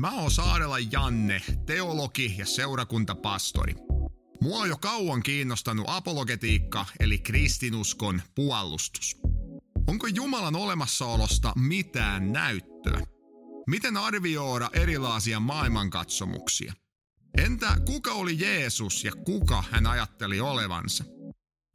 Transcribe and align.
Mä 0.00 0.10
oon 0.10 0.30
Saarela 0.30 0.78
Janne, 0.78 1.42
teologi 1.66 2.34
ja 2.38 2.46
seurakuntapastori. 2.46 3.74
Mua 4.42 4.58
on 4.58 4.68
jo 4.68 4.76
kauan 4.78 5.22
kiinnostanut 5.22 5.84
apologetiikka 5.88 6.86
eli 7.00 7.18
kristinuskon 7.18 8.22
puolustus. 8.34 9.16
Onko 9.86 10.06
Jumalan 10.06 10.56
olemassaolosta 10.56 11.52
mitään 11.56 12.32
näyttöä? 12.32 13.00
Miten 13.66 13.96
arvioida 13.96 14.70
erilaisia 14.72 15.40
maailmankatsomuksia? 15.40 16.72
Entä 17.38 17.76
kuka 17.86 18.12
oli 18.12 18.38
Jeesus 18.38 19.04
ja 19.04 19.12
kuka 19.24 19.64
hän 19.70 19.86
ajatteli 19.86 20.40
olevansa? 20.40 21.04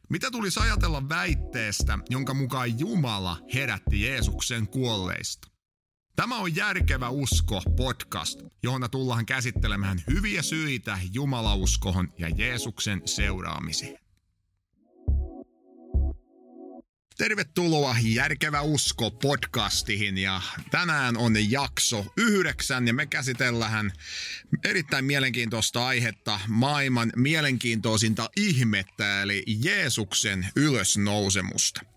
Mitä 0.10 0.32
tulisi 0.32 0.60
ajatella 0.60 1.10
väitteestä, 1.10 2.00
jonka 2.10 2.34
mukaan 2.34 2.80
Jumala 2.80 3.38
herätti 3.54 4.02
Jeesuksen 4.02 4.68
kuolleista? 4.68 5.55
Tämä 6.16 6.38
on 6.38 6.56
Järkevä 6.56 7.10
usko 7.10 7.62
podcast, 7.78 8.40
johon 8.64 8.90
tullaan 8.92 9.26
käsittelemään 9.26 10.04
hyviä 10.10 10.42
syitä 10.42 11.00
Jumalauskohon 11.14 12.14
ja 12.18 12.30
Jeesuksen 12.30 13.02
seuraamiseen. 13.06 13.98
Tervetuloa 17.18 17.96
Järkevä 18.04 18.62
usko 18.62 19.12
podcastiin 19.12 20.18
ja 20.18 20.42
tänään 20.72 21.18
on 21.18 21.52
jakso 21.52 22.06
yhdeksän 22.18 22.88
ja 22.88 22.94
me 22.94 23.06
käsitellään 23.06 23.92
erittäin 24.64 25.06
mielenkiintoista 25.06 25.88
aihetta, 25.88 26.40
maailman 26.48 27.12
mielenkiintoisinta 27.16 28.30
ihmettä 28.38 29.22
eli 29.22 29.44
Jeesuksen 29.48 30.48
ylösnousemusta. 30.56 31.95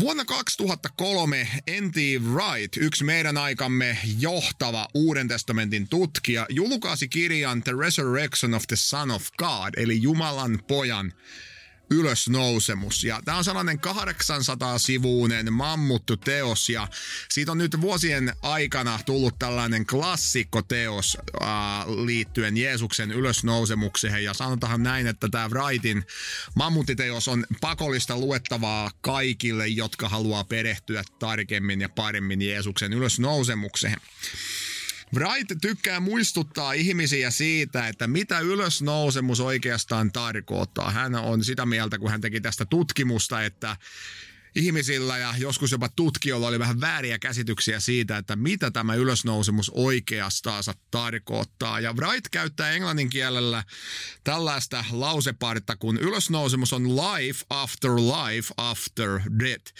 Vuonna 0.00 0.24
2003 0.24 1.46
N.T. 1.80 1.96
Wright, 2.32 2.76
yksi 2.76 3.04
meidän 3.04 3.36
aikamme 3.36 3.98
johtava 4.18 4.88
Uuden 4.94 5.28
testamentin 5.28 5.88
tutkija, 5.88 6.46
julkaisi 6.48 7.08
kirjan 7.08 7.62
The 7.62 7.72
Resurrection 7.72 8.54
of 8.54 8.62
the 8.66 8.76
Son 8.76 9.10
of 9.10 9.22
God, 9.38 9.74
eli 9.76 10.02
Jumalan 10.02 10.58
pojan 10.68 11.12
ylösnousemus. 11.92 13.04
Ja 13.04 13.20
tämä 13.24 13.36
on 13.36 13.44
sellainen 13.44 13.80
800-sivuinen 13.86 15.52
mammuttu 15.52 16.16
teos 16.16 16.68
ja 16.68 16.88
siitä 17.28 17.52
on 17.52 17.58
nyt 17.58 17.80
vuosien 17.80 18.32
aikana 18.42 18.98
tullut 19.06 19.38
tällainen 19.38 19.86
klassikkoteos 19.86 21.18
äh, 21.42 21.48
liittyen 22.04 22.56
Jeesuksen 22.56 23.12
ylösnousemukseen. 23.12 24.24
Ja 24.24 24.34
sanotaan 24.34 24.82
näin, 24.82 25.06
että 25.06 25.28
tämä 25.28 25.48
Wrightin 25.48 26.04
mammuttiteos 26.54 27.28
on 27.28 27.46
pakollista 27.60 28.18
luettavaa 28.18 28.90
kaikille, 29.00 29.66
jotka 29.66 30.08
haluaa 30.08 30.44
perehtyä 30.44 31.02
tarkemmin 31.18 31.80
ja 31.80 31.88
paremmin 31.88 32.42
Jeesuksen 32.42 32.92
ylösnousemukseen. 32.92 33.96
Wright 35.14 35.52
tykkää 35.60 36.00
muistuttaa 36.00 36.72
ihmisiä 36.72 37.30
siitä, 37.30 37.88
että 37.88 38.06
mitä 38.06 38.40
ylösnousemus 38.40 39.40
oikeastaan 39.40 40.12
tarkoittaa. 40.12 40.90
Hän 40.90 41.14
on 41.14 41.44
sitä 41.44 41.66
mieltä, 41.66 41.98
kun 41.98 42.10
hän 42.10 42.20
teki 42.20 42.40
tästä 42.40 42.64
tutkimusta, 42.64 43.44
että 43.44 43.76
ihmisillä 44.54 45.18
ja 45.18 45.34
joskus 45.38 45.72
jopa 45.72 45.88
tutkijoilla 45.88 46.48
oli 46.48 46.58
vähän 46.58 46.80
vääriä 46.80 47.18
käsityksiä 47.18 47.80
siitä, 47.80 48.16
että 48.16 48.36
mitä 48.36 48.70
tämä 48.70 48.94
ylösnousemus 48.94 49.70
oikeastaan 49.74 50.62
tarkoittaa. 50.90 51.80
Ja 51.80 51.92
Wright 51.92 52.28
käyttää 52.30 52.70
englannin 52.70 53.10
kielellä 53.10 53.64
tällaista 54.24 54.84
lausepartta, 54.90 55.76
kun 55.76 55.98
ylösnousemus 55.98 56.72
on 56.72 56.96
life 56.96 57.44
after 57.50 57.90
life 57.90 58.54
after 58.56 59.20
death. 59.38 59.74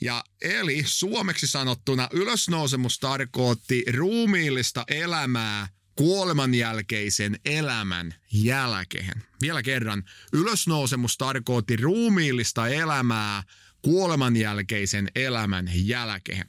Ja 0.00 0.24
eli 0.42 0.82
suomeksi 0.86 1.46
sanottuna 1.46 2.08
ylösnousemus 2.12 2.98
tarkoitti 2.98 3.84
ruumiillista 3.92 4.84
elämää 4.88 5.68
kuoleman 5.96 6.54
jälkeisen 6.54 7.40
elämän 7.44 8.14
jälkeen. 8.32 9.22
Vielä 9.40 9.62
kerran, 9.62 10.02
ylösnousemus 10.32 11.18
tarkoitti 11.18 11.76
ruumiillista 11.76 12.68
elämää 12.68 13.42
kuoleman 13.84 14.36
jälkeisen 14.36 15.08
elämän 15.14 15.70
jälkeen. 15.74 16.46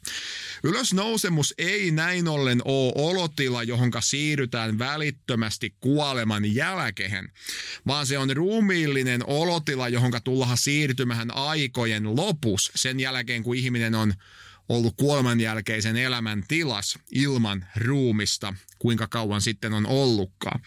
Ylösnousemus 0.64 1.54
ei 1.58 1.92
näin 1.92 2.28
ollen 2.28 2.62
ole 2.66 2.94
olotila, 2.96 3.64
johonka 3.64 4.02
siirrytään 4.02 4.80
välittömästi 4.80 5.76
kuoleman 5.80 6.56
jälkeen, 6.56 7.32
vaan 7.88 8.08
se 8.08 8.18
on 8.18 8.30
ruumiillinen 8.36 9.22
olotila, 9.28 9.90
johonka 9.90 10.20
tullaan 10.20 10.58
siirtymään 10.58 11.36
aikojen 11.36 12.16
lopus 12.16 12.72
sen 12.76 13.00
jälkeen, 13.00 13.44
kun 13.44 13.56
ihminen 13.56 13.96
on 13.96 14.14
ollut 14.70 14.94
kuoleman 14.98 15.40
jälkeisen 15.40 15.98
elämän 15.98 16.44
tilas 16.48 17.00
ilman 17.12 17.66
ruumista, 17.76 18.54
kuinka 18.80 19.08
kauan 19.08 19.42
sitten 19.42 19.74
on 19.74 19.86
ollutkaan. 19.86 20.62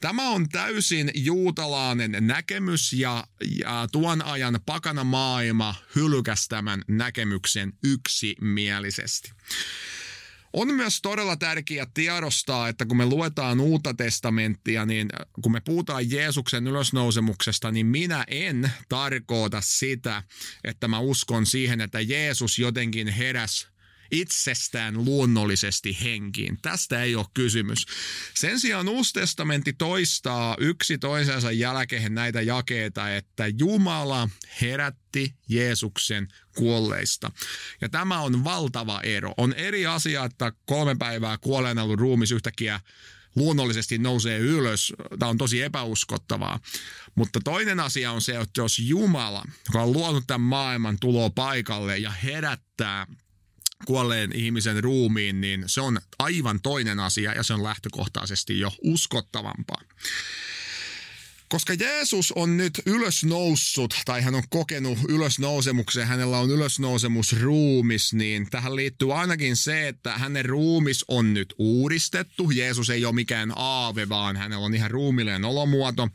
Tämä 0.00 0.28
on 0.28 0.48
täysin 0.48 1.10
juutalainen 1.14 2.16
näkemys 2.20 2.92
ja, 2.92 3.26
ja 3.58 3.88
tuon 3.92 4.24
ajan 4.24 4.60
pakana 4.66 5.04
maailma 5.04 5.74
hylkäsi 5.94 6.48
tämän 6.48 6.82
näkemyksen 6.88 7.72
yksimielisesti. 7.84 9.32
On 10.56 10.74
myös 10.74 11.02
todella 11.02 11.36
tärkeää 11.36 11.86
tiedostaa, 11.94 12.68
että 12.68 12.86
kun 12.86 12.96
me 12.96 13.06
luetaan 13.06 13.60
uutta 13.60 13.94
testamenttia, 13.94 14.86
niin 14.86 15.08
kun 15.42 15.52
me 15.52 15.60
puhutaan 15.60 16.10
Jeesuksen 16.10 16.66
ylösnousemuksesta, 16.66 17.70
niin 17.70 17.86
minä 17.86 18.24
en 18.28 18.70
tarkoita 18.88 19.60
sitä, 19.60 20.22
että 20.64 20.88
mä 20.88 20.98
uskon 20.98 21.46
siihen, 21.46 21.80
että 21.80 22.00
Jeesus 22.00 22.58
jotenkin 22.58 23.08
heräs 23.08 23.73
itsestään 24.10 25.04
luonnollisesti 25.04 25.98
henkiin. 26.02 26.58
Tästä 26.62 27.02
ei 27.02 27.16
ole 27.16 27.26
kysymys. 27.34 27.86
Sen 28.34 28.60
sijaan 28.60 28.88
Uusi 28.88 29.12
testamentti 29.12 29.72
toistaa 29.72 30.56
yksi 30.60 30.98
toisensa 30.98 31.52
jälkeen 31.52 32.14
näitä 32.14 32.40
jakeita, 32.40 33.14
että 33.14 33.46
Jumala 33.58 34.28
herätti 34.60 35.34
Jeesuksen 35.48 36.28
kuolleista. 36.56 37.30
Ja 37.80 37.88
tämä 37.88 38.20
on 38.20 38.44
valtava 38.44 39.00
ero. 39.00 39.34
On 39.36 39.52
eri 39.52 39.86
asia, 39.86 40.24
että 40.24 40.52
kolme 40.66 40.94
päivää 40.98 41.38
kuolleen 41.38 41.78
ollut 41.78 42.00
ruumis 42.00 42.32
yhtäkkiä 42.32 42.80
luonnollisesti 43.36 43.98
nousee 43.98 44.38
ylös. 44.38 44.92
Tämä 45.18 45.30
on 45.30 45.38
tosi 45.38 45.62
epäuskottavaa. 45.62 46.60
Mutta 47.14 47.40
toinen 47.44 47.80
asia 47.80 48.12
on 48.12 48.22
se, 48.22 48.36
että 48.36 48.60
jos 48.60 48.78
Jumala, 48.78 49.44
joka 49.68 49.82
on 49.82 49.92
luonut 49.92 50.24
tämän 50.26 50.40
maailman, 50.40 50.98
tulo 51.00 51.30
paikalle 51.30 51.98
ja 51.98 52.10
herättää 52.10 53.06
kuolleen 53.86 54.32
ihmisen 54.32 54.84
ruumiin, 54.84 55.40
niin 55.40 55.64
se 55.66 55.80
on 55.80 55.98
aivan 56.18 56.60
toinen 56.60 57.00
asia 57.00 57.32
ja 57.32 57.42
se 57.42 57.54
on 57.54 57.62
lähtökohtaisesti 57.62 58.58
jo 58.58 58.72
uskottavampaa. 58.82 59.80
Koska 61.48 61.74
Jeesus 61.74 62.32
on 62.32 62.56
nyt 62.56 62.82
ylösnoussut, 62.86 63.94
tai 64.04 64.22
hän 64.22 64.34
on 64.34 64.42
kokenut 64.50 64.98
ylösnousemuksen, 65.08 66.06
hänellä 66.06 66.38
on 66.38 66.50
ylösnousemusruumis, 66.50 68.12
niin 68.12 68.50
tähän 68.50 68.76
liittyy 68.76 69.14
ainakin 69.14 69.56
se, 69.56 69.88
että 69.88 70.18
hänen 70.18 70.44
ruumis 70.44 71.04
on 71.08 71.34
nyt 71.34 71.54
uudistettu. 71.58 72.50
Jeesus 72.50 72.90
ei 72.90 73.04
ole 73.04 73.14
mikään 73.14 73.52
aave, 73.56 74.08
vaan 74.08 74.36
hänellä 74.36 74.64
on 74.64 74.74
ihan 74.74 74.90
ruumillinen 74.90 75.44
olomuoto. 75.44 76.08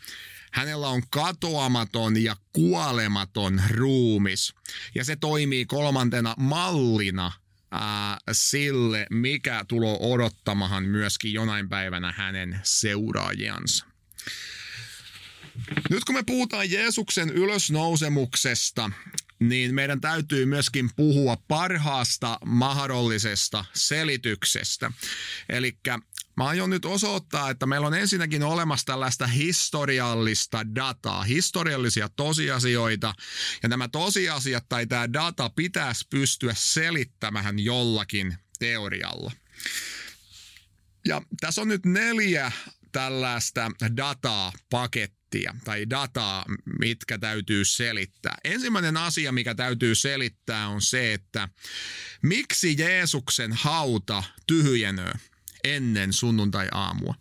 Hänellä 0.52 0.88
on 0.88 1.04
katoamaton 1.10 2.24
ja 2.24 2.36
kuolematon 2.54 3.62
ruumis. 3.70 4.54
Ja 4.96 5.04
se 5.04 5.16
toimii 5.16 5.66
kolmantena 5.66 6.36
mallina 6.38 7.32
ää, 7.72 8.18
sille, 8.32 9.08
mikä 9.10 9.66
tulee 9.68 9.98
odottamahan 10.00 10.84
myöskin 10.84 11.34
jonain 11.34 11.70
päivänä 11.70 12.14
hänen 12.18 12.60
seuraajiansa. 12.64 13.86
Nyt 15.90 16.04
kun 16.04 16.16
me 16.16 16.24
puhutaan 16.24 16.72
Jeesuksen 16.72 17.30
ylösnousemuksesta, 17.30 18.92
niin 19.40 19.76
meidän 19.76 20.02
täytyy 20.02 20.46
myöskin 20.46 20.90
puhua 20.96 21.38
parhaasta 21.48 22.38
mahdollisesta 22.46 23.66
selityksestä. 23.74 24.92
Eli 25.50 25.78
mä 26.40 26.48
aion 26.48 26.70
nyt 26.70 26.86
osoittaa, 26.86 27.50
että 27.50 27.66
meillä 27.66 27.88
on 27.88 27.94
ensinnäkin 27.94 28.44
olemassa 28.44 28.86
tällaista 28.86 29.28
historiallista 29.28 30.76
dataa, 30.76 31.24
historiallisia 31.24 32.10
tosiasioita, 32.10 33.14
ja 33.64 33.70
nämä 33.70 33.88
tosiasiat 33.88 34.66
tai 34.70 34.88
tämä 34.88 35.14
data 35.14 35.50
pitäisi 35.50 36.08
pystyä 36.10 36.54
selittämään 36.56 37.60
jollakin 37.60 38.38
teorialla. 38.60 39.32
Ja 41.06 41.22
tässä 41.42 41.62
on 41.62 41.68
nyt 41.68 41.86
neljä 41.86 42.52
tällaista 42.92 43.72
dataa 43.98 44.52
pakettia 44.70 45.56
tai 45.64 45.90
dataa, 45.90 46.46
mitkä 46.80 47.18
täytyy 47.18 47.66
selittää. 47.66 48.38
Ensimmäinen 48.44 48.98
asia, 48.98 49.32
mikä 49.32 49.56
täytyy 49.56 49.96
selittää, 49.96 50.68
on 50.68 50.82
se, 50.82 51.14
että 51.14 51.50
miksi 52.22 52.76
Jeesuksen 52.78 53.54
hauta 53.54 54.24
tyhjenöö 54.48 55.12
ennen 55.64 56.14
sunnuntai-aamua. 56.14 57.16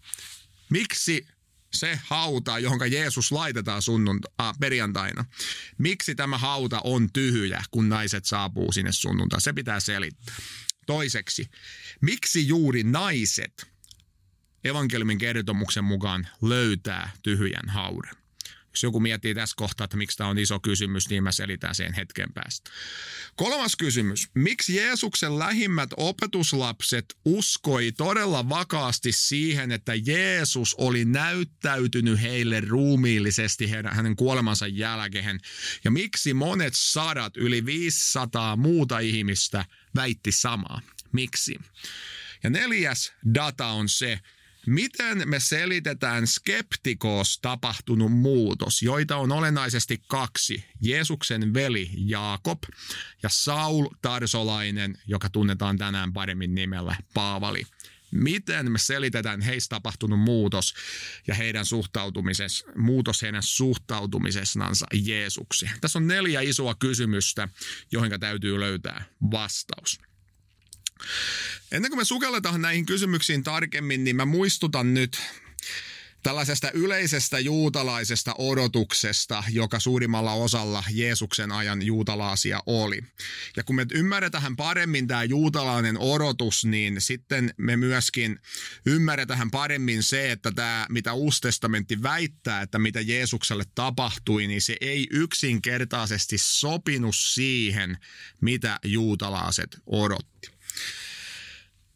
Miksi 0.71 1.27
se 1.73 2.01
hauta, 2.05 2.59
johon 2.59 2.93
Jeesus 2.93 3.33
laitetaan 3.33 3.83
sunnunta, 3.83 4.29
äh, 4.41 4.59
perjantaina. 4.61 5.25
Miksi 5.79 6.15
tämä 6.15 6.39
hauta 6.39 6.81
on 6.85 7.13
tyhjä, 7.13 7.63
kun 7.71 7.89
naiset 7.89 8.25
saapuu 8.25 8.73
sinne 8.73 8.93
sunnuntai? 8.93 9.41
Se 9.41 9.53
pitää 9.53 9.81
selittää. 9.81 10.37
Toiseksi, 10.87 11.51
miksi 12.01 12.49
juuri 12.49 12.83
naiset 12.83 13.67
evankeliumin 14.65 15.19
kertomuksen 15.19 15.85
mukaan 15.85 16.29
löytää 16.43 17.11
tyhjän 17.23 17.69
hauren? 17.69 18.28
Jos 18.71 18.83
joku 18.83 19.01
miettii 19.01 19.35
tässä 19.35 19.55
kohtaa, 19.57 19.85
että 19.85 19.97
miksi 19.97 20.17
tämä 20.17 20.31
on 20.31 20.39
iso 20.39 20.61
kysymys, 20.61 21.09
niin 21.09 21.23
mä 21.23 21.33
selitän 21.33 21.75
sen 21.75 21.93
hetken 21.93 22.33
päästä. 22.33 22.71
Kolmas 23.37 23.77
kysymys. 23.77 24.29
Miksi 24.35 24.77
Jeesuksen 24.77 25.39
lähimmät 25.39 25.91
opetuslapset 25.97 27.05
uskoi 27.25 27.93
todella 27.93 28.49
vakaasti 28.49 29.13
siihen, 29.13 29.73
että 29.73 29.93
Jeesus 29.95 30.75
oli 30.75 31.05
näyttäytynyt 31.05 32.23
heille 32.23 32.61
ruumiillisesti 32.61 33.71
hänen 33.91 34.17
kuolemansa 34.17 34.67
jälkeen? 34.67 35.41
Ja 35.85 35.91
miksi 35.91 36.35
monet 36.35 36.75
sadat, 36.77 37.37
yli 37.37 37.67
500 37.67 38.57
muuta 38.57 38.99
ihmistä 38.99 39.65
väitti 39.95 40.33
samaa? 40.33 40.81
Miksi? 41.13 41.59
Ja 42.43 42.51
neljäs 42.51 43.13
data 43.35 43.67
on 43.67 43.89
se, 43.89 44.21
Miten 44.69 45.29
me 45.29 45.41
selitetään 45.41 46.27
skeptikoos 46.27 47.39
tapahtunut 47.39 48.13
muutos, 48.13 48.83
joita 48.83 49.17
on 49.17 49.33
olennaisesti 49.33 50.03
kaksi. 50.09 50.65
Jeesuksen 50.81 51.55
veli 51.55 51.91
Jaakob 51.97 52.63
ja 53.23 53.29
Saul 53.33 53.89
Tarsolainen, 54.03 54.99
joka 55.07 55.31
tunnetaan 55.31 55.79
tänään 55.79 56.13
paremmin 56.13 56.55
nimellä 56.55 56.97
Paavali. 57.15 57.63
Miten 58.11 58.73
me 58.73 58.79
selitetään 58.79 59.41
heistä 59.41 59.77
tapahtunut 59.77 60.21
muutos 60.21 60.75
ja 61.27 61.35
heidän 61.35 61.67
suhtautumisessa, 61.67 62.67
muutos 62.77 63.23
heidän 63.23 63.43
suhtautumisessansa 63.43 64.87
Jeesukseen? 64.95 65.73
Tässä 65.81 65.99
on 65.99 66.07
neljä 66.07 66.41
isoa 66.41 66.75
kysymystä, 66.75 67.49
joihin 67.93 68.21
täytyy 68.21 68.61
löytää 68.61 69.05
vastaus. 69.31 70.01
Ennen 71.73 71.91
kuin 71.91 72.01
me 72.01 72.05
sukelletaan 72.05 72.63
näihin 72.63 72.87
kysymyksiin 72.87 73.43
tarkemmin, 73.43 74.05
niin 74.05 74.17
mä 74.17 74.25
muistutan 74.25 74.95
nyt 74.95 75.19
tällaisesta 76.23 76.71
yleisestä 76.71 77.39
juutalaisesta 77.39 78.35
odotuksesta, 78.39 79.45
joka 79.51 79.81
suurimmalla 79.81 80.33
osalla 80.33 80.85
Jeesuksen 80.91 81.53
ajan 81.53 81.83
juutalaasia 81.83 82.63
oli. 82.67 83.01
Ja 83.57 83.65
kun 83.65 83.77
me 83.77 83.87
ymmärretään 83.93 84.57
paremmin 84.57 85.07
tämä 85.07 85.25
juutalainen 85.25 85.99
odotus, 85.99 86.65
niin 86.65 87.01
sitten 87.01 87.55
me 87.57 87.77
myöskin 87.77 88.39
ymmärretään 88.87 89.51
paremmin 89.51 90.03
se, 90.03 90.33
että 90.33 90.53
tämä, 90.53 90.87
mitä 90.89 91.13
Uusi 91.13 91.41
testamentti 91.41 92.03
väittää, 92.03 92.63
että 92.63 92.79
mitä 92.79 93.01
Jeesukselle 93.01 93.65
tapahtui, 93.75 94.47
niin 94.47 94.63
se 94.63 94.77
ei 94.81 95.07
yksinkertaisesti 95.11 96.37
sopinut 96.39 97.17
siihen, 97.17 97.99
mitä 98.41 98.79
juutalaiset 98.85 99.79
odotti. 99.87 100.58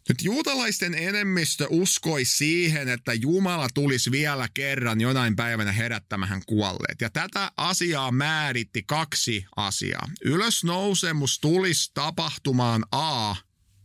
Nyt 0.09 0.23
juutalaisten 0.23 0.95
enemmistö 0.95 1.67
uskoi 1.71 2.25
siihen, 2.25 2.89
että 2.89 3.15
Jumala 3.15 3.69
tulisi 3.75 4.11
vielä 4.11 4.49
kerran 4.55 5.01
jonain 5.01 5.37
päivänä 5.37 5.73
herättämään 5.73 6.43
kuolleet. 6.47 7.01
Ja 7.01 7.11
tätä 7.11 7.53
asiaa 7.57 8.13
määritti 8.13 8.83
kaksi 8.87 9.45
asiaa. 9.57 10.09
Ylösnousemus 10.25 11.39
tulisi 11.41 11.91
tapahtumaan 11.95 12.85
A. 12.93 13.35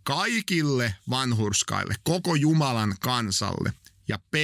Kaikille 0.03 0.95
vanhurskaille, 1.09 1.95
koko 2.03 2.35
Jumalan 2.35 2.95
kansalle. 2.99 3.73
Ja 4.07 4.19
B. 4.31 4.35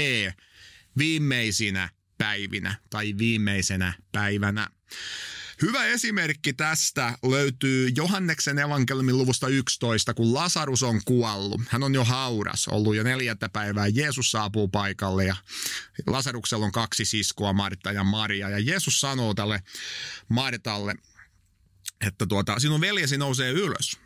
Viimeisinä 0.97 1.89
päivinä 2.17 2.75
tai 2.89 3.13
viimeisenä 3.17 3.93
päivänä. 4.11 4.67
Hyvä 5.61 5.85
esimerkki 5.85 6.53
tästä 6.53 7.17
löytyy 7.23 7.89
Johanneksen 7.95 8.59
evankeliumin 8.59 9.17
luvusta 9.17 9.47
11, 9.47 10.13
kun 10.13 10.33
Lasarus 10.33 10.83
on 10.83 11.01
kuollut. 11.05 11.61
Hän 11.69 11.83
on 11.83 11.93
jo 11.93 12.03
hauras, 12.03 12.67
ollut 12.67 12.95
jo 12.95 13.03
neljättä 13.03 13.49
päivää. 13.49 13.87
Jeesus 13.87 14.31
saapuu 14.31 14.67
paikalle 14.67 15.25
ja 15.25 15.35
Lasaruksella 16.07 16.65
on 16.65 16.71
kaksi 16.71 17.05
siskoa, 17.05 17.53
Martta 17.53 17.91
ja 17.91 18.03
Maria. 18.03 18.49
Ja 18.49 18.59
Jeesus 18.59 18.99
sanoo 18.99 19.33
tälle 19.33 19.63
Martalle, 20.29 20.95
että 22.07 22.25
tuota, 22.25 22.59
sinun 22.59 22.81
veljesi 22.81 23.17
nousee 23.17 23.51
ylös 23.51 23.97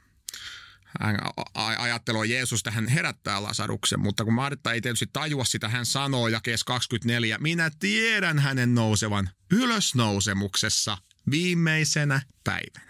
hän 0.99 1.17
ajattelua 1.55 2.25
Jeesus 2.25 2.63
hän 2.69 2.87
herättää 2.87 3.43
Lasaruksen, 3.43 3.99
mutta 3.99 4.23
kun 4.23 4.33
Martta 4.33 4.73
ei 4.73 4.81
tietysti 4.81 5.09
tajua 5.13 5.45
sitä, 5.45 5.69
hän 5.69 5.85
sanoo 5.85 6.27
jakeessa 6.27 6.65
24, 6.65 7.37
minä 7.37 7.71
tiedän 7.79 8.39
hänen 8.39 8.75
nousevan 8.75 9.29
ylösnousemuksessa 9.51 10.97
viimeisenä 11.31 12.21
päivänä. 12.43 12.87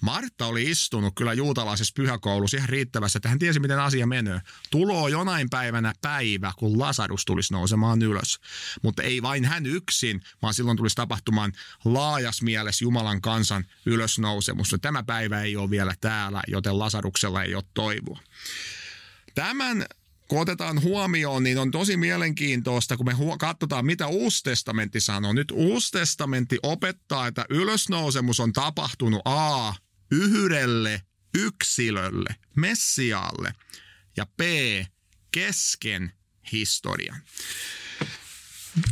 Martta 0.00 0.46
oli 0.46 0.70
istunut 0.70 1.14
kyllä 1.14 1.32
juutalaisessa 1.32 1.92
pyhäkoulussa 1.96 2.56
ihan 2.56 2.68
riittävässä, 2.68 3.16
että 3.16 3.28
hän 3.28 3.38
tiesi, 3.38 3.60
miten 3.60 3.78
asia 3.78 4.06
menee. 4.06 4.40
Tuloo 4.70 5.08
jonain 5.08 5.50
päivänä 5.50 5.94
päivä, 6.00 6.52
kun 6.58 6.78
Lasarus 6.78 7.24
tulisi 7.24 7.52
nousemaan 7.52 8.02
ylös. 8.02 8.40
Mutta 8.82 9.02
ei 9.02 9.22
vain 9.22 9.44
hän 9.44 9.66
yksin, 9.66 10.22
vaan 10.42 10.54
silloin 10.54 10.76
tulisi 10.76 10.96
tapahtumaan 10.96 11.52
laajas 11.84 12.42
mielessä 12.42 12.84
Jumalan 12.84 13.20
kansan 13.20 13.64
ylösnousemus. 13.86 14.76
Tämä 14.82 15.02
päivä 15.02 15.42
ei 15.42 15.56
ole 15.56 15.70
vielä 15.70 15.94
täällä, 16.00 16.42
joten 16.48 16.78
Lasaruksella 16.78 17.42
ei 17.42 17.54
ole 17.54 17.64
toivoa. 17.74 18.20
Tämän 19.34 19.86
kun 20.30 20.40
otetaan 20.40 20.82
huomioon, 20.82 21.42
niin 21.42 21.58
on 21.58 21.70
tosi 21.70 21.96
mielenkiintoista, 21.96 22.96
kun 22.96 23.06
me 23.06 23.12
huo- 23.12 23.38
katsotaan, 23.38 23.86
mitä 23.86 24.06
Uusi 24.06 24.42
testamentti 24.42 25.00
sanoo. 25.00 25.32
Nyt 25.32 25.50
Uusi 25.50 25.90
testamentti 25.92 26.58
opettaa, 26.62 27.26
että 27.26 27.46
ylösnousemus 27.50 28.40
on 28.40 28.52
tapahtunut 28.52 29.22
A. 29.24 29.72
Yhdelle 30.10 31.02
yksilölle, 31.34 32.36
Messiaalle, 32.56 33.54
ja 34.16 34.26
B. 34.26 34.40
kesken 35.32 36.12
historian. 36.52 37.22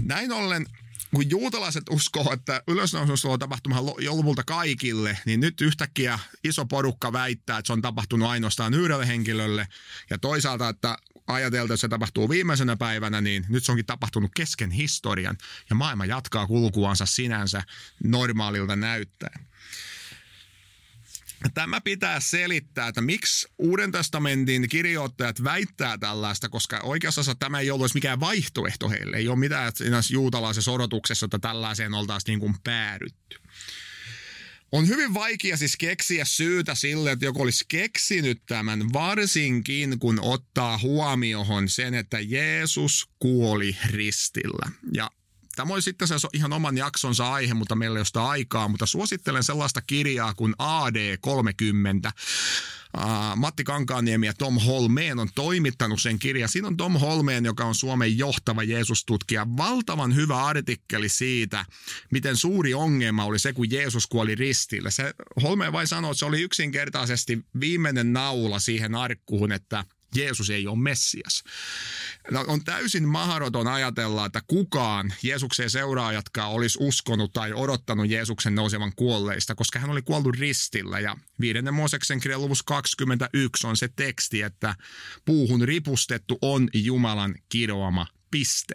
Näin 0.00 0.32
ollen 0.32 0.66
kun 1.14 1.30
juutalaiset 1.30 1.84
uskoo, 1.90 2.32
että 2.32 2.62
ylösnousemus 2.68 3.24
on 3.24 3.38
tapahtumaan 3.38 3.86
lopulta 3.86 4.42
kaikille, 4.46 5.18
niin 5.24 5.40
nyt 5.40 5.60
yhtäkkiä 5.60 6.18
iso 6.44 6.66
porukka 6.66 7.12
väittää, 7.12 7.58
että 7.58 7.66
se 7.66 7.72
on 7.72 7.82
tapahtunut 7.82 8.28
ainoastaan 8.28 8.74
yhdelle 8.74 9.06
henkilölle. 9.06 9.68
Ja 10.10 10.18
toisaalta, 10.18 10.68
että 10.68 10.96
ajateltu, 11.28 11.72
että 11.72 11.80
se 11.80 11.88
tapahtuu 11.88 12.28
viimeisenä 12.28 12.76
päivänä, 12.76 13.20
niin 13.20 13.46
nyt 13.48 13.64
se 13.64 13.72
onkin 13.72 13.86
tapahtunut 13.86 14.30
kesken 14.34 14.70
historian. 14.70 15.38
Ja 15.70 15.76
maailma 15.76 16.04
jatkaa 16.04 16.46
kulkuansa 16.46 17.06
sinänsä 17.06 17.62
normaalilta 18.04 18.76
näyttäen. 18.76 19.48
Tämä 21.54 21.80
pitää 21.80 22.20
selittää, 22.20 22.88
että 22.88 23.00
miksi 23.00 23.48
Uuden 23.58 23.92
testamentin 23.92 24.68
kirjoittajat 24.68 25.44
väittää 25.44 25.98
tällaista, 25.98 26.48
koska 26.48 26.80
oikeassa 26.82 27.34
tämä 27.34 27.60
ei 27.60 27.70
ollut 27.70 27.94
mikään 27.94 28.20
vaihtoehto 28.20 28.88
heille. 28.88 29.16
Ei 29.16 29.28
ole 29.28 29.38
mitään 29.38 29.72
juutalaisessa 30.10 30.72
odotuksessa, 30.72 31.26
että 31.26 31.38
tällaiseen 31.38 31.94
oltaisiin 31.94 32.32
niin 32.32 32.40
kuin 32.40 32.54
päädytty. 32.64 33.40
On 34.72 34.88
hyvin 34.88 35.14
vaikea 35.14 35.56
siis 35.56 35.76
keksiä 35.76 36.24
syytä 36.24 36.74
sille, 36.74 37.12
että 37.12 37.24
joku 37.24 37.42
olisi 37.42 37.64
keksinyt 37.68 38.42
tämän, 38.46 38.92
varsinkin 38.92 39.98
kun 39.98 40.20
ottaa 40.22 40.78
huomioon 40.78 41.68
sen, 41.68 41.94
että 41.94 42.20
Jeesus 42.20 43.08
kuoli 43.18 43.76
ristillä. 43.90 44.70
Ja 44.94 45.10
Tämä 45.56 45.74
oli 45.74 45.82
sitten 45.82 46.08
se 46.08 46.14
ihan 46.32 46.52
oman 46.52 46.76
jaksonsa 46.76 47.32
aihe, 47.32 47.54
mutta 47.54 47.76
meillä 47.76 47.96
ei 47.96 48.00
ole 48.00 48.04
sitä 48.04 48.26
aikaa, 48.26 48.68
mutta 48.68 48.86
suosittelen 48.86 49.44
sellaista 49.44 49.80
kirjaa 49.80 50.34
kuin 50.34 50.54
AD30. 50.58 52.10
Uh, 52.96 53.36
Matti 53.36 53.64
Kankaaniemi 53.64 54.26
ja 54.26 54.34
Tom 54.34 54.58
Holmeen 54.58 55.18
on 55.18 55.28
toimittanut 55.34 56.00
sen 56.00 56.18
kirjan. 56.18 56.48
Siinä 56.48 56.68
on 56.68 56.76
Tom 56.76 56.92
Holmeen, 56.92 57.44
joka 57.44 57.64
on 57.64 57.74
Suomen 57.74 58.18
johtava 58.18 58.62
Jeesus-tutkija. 58.62 59.46
Valtavan 59.56 60.14
hyvä 60.14 60.44
artikkeli 60.44 61.08
siitä, 61.08 61.64
miten 62.10 62.36
suuri 62.36 62.74
ongelma 62.74 63.24
oli 63.24 63.38
se, 63.38 63.52
kun 63.52 63.70
Jeesus 63.70 64.06
kuoli 64.06 64.34
ristillä. 64.34 64.90
Se, 64.90 65.14
Holmeen 65.42 65.72
vai 65.72 65.86
sanoo, 65.86 66.10
että 66.10 66.18
se 66.18 66.24
oli 66.24 66.42
yksinkertaisesti 66.42 67.38
viimeinen 67.60 68.12
naula 68.12 68.58
siihen 68.58 68.94
arkkuun, 68.94 69.52
että– 69.52 69.84
Jeesus 70.14 70.50
ei 70.50 70.66
ole 70.66 70.78
Messias. 70.78 71.44
No, 72.30 72.44
on 72.48 72.64
täysin 72.64 73.08
mahdoton 73.08 73.66
ajatella, 73.66 74.26
että 74.26 74.42
kukaan 74.46 75.12
Jeesuksen 75.22 75.70
seuraajatkaan 75.70 76.50
olisi 76.50 76.78
uskonut 76.80 77.32
tai 77.32 77.52
odottanut 77.52 78.10
Jeesuksen 78.10 78.54
nousevan 78.54 78.92
kuolleista, 78.96 79.54
koska 79.54 79.78
hän 79.78 79.90
oli 79.90 80.02
kuollut 80.02 80.36
ristillä. 80.36 81.00
Ja 81.00 81.16
viidennen 81.40 81.74
Mooseksen 81.74 82.20
kirjan 82.20 82.40
luvussa 82.40 82.64
21 82.66 83.66
on 83.66 83.76
se 83.76 83.88
teksti, 83.96 84.42
että 84.42 84.74
puuhun 85.24 85.62
ripustettu 85.62 86.38
on 86.42 86.68
Jumalan 86.74 87.34
kiroama 87.48 88.06
Piste. 88.30 88.74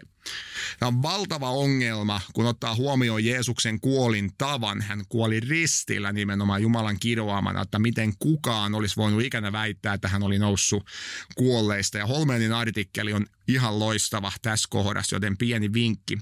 Tämä 0.78 0.88
on 0.88 1.02
valtava 1.02 1.50
ongelma, 1.50 2.20
kun 2.32 2.46
ottaa 2.46 2.74
huomioon 2.74 3.24
Jeesuksen 3.24 3.80
kuolin 3.80 4.30
tavan. 4.38 4.82
Hän 4.82 5.04
kuoli 5.08 5.40
ristillä 5.40 6.12
nimenomaan 6.12 6.62
Jumalan 6.62 6.98
kiroamana, 7.00 7.62
että 7.62 7.78
miten 7.78 8.12
kukaan 8.18 8.74
olisi 8.74 8.96
voinut 8.96 9.22
ikänä 9.22 9.52
väittää, 9.52 9.94
että 9.94 10.08
hän 10.08 10.22
oli 10.22 10.38
noussut 10.38 10.86
kuolleista. 11.34 11.98
Ja 11.98 12.06
Holmenin 12.06 12.52
artikkeli 12.52 13.12
on 13.12 13.26
ihan 13.48 13.78
loistava 13.78 14.32
tässä 14.42 14.68
kohdassa, 14.70 15.16
joten 15.16 15.36
pieni 15.36 15.72
vinkki 15.72 16.18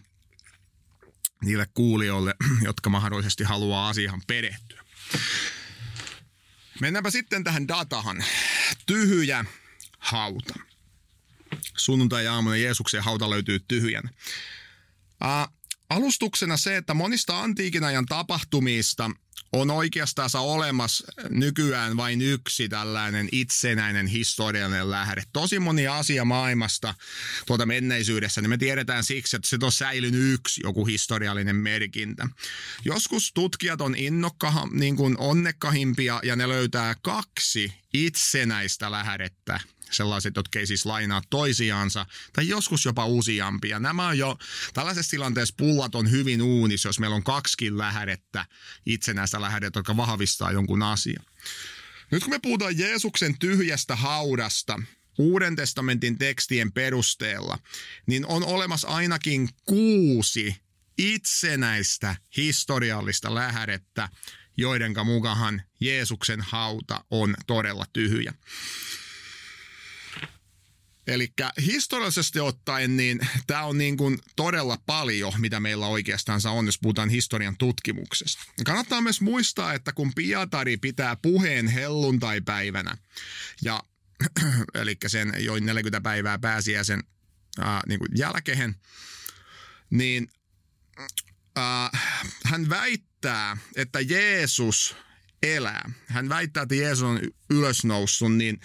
niille 1.44 1.66
kuulijoille, 1.74 2.34
jotka 2.68 2.90
mahdollisesti 2.90 3.44
haluaa 3.44 3.88
asiaan 3.88 4.22
perehtyä. 4.26 4.82
Mennäänpä 6.80 7.10
sitten 7.10 7.44
tähän 7.44 7.68
datahan. 7.68 8.24
tyhjä 8.86 9.44
hauta. 9.98 10.71
Sunnuntai-aamuna 11.76 12.56
Jeesuksen 12.56 13.02
hauta 13.02 13.30
löytyy 13.30 13.60
tyhjän. 13.68 14.10
Uh, 15.24 15.54
alustuksena 15.90 16.56
se, 16.56 16.76
että 16.76 16.94
monista 16.94 17.40
antiikin 17.40 17.84
ajan 17.84 18.06
tapahtumista 18.06 19.10
on 19.52 19.70
oikeastaan 19.70 20.30
olemassa 20.34 21.06
nykyään 21.30 21.96
vain 21.96 22.22
yksi 22.22 22.68
tällainen 22.68 23.28
itsenäinen 23.32 24.06
historiallinen 24.06 24.90
lähde. 24.90 25.22
Tosi 25.32 25.58
moni 25.58 25.86
asia 25.86 26.24
maailmasta 26.24 26.94
tuota 27.46 27.66
menneisyydessä, 27.66 28.40
niin 28.40 28.50
me 28.50 28.58
tiedetään 28.58 29.04
siksi, 29.04 29.36
että 29.36 29.48
se 29.48 29.58
on 29.62 29.72
säilynyt 29.72 30.34
yksi 30.34 30.60
joku 30.64 30.86
historiallinen 30.86 31.56
merkintä. 31.56 32.28
Joskus 32.84 33.32
tutkijat 33.34 33.80
on 33.80 33.94
innokkaha, 33.94 34.68
niin 34.72 34.96
kuin 34.96 35.18
onnekkahimpia 35.18 36.20
ja 36.22 36.36
ne 36.36 36.48
löytää 36.48 36.94
kaksi 37.02 37.72
itsenäistä 37.94 38.90
lähdettä 38.90 39.60
sellaiset, 39.92 40.36
jotka 40.36 40.58
ei 40.58 40.66
siis 40.66 40.86
lainaa 40.86 41.22
toisiaansa, 41.30 42.06
tai 42.32 42.48
joskus 42.48 42.84
jopa 42.84 43.06
useampia. 43.06 43.78
Nämä 43.78 44.08
on 44.08 44.18
jo, 44.18 44.38
tällaisessa 44.74 45.10
tilanteessa 45.10 45.54
pullat 45.58 45.94
on 45.94 46.10
hyvin 46.10 46.42
uunis, 46.42 46.84
jos 46.84 46.98
meillä 46.98 47.16
on 47.16 47.24
kaksikin 47.24 47.78
lähdettä, 47.78 48.46
itsenäistä 48.86 49.40
lähdettä, 49.40 49.78
jotka 49.78 49.96
vahvistaa 49.96 50.52
jonkun 50.52 50.82
asian. 50.82 51.24
Nyt 52.10 52.22
kun 52.22 52.32
me 52.32 52.38
puhutaan 52.38 52.78
Jeesuksen 52.78 53.38
tyhjästä 53.38 53.96
haudasta, 53.96 54.80
Uuden 55.18 55.56
testamentin 55.56 56.18
tekstien 56.18 56.72
perusteella, 56.72 57.58
niin 58.06 58.26
on 58.26 58.44
olemassa 58.44 58.88
ainakin 58.88 59.48
kuusi 59.64 60.56
itsenäistä 60.98 62.16
historiallista 62.36 63.34
lähdettä, 63.34 64.08
joidenka 64.56 65.04
mukahan 65.04 65.62
Jeesuksen 65.80 66.40
hauta 66.40 67.04
on 67.10 67.34
todella 67.46 67.84
tyhjä. 67.92 68.34
Eli 71.06 71.32
historiallisesti 71.66 72.40
ottaen, 72.40 72.96
niin 72.96 73.20
tämä 73.46 73.64
on 73.64 73.78
niin 73.78 73.96
kuin 73.96 74.18
todella 74.36 74.78
paljon, 74.86 75.32
mitä 75.38 75.60
meillä 75.60 75.86
oikeastaan 75.86 76.40
on, 76.50 76.66
jos 76.66 76.78
puhutaan 76.78 77.10
historian 77.10 77.56
tutkimuksesta. 77.56 78.42
Kannattaa 78.64 79.00
myös 79.00 79.20
muistaa, 79.20 79.72
että 79.72 79.92
kun 79.92 80.12
Pietari 80.14 80.76
pitää 80.76 81.16
puheen 81.16 81.68
helluntaipäivänä, 81.68 82.96
ja 83.62 83.82
eli 84.74 84.96
sen 85.06 85.32
jo 85.38 85.54
40 85.54 86.00
päivää 86.00 86.38
pääsiäisen 86.38 87.02
ää, 87.58 87.80
niin 87.88 87.98
kuin 87.98 88.10
jälkeen, 88.16 88.74
niin 89.90 90.28
ää, 91.56 91.90
hän 92.44 92.68
väittää, 92.68 93.56
että 93.76 94.00
Jeesus 94.00 94.96
elää. 95.42 95.90
Hän 96.06 96.28
väittää, 96.28 96.62
että 96.62 96.74
Jeesus 96.74 97.02
on 97.02 97.20
ylösnoussut, 97.50 98.36
niin 98.36 98.60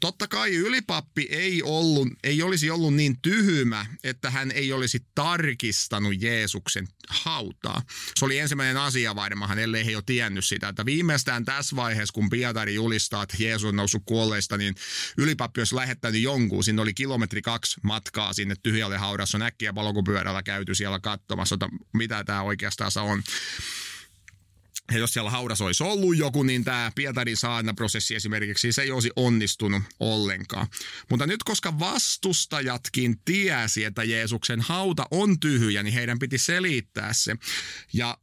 Totta 0.00 0.28
kai 0.28 0.54
ylipappi 0.54 1.28
ei, 1.30 1.62
ollut, 1.62 2.08
ei 2.24 2.42
olisi 2.42 2.70
ollut 2.70 2.94
niin 2.94 3.18
tyhmä, 3.22 3.86
että 4.04 4.30
hän 4.30 4.50
ei 4.50 4.72
olisi 4.72 5.06
tarkistanut 5.14 6.22
Jeesuksen 6.22 6.88
hautaa. 7.08 7.82
Se 8.18 8.24
oli 8.24 8.38
ensimmäinen 8.38 8.76
asia 8.76 9.14
varmaan, 9.14 9.58
ellei 9.58 9.86
he 9.86 9.90
jo 9.90 10.02
tiennyt 10.02 10.44
sitä, 10.44 10.68
että 10.68 10.84
viimeistään 10.84 11.44
tässä 11.44 11.76
vaiheessa, 11.76 12.12
kun 12.12 12.30
Pietari 12.30 12.74
julistaa, 12.74 13.22
että 13.22 13.36
Jeesus 13.38 13.64
on 13.64 13.76
noussut 13.76 14.02
kuolleista, 14.04 14.56
niin 14.56 14.74
ylipappi 15.18 15.60
olisi 15.60 15.74
lähettänyt 15.74 16.22
jonkun. 16.22 16.64
Sinne 16.64 16.82
oli 16.82 16.94
kilometri 16.94 17.42
kaksi 17.42 17.80
matkaa 17.82 18.32
sinne 18.32 18.54
tyhjälle 18.62 18.98
haudassa. 18.98 19.38
On 19.38 19.42
äkkiä 19.42 19.74
käyty 20.44 20.74
siellä 20.74 21.00
katsomassa, 21.00 21.54
että 21.54 21.68
mitä 21.92 22.24
tämä 22.24 22.42
oikeastaan 22.42 22.90
on. 23.02 23.22
Ja 24.90 24.98
jos 24.98 25.12
siellä 25.12 25.30
haudassa 25.30 25.64
olisi 25.64 25.84
ollut 25.84 26.16
joku, 26.16 26.42
niin 26.42 26.64
tämä 26.64 26.92
Pietarin 26.94 27.36
saarnaprosessi 27.36 28.14
esimerkiksi 28.14 28.72
se 28.72 28.82
ei 28.82 28.90
olisi 28.90 29.10
onnistunut 29.16 29.82
ollenkaan. 30.00 30.66
Mutta 31.10 31.26
nyt 31.26 31.42
koska 31.42 31.78
vastustajatkin 31.78 33.20
tiesi, 33.24 33.84
että 33.84 34.04
Jeesuksen 34.04 34.60
hauta 34.60 35.06
on 35.10 35.40
tyhjä, 35.40 35.82
niin 35.82 35.94
heidän 35.94 36.18
piti 36.18 36.38
selittää 36.38 37.12
se. 37.12 37.36
Ja 37.92 38.18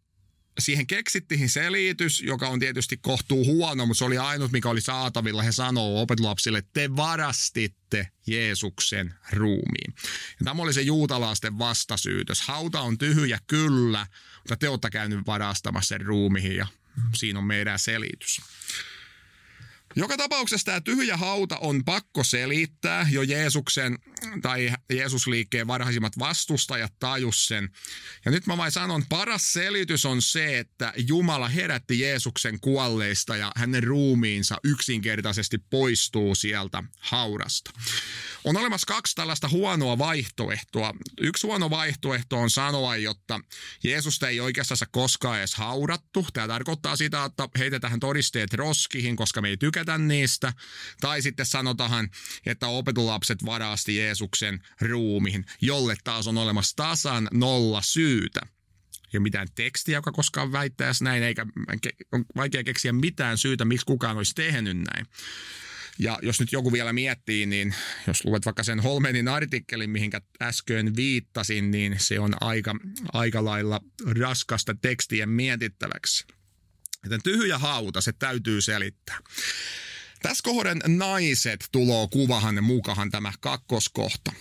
siihen 0.60 0.88
keksittiin 0.88 1.50
selitys, 1.50 2.22
joka 2.22 2.48
on 2.48 2.60
tietysti 2.60 2.98
kohtuu 2.98 3.46
huono, 3.46 3.86
mutta 3.86 3.98
se 3.98 4.06
oli 4.06 4.18
ainut, 4.18 4.52
mikä 4.52 4.70
oli 4.70 4.82
saatavilla. 4.82 5.42
He 5.42 5.52
sanoo 5.52 6.02
opetuslapsille, 6.02 6.58
että 6.58 6.72
te 6.74 6.96
varastitte 6.96 8.08
Jeesuksen 8.28 9.14
ruumiin. 9.32 9.94
Ja 10.40 10.44
tämä 10.44 10.62
oli 10.62 10.74
se 10.74 10.82
juutalaisten 10.82 11.60
vastasyytös. 11.60 12.42
Hauta 12.42 12.82
on 12.82 12.98
tyhjä 12.98 13.40
kyllä, 13.48 14.08
mutta 14.38 14.58
te 14.58 14.70
olette 14.70 14.90
käynyt 14.90 15.28
varastamassa 15.28 15.88
sen 15.88 16.02
ruumiin 16.02 16.56
ja 16.56 16.68
siinä 17.16 17.40
on 17.40 17.46
meidän 17.46 17.80
selitys. 17.80 18.42
Joka 19.98 20.18
tapauksessa 20.18 20.66
tämä 20.66 20.82
tyhjä 20.82 21.18
hauta 21.18 21.58
on 21.58 21.86
pakko 21.86 22.24
selittää 22.24 23.08
jo 23.12 23.22
Jeesuksen 23.22 23.98
tai 24.42 24.74
Jeesusliikkeen 24.94 25.68
varhaisimmat 25.68 26.20
vastustajat 26.20 26.94
tajus 27.00 27.48
sen. 27.48 27.70
Ja 28.26 28.32
nyt 28.32 28.48
mä 28.48 28.58
vain 28.58 28.72
sanon, 28.72 29.04
paras 29.10 29.54
selitys 29.54 30.06
on 30.06 30.22
se, 30.22 30.60
että 30.60 30.94
Jumala 30.98 31.50
herätti 31.50 32.00
Jeesuksen 32.00 32.60
kuolleista 32.60 33.38
ja 33.38 33.52
hänen 33.56 33.84
ruumiinsa 33.84 34.58
yksinkertaisesti 34.64 35.58
poistuu 35.58 36.36
sieltä 36.36 36.84
haudasta. 37.00 37.72
On 38.44 38.58
olemassa 38.58 38.88
kaksi 38.88 39.16
tällaista 39.16 39.50
huonoa 39.50 39.98
vaihtoehtoa. 39.98 40.94
Yksi 41.22 41.48
huono 41.48 41.70
vaihtoehto 41.70 42.38
on 42.38 42.50
sanoa, 42.50 42.98
jotta 42.98 43.40
Jeesusta 43.84 44.30
ei 44.30 44.40
oikeastaan 44.40 44.78
koskaan 44.92 45.40
edes 45.40 45.56
haudattu. 45.56 46.28
Tämä 46.34 46.48
tarkoittaa 46.48 46.96
sitä, 46.96 47.26
että 47.26 47.50
heitetään 47.58 48.00
todisteet 48.00 48.54
roskihin, 48.54 49.16
koska 49.16 49.42
me 49.42 49.50
ei 49.50 49.58
tykätä 49.58 49.87
niistä. 49.98 50.54
Tai 51.02 51.22
sitten 51.22 51.46
sanotaan, 51.46 52.10
että 52.46 52.68
opetulapset 52.68 53.46
varasti 53.46 53.96
Jeesuksen 53.96 54.62
ruumiin, 54.82 55.46
jolle 55.62 55.96
taas 56.04 56.28
on 56.28 56.38
olemassa 56.38 56.76
tasan 56.76 57.28
nolla 57.34 57.82
syytä 57.82 58.42
ja 59.14 59.22
mitään 59.22 59.48
tekstiä, 59.56 59.98
joka 59.98 60.12
koskaan 60.12 60.52
väittäisi 60.52 61.04
näin, 61.04 61.24
eikä 61.24 61.46
on 62.12 62.26
vaikea 62.36 62.64
keksiä 62.64 62.94
mitään 62.94 63.38
syytä, 63.38 63.66
miksi 63.66 63.86
kukaan 63.86 64.18
olisi 64.18 64.36
tehnyt 64.36 64.78
näin. 64.78 65.06
Ja 66.00 66.20
jos 66.22 66.40
nyt 66.40 66.52
joku 66.52 66.74
vielä 66.74 66.94
miettii, 66.94 67.46
niin 67.46 67.76
jos 68.08 68.26
luet 68.26 68.46
vaikka 68.46 68.64
sen 68.64 68.80
Holmenin 68.80 69.28
artikkelin, 69.28 69.90
mihinkä 69.90 70.22
äsken 70.42 70.96
viittasin, 70.96 71.72
niin 71.72 71.96
se 72.00 72.20
on 72.20 72.34
aika, 72.42 72.76
aika 73.14 73.46
lailla 73.46 73.82
raskasta 74.20 74.76
tekstiä 74.82 75.26
mietittäväksi. 75.26 76.26
Joten 77.08 77.24
tyhjä 77.24 77.58
hauta, 77.58 78.02
se 78.02 78.14
täytyy 78.14 78.62
selittää. 78.62 79.20
Tässä 80.22 80.42
kohden 80.44 80.82
naiset 80.88 81.66
tuloo 81.72 82.08
kuvahan 82.08 82.64
mukahan 82.64 83.12
tämä 83.12 83.34
kakkoskohta. 83.40 84.32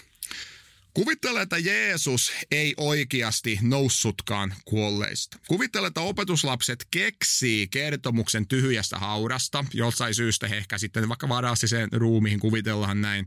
Kuvittele, 0.94 1.42
että 1.42 1.58
Jeesus 1.58 2.32
ei 2.50 2.74
oikeasti 2.76 3.58
noussutkaan 3.62 4.54
kuolleista. 4.64 5.38
Kuvittele, 5.48 5.86
että 5.86 6.00
opetuslapset 6.00 6.86
keksii 6.90 7.68
kertomuksen 7.68 8.48
tyhjästä 8.48 8.98
haudasta, 8.98 9.64
jossain 9.74 10.14
syystä 10.14 10.48
he 10.48 10.56
ehkä 10.56 10.78
sitten 10.78 11.08
vaikka 11.08 11.28
varasti 11.28 11.68
sen 11.68 11.88
ruumiin, 11.92 12.40
kuvitellaan 12.40 13.00
näin. 13.00 13.26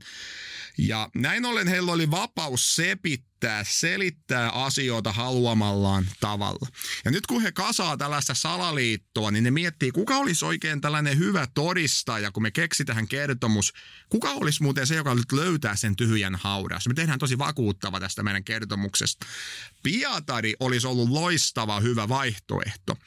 Ja 0.77 1.09
näin 1.15 1.45
ollen 1.45 1.67
heillä 1.67 1.91
oli 1.91 2.11
vapaus 2.11 2.75
sepittää, 2.75 3.28
selittää 3.63 4.49
asioita 4.49 5.11
haluamallaan 5.11 6.05
tavalla. 6.19 6.67
Ja 7.05 7.11
nyt 7.11 7.27
kun 7.27 7.41
he 7.41 7.51
kasaa 7.51 7.97
tällaista 7.97 8.33
salaliittoa, 8.33 9.31
niin 9.31 9.43
ne 9.43 9.51
miettii, 9.51 9.91
kuka 9.91 10.17
olisi 10.17 10.45
oikein 10.45 10.81
tällainen 10.81 11.17
hyvä 11.17 11.47
todistaja, 11.53 12.31
kun 12.31 12.43
me 12.43 12.51
keksi 12.51 12.85
tähän 12.85 13.07
kertomus. 13.07 13.73
Kuka 14.09 14.31
olisi 14.31 14.63
muuten 14.63 14.87
se, 14.87 14.95
joka 14.95 15.15
nyt 15.15 15.31
löytää 15.31 15.75
sen 15.75 15.95
tyhjän 15.95 16.35
haudan? 16.35 16.81
Me 16.87 16.93
tehdään 16.93 17.19
tosi 17.19 17.37
vakuuttava 17.37 17.99
tästä 17.99 18.23
meidän 18.23 18.43
kertomuksesta. 18.43 19.25
Piatari 19.83 20.53
olisi 20.59 20.87
ollut 20.87 21.09
loistava 21.09 21.79
hyvä 21.79 22.09
vaihtoehto. 22.09 22.97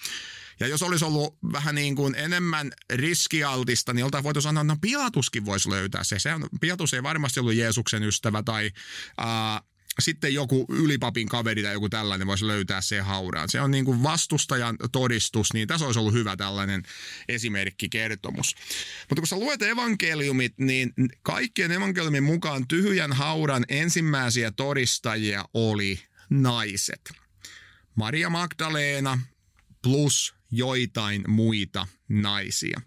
Ja 0.60 0.68
jos 0.68 0.82
olisi 0.82 1.04
ollut 1.04 1.38
vähän 1.52 1.74
niin 1.74 1.96
kuin 1.96 2.14
enemmän 2.14 2.72
riskialtista, 2.94 3.92
niin 3.92 4.04
oltaisiin 4.04 4.24
voitu 4.24 4.40
sanoa, 4.40 4.60
että 4.60 4.72
no 4.72 4.78
Pilatuskin 4.80 5.44
voisi 5.44 5.70
löytää 5.70 6.04
se. 6.04 6.18
se 6.18 6.34
on, 6.34 6.48
Pilatus 6.60 6.94
ei 6.94 7.02
varmasti 7.02 7.40
ollut 7.40 7.54
Jeesuksen 7.54 8.02
ystävä 8.02 8.42
tai 8.42 8.70
uh, 9.20 9.71
sitten 10.00 10.34
joku 10.34 10.66
ylipapin 10.68 11.28
kaveri 11.28 11.62
tai 11.62 11.72
joku 11.72 11.88
tällainen 11.88 12.26
voisi 12.26 12.46
löytää 12.46 12.80
se 12.80 13.00
haudaan. 13.00 13.48
Se 13.48 13.60
on 13.60 13.70
niin 13.70 13.84
kuin 13.84 14.02
vastustajan 14.02 14.76
todistus, 14.92 15.52
niin 15.52 15.68
tässä 15.68 15.86
olisi 15.86 15.98
ollut 15.98 16.14
hyvä 16.14 16.36
tällainen 16.36 16.82
esimerkkikertomus. 17.28 18.54
Mutta 19.08 19.20
kun 19.20 19.28
sä 19.28 19.36
luet 19.36 19.62
evankeliumit, 19.62 20.54
niin 20.58 20.92
kaikkien 21.22 21.72
evankeliumin 21.72 22.24
mukaan 22.24 22.68
tyhjän 22.68 23.12
haudan 23.12 23.64
ensimmäisiä 23.68 24.50
todistajia 24.50 25.44
oli 25.54 26.00
naiset. 26.30 27.12
Maria 27.94 28.30
Magdalena 28.30 29.18
plus 29.82 30.34
joitain 30.50 31.24
muita 31.28 31.86
naisia. 32.08 32.80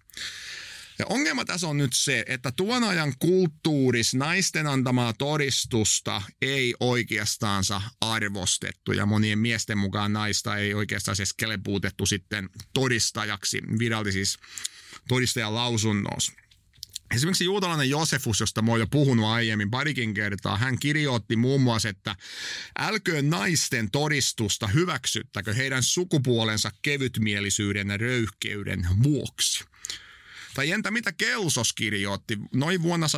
Ja 1.00 1.06
ongelma 1.10 1.46
tässä 1.46 1.68
on 1.68 1.78
nyt 1.78 1.94
se, 1.94 2.26
että 2.28 2.52
tuon 2.52 2.84
ajan 2.84 3.14
kulttuuris 3.20 4.14
naisten 4.14 4.68
antamaa 4.68 5.14
todistusta 5.14 6.22
ei 6.42 6.76
oikeastaansa 6.80 7.82
arvostettu 8.02 8.92
ja 8.92 9.06
monien 9.06 9.40
miesten 9.40 9.78
mukaan 9.78 10.14
naista 10.14 10.58
ei 10.58 10.74
oikeastaan 10.74 11.16
siis 11.16 11.34
kelepuutettu 11.34 12.06
sitten 12.06 12.50
todistajaksi 12.74 13.62
virallisissa 13.80 14.40
todistajan 15.08 15.56
lausunnossa. 15.56 16.34
Esimerkiksi 17.16 17.46
juutalainen 17.46 17.90
Josefus, 17.90 18.40
josta 18.40 18.62
mä 18.62 18.72
oon 18.72 18.80
jo 18.80 18.88
puhunut 18.88 19.26
aiemmin 19.26 19.72
parikin 19.72 20.14
kertaa, 20.14 20.58
hän 20.58 20.80
kirjoitti 20.80 21.36
muun 21.36 21.62
muassa, 21.62 21.90
että 21.90 22.16
älköön 22.80 23.30
naisten 23.30 23.92
todistusta 23.92 24.68
hyväksyttäkö 24.68 25.54
heidän 25.54 25.84
sukupuolensa 25.84 26.72
kevytmielisyyden 26.82 27.90
ja 27.90 27.98
röyhkeyden 27.98 28.88
vuoksi. 29.04 29.64
Tai 30.56 30.72
entä 30.72 30.92
mitä 30.92 31.12
Kelsos 31.12 31.74
kirjoitti? 31.74 32.38
Noin 32.54 32.82
vuonna 32.82 33.08
170-180 33.08 33.10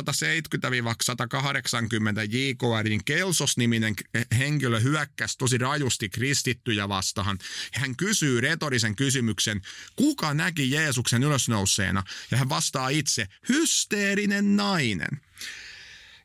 JKR, 2.28 2.88
niin 2.88 3.04
Kelsos-niminen 3.04 3.94
henkilö 4.38 4.80
hyökkäsi 4.80 5.38
tosi 5.38 5.58
rajusti 5.58 6.08
kristittyjä 6.08 6.88
vastahan. 6.88 7.38
Hän 7.72 7.96
kysyy 7.96 8.40
retorisen 8.40 8.96
kysymyksen, 8.96 9.62
kuka 9.96 10.34
näki 10.34 10.70
Jeesuksen 10.70 11.22
ylösnouseena? 11.22 12.02
Ja 12.30 12.36
hän 12.36 12.48
vastaa 12.48 12.88
itse, 12.88 13.26
hysteerinen 13.48 14.56
nainen. 14.56 15.20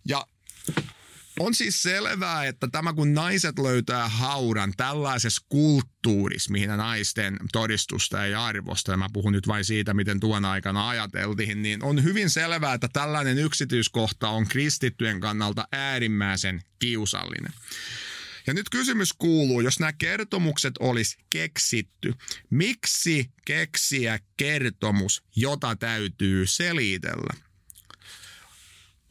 Ja 0.05 0.27
on 1.39 1.53
siis 1.53 1.83
selvää, 1.83 2.45
että 2.45 2.67
tämä 2.71 2.93
kun 2.93 3.13
naiset 3.13 3.59
löytää 3.59 4.07
haudan 4.07 4.73
tällaisessa 4.77 5.45
kulttuurissa, 5.49 6.51
mihin 6.51 6.69
naisten 6.69 7.37
todistusta 7.51 8.25
ei 8.25 8.35
arvosta, 8.35 8.91
ja 8.91 8.97
mä 8.97 9.07
puhun 9.13 9.33
nyt 9.33 9.47
vain 9.47 9.65
siitä, 9.65 9.93
miten 9.93 10.19
tuon 10.19 10.45
aikana 10.45 10.89
ajateltiin, 10.89 11.61
niin 11.61 11.83
on 11.83 12.03
hyvin 12.03 12.29
selvää, 12.29 12.73
että 12.73 12.89
tällainen 12.93 13.37
yksityiskohta 13.37 14.29
on 14.29 14.47
kristittyjen 14.47 15.19
kannalta 15.19 15.67
äärimmäisen 15.71 16.61
kiusallinen. 16.79 17.53
Ja 18.47 18.53
nyt 18.53 18.69
kysymys 18.69 19.13
kuuluu, 19.13 19.61
jos 19.61 19.79
nämä 19.79 19.93
kertomukset 19.93 20.73
olisi 20.79 21.17
keksitty, 21.29 22.13
miksi 22.49 23.31
keksiä 23.45 24.19
kertomus, 24.37 25.23
jota 25.35 25.75
täytyy 25.75 26.47
selitellä? 26.47 27.33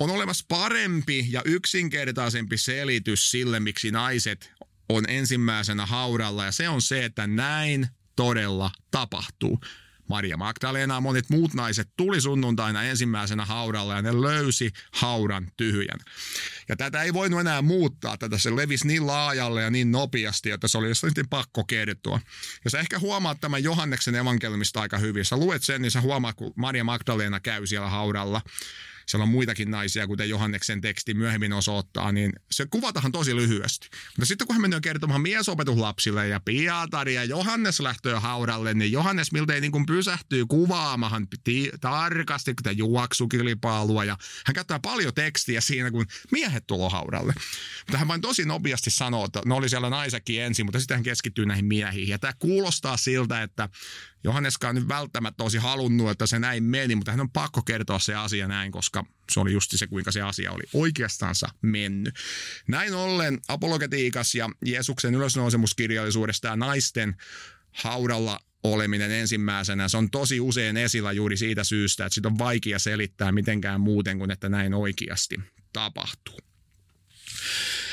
On 0.03 0.11
olemassa 0.11 0.45
parempi 0.49 1.27
ja 1.29 1.43
yksinkertaisempi 1.45 2.59
selitys 2.59 3.31
sille, 3.31 3.61
miksi 3.61 3.91
naiset 3.91 4.53
on 4.89 5.05
ensimmäisenä 5.09 5.87
haudalla, 5.87 6.45
ja 6.45 6.53
se 6.53 6.69
on 6.69 6.83
se, 6.83 7.05
että 7.05 7.27
näin 7.27 7.89
todella 8.17 8.71
tapahtuu. 8.91 9.61
Maria 10.09 10.37
Magdalena 10.37 10.95
ja 10.95 11.01
monet 11.01 11.31
muut 11.31 11.55
naiset 11.55 11.89
tuli 11.97 12.21
sunnuntaina 12.21 12.83
ensimmäisenä 12.83 13.45
haudalla 13.45 13.95
ja 13.95 14.03
ne 14.03 14.21
löysi 14.21 14.73
haudan 14.93 15.53
tyhjän. 15.57 15.99
Ja 16.69 16.77
tätä 16.77 17.03
ei 17.03 17.13
voinut 17.13 17.41
enää 17.41 17.63
muuttaa, 17.63 18.17
tätä 18.17 18.39
se 18.39 18.57
levisi 18.57 18.87
niin 18.87 19.07
laajalle 19.07 19.63
ja 19.63 19.71
niin 19.71 19.93
nopeasti, 19.93 20.51
että 20.51 20.69
se 20.69 20.79
oli 20.79 20.95
sitten 20.95 21.29
pakko 21.29 21.65
kertoa. 21.65 22.21
Ja 22.65 22.71
sä 22.71 22.81
ehkä 22.81 22.99
huomaat 22.99 23.41
tämän 23.41 23.65
Johanneksen 23.65 24.15
evankelmista 24.15 24.81
aika 24.81 24.99
hyvin. 24.99 25.25
Sä 25.25 25.37
luet 25.37 25.63
sen, 25.63 25.83
niin 25.83 25.91
sä 25.91 26.01
huomaat, 26.01 26.37
kun 26.37 26.53
Maria 26.57 26.85
Magdalena 26.85 27.41
käy 27.41 27.67
siellä 27.67 27.89
haudalla 27.89 28.41
siellä 29.07 29.23
on 29.23 29.29
muitakin 29.29 29.71
naisia, 29.71 30.07
kuten 30.07 30.29
Johanneksen 30.29 30.81
teksti 30.81 31.15
myöhemmin 31.15 31.53
osoittaa, 31.53 32.13
niin 32.13 32.33
se 32.51 32.67
kuvatahan 32.67 33.13
tosi 33.13 33.37
lyhyesti. 33.37 33.89
Mutta 33.93 34.27
sitten 34.27 34.47
kun 34.47 34.55
hän 34.55 34.63
menee 34.63 34.81
kertomaan 34.81 35.21
miesopetuslapsille 35.21 36.29
ja 36.29 36.41
Pietari 36.41 37.15
ja 37.15 37.25
Johannes 37.25 37.81
lähtöä 37.81 38.21
haudalle, 38.21 38.75
niin 38.75 38.93
Johannes 38.93 39.33
miltei 39.33 39.61
niin 39.61 39.73
kuin 39.73 39.87
pysähtyy 39.87 40.47
kuvaamahan 40.47 41.27
ti- 41.45 41.73
tarkasti 41.81 42.55
tätä 42.55 42.73
juoksukilpailua 42.73 44.05
ja 44.05 44.17
hän 44.47 44.55
käyttää 44.55 44.81
paljon 44.81 45.15
tekstiä 45.15 45.61
siinä, 45.61 45.91
kun 45.91 46.07
miehet 46.33 46.67
tulo 46.67 46.91
haudalle. 46.91 47.35
Mutta 47.87 47.99
hän 47.99 48.09
vain 48.09 48.21
tosi 48.21 48.45
nopeasti 48.45 48.91
sanoo, 48.91 49.25
että 49.25 49.41
ne 49.45 49.55
oli 49.55 49.69
siellä 49.69 49.91
naisekin 49.91 50.43
ensin, 50.43 50.67
mutta 50.67 50.79
sitten 50.79 50.97
hän 50.97 51.05
keskittyy 51.05 51.47
näihin 51.47 51.65
miehiin. 51.65 52.09
Ja 52.09 52.19
tämä 52.19 52.33
kuulostaa 52.39 52.97
siltä, 52.97 53.43
että 53.43 53.69
Johanneskaan 54.25 54.75
nyt 54.75 54.89
välttämättä 54.89 55.43
olisi 55.43 55.59
halunnut, 55.59 56.11
että 56.11 56.27
se 56.27 56.39
näin 56.39 56.65
meni, 56.65 56.95
mutta 56.95 57.11
hän 57.11 57.21
on 57.21 57.31
pakko 57.31 57.63
kertoa 57.63 57.99
se 57.99 58.15
asia 58.15 58.49
näin, 58.49 58.73
koska 58.73 59.05
se 59.31 59.41
oli 59.41 59.53
just 59.53 59.71
se, 59.75 59.87
kuinka 59.87 60.13
se 60.13 60.23
asia 60.23 60.53
oli 60.53 60.63
oikeastansa 60.73 61.49
mennyt. 61.63 62.15
Näin 62.69 62.95
ollen 62.95 63.41
apologetiikas 63.49 64.35
ja 64.35 64.51
Jeesuksen 64.65 65.15
ylösnousemuskirjallisuudesta 65.15 66.49
ja 66.49 66.57
naisten 66.57 67.17
haudalla 67.73 68.41
oleminen 68.65 69.11
ensimmäisenä, 69.11 69.89
se 69.89 69.97
on 69.97 70.11
tosi 70.11 70.41
usein 70.41 70.77
esillä 70.77 71.13
juuri 71.13 71.37
siitä 71.37 71.65
syystä, 71.65 72.07
että 72.07 72.15
sitä 72.15 72.29
on 72.29 72.39
vaikea 72.39 72.79
selittää 72.79 73.33
mitenkään 73.33 73.81
muuten 73.81 74.19
kuin, 74.19 74.31
että 74.31 74.49
näin 74.49 74.75
oikeasti 74.75 75.41
tapahtuu. 75.73 76.52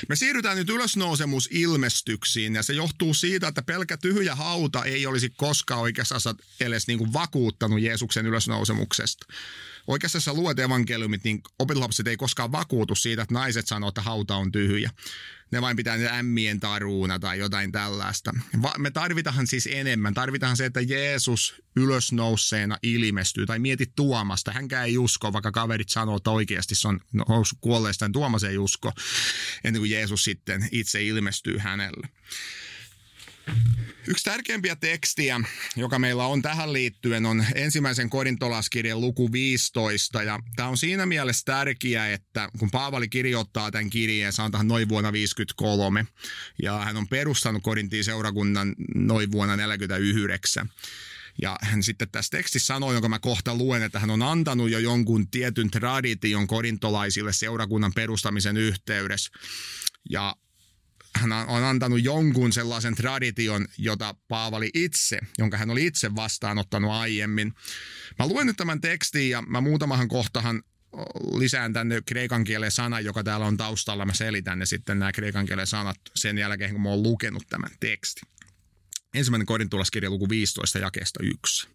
Me 0.08 0.16
siirrytään 0.16 0.58
nyt 0.58 0.70
ylösnousemusilmestyksiin 0.70 2.56
ja 2.56 2.64
se 2.64 2.74
johtuu 2.74 3.14
siitä, 3.14 3.48
että 3.48 3.62
pelkä 3.62 3.98
tyhjä 3.98 4.36
hauta 4.36 4.84
ei 4.84 5.06
olisi 5.06 5.30
koskaan 5.30 5.82
oikeastaan 5.82 6.36
edes 6.60 6.88
niin 6.88 7.00
kuin 7.00 7.14
vakuuttanut 7.14 7.82
Jeesuksen 7.82 8.26
ylösnousemuksesta. 8.26 9.26
Oikeastaan 9.90 10.22
sä 10.22 10.34
luet 10.34 10.60
evankeliumit, 10.60 11.24
niin 11.24 11.42
opetuslapset 11.60 12.08
ei 12.08 12.18
koskaan 12.18 12.52
vakuutu 12.52 12.96
siitä, 12.96 13.22
että 13.22 13.34
naiset 13.34 13.68
sanoo, 13.68 13.90
että 13.90 14.02
hauta 14.02 14.36
on 14.36 14.52
tyhjä 14.52 14.92
ne 15.52 15.62
vain 15.62 15.78
pitää 15.78 15.98
niitä 15.98 16.18
ämmien 16.18 16.60
taruuna 16.60 17.20
tai 17.20 17.40
jotain 17.40 17.72
tällaista. 17.72 18.34
Va- 18.62 18.76
me 18.78 18.92
tarvitaan 18.92 19.48
siis 19.48 19.70
enemmän. 19.72 20.14
Tarvitaan 20.14 20.58
se, 20.58 20.66
että 20.66 20.82
Jeesus 20.82 21.64
ylösnouseena 21.76 22.78
ilmestyy. 22.84 23.46
Tai 23.46 23.60
mieti 23.60 23.92
Tuomasta. 23.96 24.52
Hänkään 24.52 24.86
ei 24.86 24.98
usko, 24.98 25.34
vaikka 25.34 25.52
kaverit 25.52 25.90
sanoo, 25.90 26.18
että 26.18 26.32
oikeasti 26.32 26.76
se 26.76 26.88
on 26.88 27.00
noussut 27.14 27.60
niin 28.02 28.12
Tuomas 28.12 28.44
ei 28.44 28.58
usko, 28.58 28.92
ennen 29.64 29.82
kuin 29.82 29.92
Jeesus 29.92 30.24
sitten 30.24 30.70
itse 30.72 31.04
ilmestyy 31.04 31.58
hänelle. 31.58 32.10
Yksi 34.10 34.24
tärkeimpiä 34.24 34.76
tekstiä, 34.76 35.42
joka 35.76 36.00
meillä 36.00 36.26
on 36.26 36.42
tähän 36.42 36.74
liittyen, 36.74 37.26
on 37.26 37.46
ensimmäisen 37.56 38.10
korintolaskirjan 38.10 39.02
luku 39.02 39.32
15. 39.32 40.24
Ja 40.24 40.40
tämä 40.56 40.70
on 40.70 40.78
siinä 40.78 41.06
mielessä 41.06 41.46
tärkeä, 41.46 42.14
että 42.14 42.50
kun 42.60 42.72
Paavali 42.72 43.10
kirjoittaa 43.10 43.72
tämän 43.72 43.90
kirjeen, 43.90 44.34
tähän 44.52 44.68
noin 44.68 44.90
vuonna 44.90 45.12
53, 45.12 46.06
ja 46.64 46.80
hän 46.80 46.98
on 46.98 47.08
perustanut 47.08 47.64
Korintiin 47.64 48.04
seurakunnan 48.04 48.76
noin 48.96 49.32
vuonna 49.32 49.56
49. 49.56 50.70
Ja 51.42 51.58
hän 51.62 51.84
sitten 51.84 52.10
tässä 52.12 52.38
tekstissä 52.38 52.66
sanoi, 52.68 52.94
jonka 52.94 53.10
mä 53.10 53.20
kohta 53.20 53.56
luen, 53.56 53.84
että 53.84 54.00
hän 54.00 54.10
on 54.10 54.22
antanut 54.22 54.70
jo 54.70 54.80
jonkun 54.80 55.28
tietyn 55.32 55.72
tradition 55.72 56.48
korintolaisille 56.48 57.34
seurakunnan 57.34 57.94
perustamisen 57.96 58.58
yhteydessä. 58.58 59.32
Ja 60.10 60.36
hän 61.16 61.32
on 61.32 61.64
antanut 61.64 62.04
jonkun 62.04 62.54
sellaisen 62.54 62.96
tradition, 62.96 63.68
jota 63.78 64.16
Paavali 64.28 64.70
itse, 64.74 65.20
jonka 65.38 65.58
hän 65.58 65.70
oli 65.70 65.86
itse 65.86 66.16
vastaanottanut 66.16 66.92
aiemmin. 66.92 67.54
Mä 68.20 68.28
luen 68.28 68.48
nyt 68.48 68.58
tämän 68.58 68.82
tekstin 68.82 69.30
ja 69.30 69.42
mä 69.42 69.62
muutamahan 69.62 70.08
kohtahan 70.08 70.64
lisään 71.38 71.74
tänne 71.74 72.02
kreikan 72.06 72.44
kielen 72.44 72.72
sana, 72.72 73.00
joka 73.00 73.24
täällä 73.24 73.46
on 73.46 73.58
taustalla. 73.58 74.06
Mä 74.06 74.14
selitän 74.14 74.60
ne 74.60 74.66
sitten 74.66 75.00
nämä 75.00 75.12
kreikan 75.12 75.46
kielen 75.46 75.68
sanat 75.68 75.98
sen 76.16 76.38
jälkeen, 76.38 76.72
kun 76.72 76.82
mä 76.82 76.90
oon 76.90 77.04
lukenut 77.04 77.44
tämän 77.50 77.72
tekstin. 77.80 78.30
Ensimmäinen 79.14 79.46
korintulaskirja 79.46 80.10
luku 80.10 80.30
15 80.30 80.80
jakeesta 80.80 81.20
1. 81.24 81.68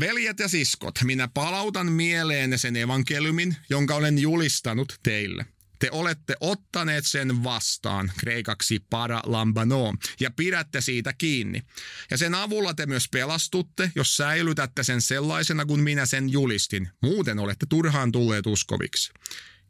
Veljet 0.00 0.38
ja 0.38 0.48
siskot, 0.48 0.94
minä 1.04 1.28
palautan 1.28 1.92
mieleenne 1.92 2.58
sen 2.58 2.76
evankeliumin, 2.76 3.56
jonka 3.70 3.94
olen 3.94 4.18
julistanut 4.18 5.00
teille– 5.02 5.46
te 5.78 5.88
olette 5.90 6.36
ottaneet 6.40 7.06
sen 7.06 7.44
vastaan, 7.44 8.12
kreikaksi 8.18 8.84
paralambano, 8.90 9.94
ja 10.20 10.30
pidätte 10.30 10.80
siitä 10.80 11.12
kiinni. 11.12 11.62
Ja 12.10 12.18
sen 12.18 12.34
avulla 12.34 12.74
te 12.74 12.86
myös 12.86 13.08
pelastutte, 13.08 13.92
jos 13.94 14.16
säilytätte 14.16 14.82
sen 14.82 15.02
sellaisena 15.02 15.66
kuin 15.66 15.80
minä 15.80 16.06
sen 16.06 16.30
julistin. 16.30 16.88
Muuten 17.02 17.38
olette 17.38 17.66
turhaan 17.68 18.12
tulleet 18.12 18.46
uskoviksi. 18.46 19.12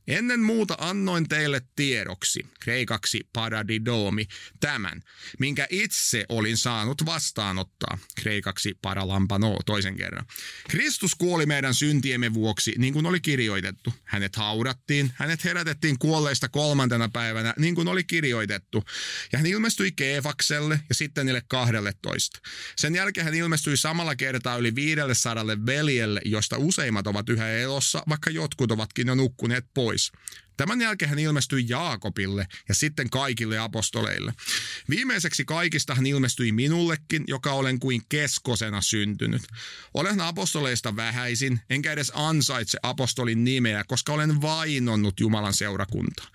Ennen 0.09 0.40
muuta 0.40 0.75
annoin 0.79 1.29
teille 1.29 1.62
tiedoksi, 1.77 2.47
kreikaksi 2.61 3.29
paradidomi, 3.33 4.27
tämän, 4.61 5.03
minkä 5.38 5.66
itse 5.71 6.25
olin 6.29 6.57
saanut 6.57 7.07
vastaanottaa, 7.07 7.99
kreikaksi 8.23 8.79
paralampano 8.83 9.57
toisen 9.66 9.97
kerran. 9.97 10.27
Kristus 10.69 11.14
kuoli 11.14 11.47
meidän 11.47 11.75
syntiemme 11.75 12.35
vuoksi, 12.35 12.75
niin 12.79 12.92
kuin 12.92 13.07
oli 13.07 13.21
kirjoitettu. 13.21 13.95
Hänet 14.05 14.37
haudattiin, 14.37 15.12
hänet 15.14 15.45
herätettiin 15.45 15.99
kuolleista 15.99 16.49
kolmantena 16.49 17.09
päivänä, 17.09 17.55
niin 17.59 17.75
kuin 17.75 17.88
oli 17.88 18.05
kirjoitettu. 18.05 18.85
Ja 19.33 19.38
hän 19.38 19.47
ilmestyi 19.47 19.92
Keefakselle 19.92 20.81
ja 20.88 20.95
sitten 20.95 21.27
niille 21.27 21.42
kahdelle 21.49 21.95
toista. 22.03 22.40
Sen 22.77 22.95
jälkeen 22.95 23.25
hän 23.25 23.35
ilmestyi 23.35 23.77
samalla 23.77 24.16
kertaa 24.16 24.57
yli 24.57 24.75
viidelle 24.75 25.14
sadalle 25.14 25.66
veljelle, 25.66 26.21
josta 26.25 26.57
useimmat 26.59 27.07
ovat 27.07 27.29
yhä 27.29 27.51
elossa, 27.51 28.03
vaikka 28.09 28.31
jotkut 28.31 28.73
ovatkin 28.73 29.07
jo 29.07 29.14
nukkuneet 29.14 29.64
pois 29.75 29.95
pois. 29.96 30.12
Tämän 30.56 30.80
jälkeen 30.80 31.09
hän 31.09 31.18
ilmestyi 31.18 31.64
Jaakobille 31.68 32.46
ja 32.68 32.74
sitten 32.74 33.11
kaikille 33.11 33.59
apostoleille. 33.59 34.32
Viimeiseksi 34.90 35.44
kaikista 35.44 35.94
hän 35.94 36.06
ilmestyi 36.06 36.52
minullekin, 36.52 37.24
joka 37.26 37.52
olen 37.52 37.78
kuin 37.78 38.02
keskosena 38.09 38.80
syntynyt. 38.80 39.42
Olen 39.94 40.20
apostoleista 40.20 40.96
vähäisin, 40.96 41.61
enkä 41.70 41.92
edes 41.92 42.12
ansaitse 42.14 42.78
apostolin 42.82 43.44
nimeä, 43.44 43.85
koska 43.85 44.12
olen 44.12 44.42
vainonnut 44.42 45.20
Jumalan 45.20 45.54
seurakuntaa. 45.54 46.26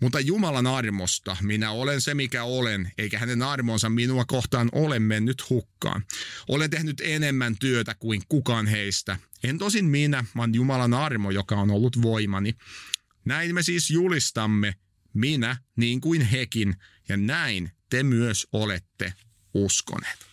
Mutta 0.00 0.20
Jumalan 0.20 0.66
armosta 0.66 1.36
minä 1.42 1.70
olen 1.70 2.00
se 2.00 2.14
mikä 2.14 2.44
olen, 2.44 2.92
eikä 2.98 3.18
hänen 3.18 3.42
armonsa 3.42 3.88
minua 3.88 4.24
kohtaan 4.24 4.68
ole 4.72 4.98
mennyt 4.98 5.50
hukkaan. 5.50 6.04
Olen 6.48 6.70
tehnyt 6.70 7.02
enemmän 7.04 7.56
työtä 7.58 7.94
kuin 7.94 8.22
kukaan 8.28 8.66
heistä. 8.66 9.18
En 9.44 9.58
tosin 9.58 9.84
minä, 9.84 10.24
vaan 10.36 10.54
Jumalan 10.54 10.94
armo, 10.94 11.30
joka 11.30 11.56
on 11.56 11.70
ollut 11.70 12.02
voimani. 12.02 12.54
Näin 13.26 13.54
me 13.54 13.62
siis 13.62 13.90
julistamme, 13.90 14.74
minä 15.14 15.56
niin 15.76 16.00
kuin 16.00 16.20
hekin, 16.20 16.74
ja 17.08 17.16
näin 17.16 17.70
te 17.90 18.02
myös 18.02 18.46
olette 18.52 19.12
uskoneet. 19.54 20.26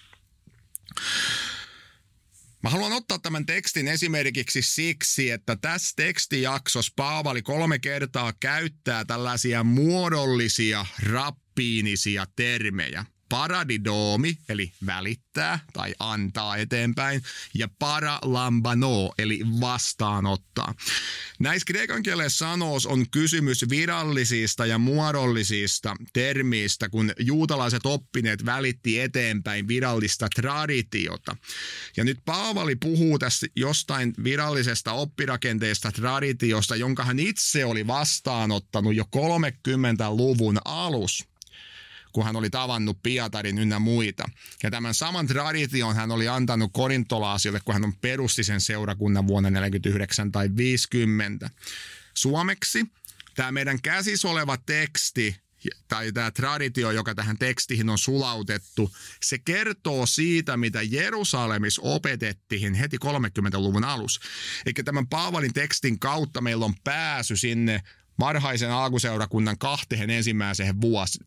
Mä 2.63 2.69
haluan 2.69 2.91
ottaa 2.91 3.19
tämän 3.19 3.45
tekstin 3.45 3.87
esimerkiksi 3.87 4.61
siksi, 4.61 5.31
että 5.31 5.55
tässä 5.55 5.93
tekstijaksossa 5.95 6.93
Paavali 6.95 7.41
kolme 7.41 7.79
kertaa 7.79 8.33
käyttää 8.39 9.05
tällaisia 9.05 9.63
muodollisia 9.63 10.85
rappiinisia 11.03 12.25
termejä 12.35 13.05
paradidoomi, 13.33 14.37
eli 14.49 14.71
välittää 14.85 15.59
tai 15.73 15.95
antaa 15.99 16.57
eteenpäin, 16.57 17.21
ja 17.53 17.67
paralambano, 17.79 19.13
eli 19.17 19.41
vastaanottaa. 19.59 20.75
Näissä 21.39 21.65
kreikan 21.65 22.03
kielen 22.03 22.29
sanoos 22.29 22.85
on 22.85 23.09
kysymys 23.09 23.69
virallisista 23.69 24.65
ja 24.65 24.77
muodollisista 24.77 25.95
termiistä, 26.13 26.89
kun 26.89 27.11
juutalaiset 27.19 27.85
oppineet 27.85 28.45
välitti 28.45 28.99
eteenpäin 28.99 29.67
virallista 29.67 30.27
traditiota. 30.35 31.35
Ja 31.97 32.03
nyt 32.03 32.19
Paavali 32.25 32.75
puhuu 32.75 33.19
tässä 33.19 33.47
jostain 33.55 34.13
virallisesta 34.23 34.91
oppirakenteesta 34.91 35.91
traditiosta, 35.91 36.75
jonka 36.75 37.03
hän 37.03 37.19
itse 37.19 37.65
oli 37.65 37.87
vastaanottanut 37.87 38.95
jo 38.95 39.03
30-luvun 39.15 40.57
alussa 40.65 41.32
kun 42.13 42.25
hän 42.25 42.35
oli 42.35 42.49
tavannut 42.49 43.03
Pietarin 43.03 43.57
ynnä 43.57 43.79
muita. 43.79 44.23
Ja 44.63 44.71
tämän 44.71 44.93
saman 44.93 45.27
tradition 45.27 45.95
hän 45.95 46.11
oli 46.11 46.27
antanut 46.27 46.71
korintolaasille, 46.73 47.59
kun 47.65 47.73
hän 47.73 47.83
on 47.83 47.95
perusti 47.95 48.43
sen 48.43 48.61
seurakunnan 48.61 49.27
vuonna 49.27 49.49
49 49.49 50.31
tai 50.31 50.49
50. 50.57 51.49
Suomeksi 52.13 52.85
tämä 53.35 53.51
meidän 53.51 53.81
käsissä 53.81 54.27
oleva 54.27 54.57
teksti 54.57 55.43
tai 55.87 56.11
tämä 56.11 56.31
traditio, 56.31 56.91
joka 56.91 57.15
tähän 57.15 57.37
tekstiin 57.37 57.89
on 57.89 57.97
sulautettu, 57.97 58.91
se 59.23 59.37
kertoo 59.37 60.05
siitä, 60.05 60.57
mitä 60.57 60.81
Jerusalemissa 60.81 61.81
opetettiin 61.85 62.73
heti 62.73 62.97
30-luvun 63.05 63.83
alussa. 63.83 64.21
Eli 64.65 64.73
tämän 64.73 65.07
Paavalin 65.07 65.53
tekstin 65.53 65.99
kautta 65.99 66.41
meillä 66.41 66.65
on 66.65 66.73
pääsy 66.83 67.35
sinne 67.35 67.81
varhaisen 68.19 68.71
alkuseurakunnan 68.71 69.57
kahteen 69.57 70.09
ensimmäiseen, 70.09 70.81
vuosi, 70.81 71.19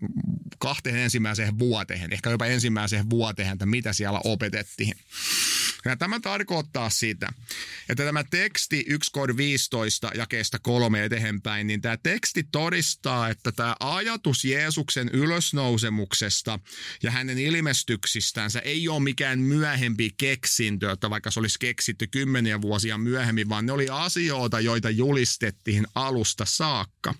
kahteen 0.58 0.96
ensimmäiseen 0.96 1.58
vuoteen, 1.58 2.12
ehkä 2.12 2.30
jopa 2.30 2.46
ensimmäiseen 2.46 3.10
vuoteen, 3.10 3.52
että 3.52 3.66
mitä 3.66 3.92
siellä 3.92 4.20
opetettiin. 4.24 4.94
Ja 5.84 5.96
tämä 5.96 6.20
tarkoittaa 6.20 6.90
sitä, 6.90 7.28
että 7.88 8.04
tämä 8.04 8.24
teksti 8.24 8.84
1 8.88 9.10
kor 9.12 9.36
15 9.36 10.10
jakeesta 10.14 10.58
kolme 10.58 11.04
eteenpäin, 11.04 11.66
niin 11.66 11.80
tämä 11.80 11.96
teksti 11.96 12.42
todistaa, 12.52 13.28
että 13.28 13.52
tämä 13.52 13.76
ajatus 13.80 14.44
Jeesuksen 14.44 15.10
ylösnousemuksesta 15.12 16.58
ja 17.02 17.10
hänen 17.10 17.38
ilmestyksistänsä 17.38 18.60
ei 18.60 18.88
ole 18.88 19.02
mikään 19.02 19.38
myöhempi 19.38 20.10
keksintö, 20.16 20.92
että 20.92 21.10
vaikka 21.10 21.30
se 21.30 21.40
olisi 21.40 21.58
keksitty 21.58 22.06
kymmeniä 22.06 22.60
vuosia 22.60 22.98
myöhemmin, 22.98 23.48
vaan 23.48 23.66
ne 23.66 23.72
oli 23.72 23.88
asioita, 23.90 24.60
joita 24.60 24.90
julistettiin 24.90 25.86
alusta 25.94 26.44
saakka. 26.44 27.14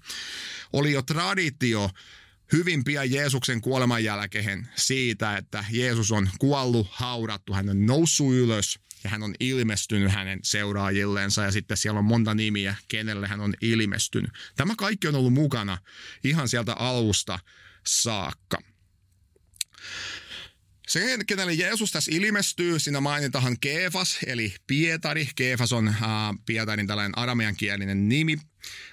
Oli 0.72 0.92
jo 0.92 1.02
traditio, 1.02 1.90
hyvin 2.52 2.84
pian 2.84 3.10
Jeesuksen 3.10 3.60
kuoleman 3.60 4.04
jälkeen 4.04 4.68
siitä, 4.76 5.36
että 5.36 5.64
Jeesus 5.70 6.12
on 6.12 6.30
kuollut, 6.38 6.86
haudattu, 6.90 7.52
hän 7.52 7.68
on 7.68 7.86
noussut 7.86 8.34
ylös 8.34 8.78
ja 9.04 9.10
hän 9.10 9.22
on 9.22 9.34
ilmestynyt 9.40 10.12
hänen 10.12 10.40
seuraajilleensa 10.42 11.42
ja 11.42 11.52
sitten 11.52 11.76
siellä 11.76 11.98
on 11.98 12.04
monta 12.04 12.34
nimiä, 12.34 12.74
kenelle 12.88 13.28
hän 13.28 13.40
on 13.40 13.54
ilmestynyt. 13.60 14.30
Tämä 14.56 14.74
kaikki 14.76 15.08
on 15.08 15.14
ollut 15.14 15.32
mukana 15.32 15.78
ihan 16.24 16.48
sieltä 16.48 16.74
alusta 16.74 17.38
saakka. 17.86 18.58
Se, 20.88 21.18
kenelle 21.26 21.54
Jeesus 21.54 21.92
tässä 21.92 22.10
ilmestyy, 22.14 22.78
siinä 22.78 23.00
mainitaan 23.00 23.60
Keefas, 23.60 24.18
eli 24.26 24.54
Pietari. 24.66 25.28
Keefas 25.36 25.72
on 25.72 25.88
äh, 25.88 25.96
Pietarin 26.46 26.86
tällainen 26.86 27.18
arameankielinen 27.18 28.08
nimi. 28.08 28.36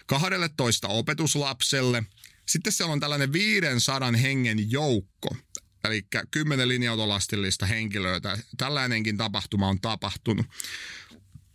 12 0.06 0.88
opetuslapselle– 0.88 2.04
sitten 2.48 2.74
siellä 2.74 2.94
on 2.94 3.00
tällainen 3.00 3.34
500 3.34 4.12
hengen 4.12 4.72
joukko, 4.72 5.36
eli 5.84 6.08
kymmenen 6.32 6.68
linja-autolastillista 6.68 7.66
henkilöä. 7.66 8.20
Tällainenkin 8.58 9.18
tapahtuma 9.18 9.68
on 9.68 9.82
tapahtunut. 9.82 10.46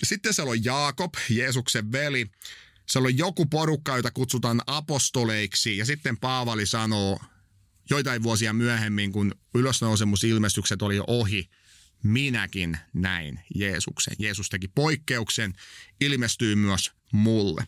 Sitten 0.03 0.35
siellä 0.35 0.51
on 0.51 0.64
Jaakob, 0.64 1.14
Jeesuksen 1.31 1.92
veli. 1.92 2.27
Siellä 2.88 3.07
on 3.07 3.18
joku 3.18 3.46
porukka, 3.46 3.96
jota 3.96 4.11
kutsutaan 4.11 4.62
apostoleiksi. 4.66 5.77
Ja 5.77 5.87
sitten 5.87 6.16
Paavali 6.16 6.66
sanoo 6.66 7.20
joitain 7.90 8.22
vuosia 8.22 8.53
myöhemmin, 8.53 9.12
kun 9.12 9.35
ylösnousemusilmestykset 9.55 10.83
oli 10.83 11.01
ohi, 11.07 11.51
minäkin 12.03 12.79
näin 12.94 13.40
Jeesuksen. 13.55 14.16
Jeesus 14.18 14.48
teki 14.48 14.68
poikkeuksen, 14.68 15.53
ilmestyy 16.01 16.55
myös 16.55 16.92
mulle. 17.12 17.66